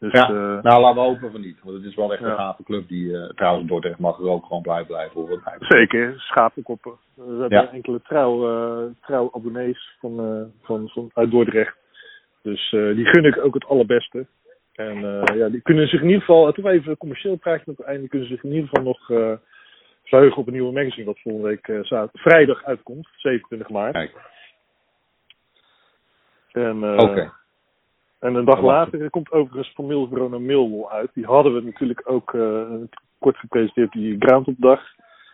Dus, 0.00 0.12
Ja, 0.12 0.28
eh, 0.28 0.62
nou 0.62 0.80
laten 0.80 0.94
we 1.02 1.08
hopen 1.08 1.30
van 1.30 1.40
niet. 1.40 1.58
Want 1.62 1.76
het 1.76 1.84
is 1.86 1.94
wel 1.94 2.12
echt 2.12 2.22
een 2.22 2.28
Ja. 2.28 2.34
gave 2.36 2.62
club 2.62 2.88
die 2.88 3.16
eh, 3.16 3.28
trouwens 3.28 3.68
Dordrecht 3.68 3.98
mag 3.98 4.18
er 4.18 4.28
ook 4.28 4.46
gewoon 4.46 4.62
blijven 4.62 4.86
blijven. 4.86 5.26
Betreft. 5.26 5.56
Zeker, 5.72 6.14
schapenkoppen. 6.20 6.92
We 7.14 7.36
hebben 7.40 7.70
enkele 7.72 8.00
trouw, 8.02 8.48
eh, 8.48 8.84
trouw 9.00 9.30
abonnees 9.34 9.96
van, 10.00 10.50
van, 10.62 10.88
van, 10.88 11.10
uit 11.14 11.30
Dordrecht. 11.30 11.76
Dus 12.42 12.70
die 12.70 13.04
gun 13.06 13.24
ik 13.24 13.44
ook 13.44 13.54
het 13.54 13.66
allerbeste. 13.66 14.26
En 14.74 15.00
ja, 15.34 15.48
die 15.48 15.60
kunnen 15.60 15.88
zich 15.88 16.00
in 16.00 16.06
ieder 16.06 16.20
geval, 16.20 16.52
toch 16.52 16.64
even 16.66 16.90
een 16.90 16.96
commercieel 16.96 17.36
praatje 17.36 17.70
op 17.70 17.76
het 17.76 17.86
einde, 17.86 18.08
kunnen 18.08 18.28
zich 18.28 18.42
in 18.44 18.52
ieder 18.52 18.68
geval 18.68 18.84
nog 18.84 19.06
verheugen 20.04 20.38
op 20.38 20.46
een 20.46 20.52
nieuwe 20.52 20.72
magazine 20.72 21.06
wat 21.06 21.20
volgende 21.20 21.48
week 21.48 21.66
zaterdag- 21.66 22.10
vrijdag 22.12 22.64
uitkomt, 22.64 23.08
27 23.16 23.68
maart. 23.68 23.92
Kijk, 23.92 24.14
En, 26.52 27.00
oké. 27.00 27.32
En 28.18 28.34
een 28.34 28.44
dag 28.44 28.60
later 28.62 29.10
komt 29.10 29.32
overigens 29.32 29.72
van 29.74 29.86
Milverone 29.86 30.28
naar 30.28 30.40
Millwall 30.40 30.90
uit. 30.90 31.10
Die 31.14 31.24
hadden 31.26 31.54
we 31.54 31.60
natuurlijk 31.60 32.02
ook 32.04 32.34
eh, 32.34 32.62
kort 33.18 33.36
gepresenteerd, 33.36 33.92
die 33.92 34.16
Groundhop-dag. 34.18 34.80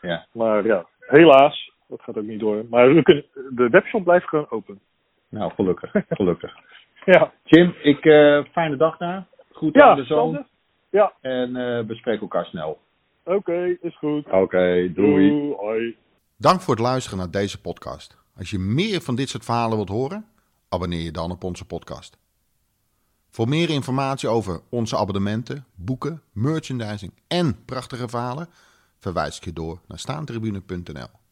Ja. 0.01 0.26
Maar 0.32 0.66
ja, 0.66 0.87
helaas, 0.99 1.72
dat 1.89 2.03
gaat 2.03 2.16
ook 2.16 2.24
niet 2.24 2.41
door. 2.41 2.64
Maar 2.70 2.95
we 2.95 3.03
kunnen, 3.03 3.24
de 3.51 3.68
webshop 3.68 4.05
blijft 4.05 4.28
gewoon 4.28 4.47
open. 4.51 4.80
Nou, 5.28 5.53
gelukkig. 5.55 5.93
Gelukkig. 6.09 6.53
Ja, 7.05 7.32
Jim, 7.43 7.74
ik, 7.82 8.05
eh, 8.05 8.45
fijne 8.53 8.76
dag 8.76 8.97
daar. 8.97 9.26
Goed 9.53 9.74
ja 9.74 9.85
aan 9.89 9.97
de 9.97 10.05
zoon. 10.05 10.18
Sander? 10.18 10.47
Ja, 10.91 11.12
En 11.20 11.57
eh 11.57 11.85
bespreek 11.87 12.20
elkaar 12.20 12.45
snel. 12.45 12.78
oké, 13.24 13.76
is 13.80 13.97
goed. 13.97 14.30
Oké, 14.30 14.93
doei. 14.93 15.28
Doei, 15.28 15.55
hoi. 15.57 15.97
Dank 16.39 16.61
voor 16.61 16.74
het 16.74 16.82
luisteren 16.82 17.18
naar 17.18 17.30
deze 17.30 17.61
podcast. 17.61 18.18
Als 18.37 18.51
je 18.51 18.59
meer 18.59 19.01
van 19.01 19.14
dit 19.14 19.28
soort 19.28 19.45
verhalen 19.45 19.76
wilt 19.76 19.89
horen, 19.89 20.24
abonneer 20.68 21.03
je 21.03 21.11
dan 21.11 21.30
op 21.30 21.45
onze 21.45 21.66
podcast. 21.66 22.24
Voor 23.35 23.49
meer 23.49 23.70
informatie 23.70 24.28
over 24.28 24.61
onze 24.68 24.97
abonnementen, 24.97 25.66
boeken, 25.74 26.22
merchandising 26.32 27.12
en 27.26 27.64
prachtige 27.64 28.09
verhalen, 28.09 28.49
verwijs 28.99 29.37
ik 29.37 29.45
je 29.45 29.53
door 29.53 29.80
naar 29.89 29.99
staantribune.nl. 29.99 31.24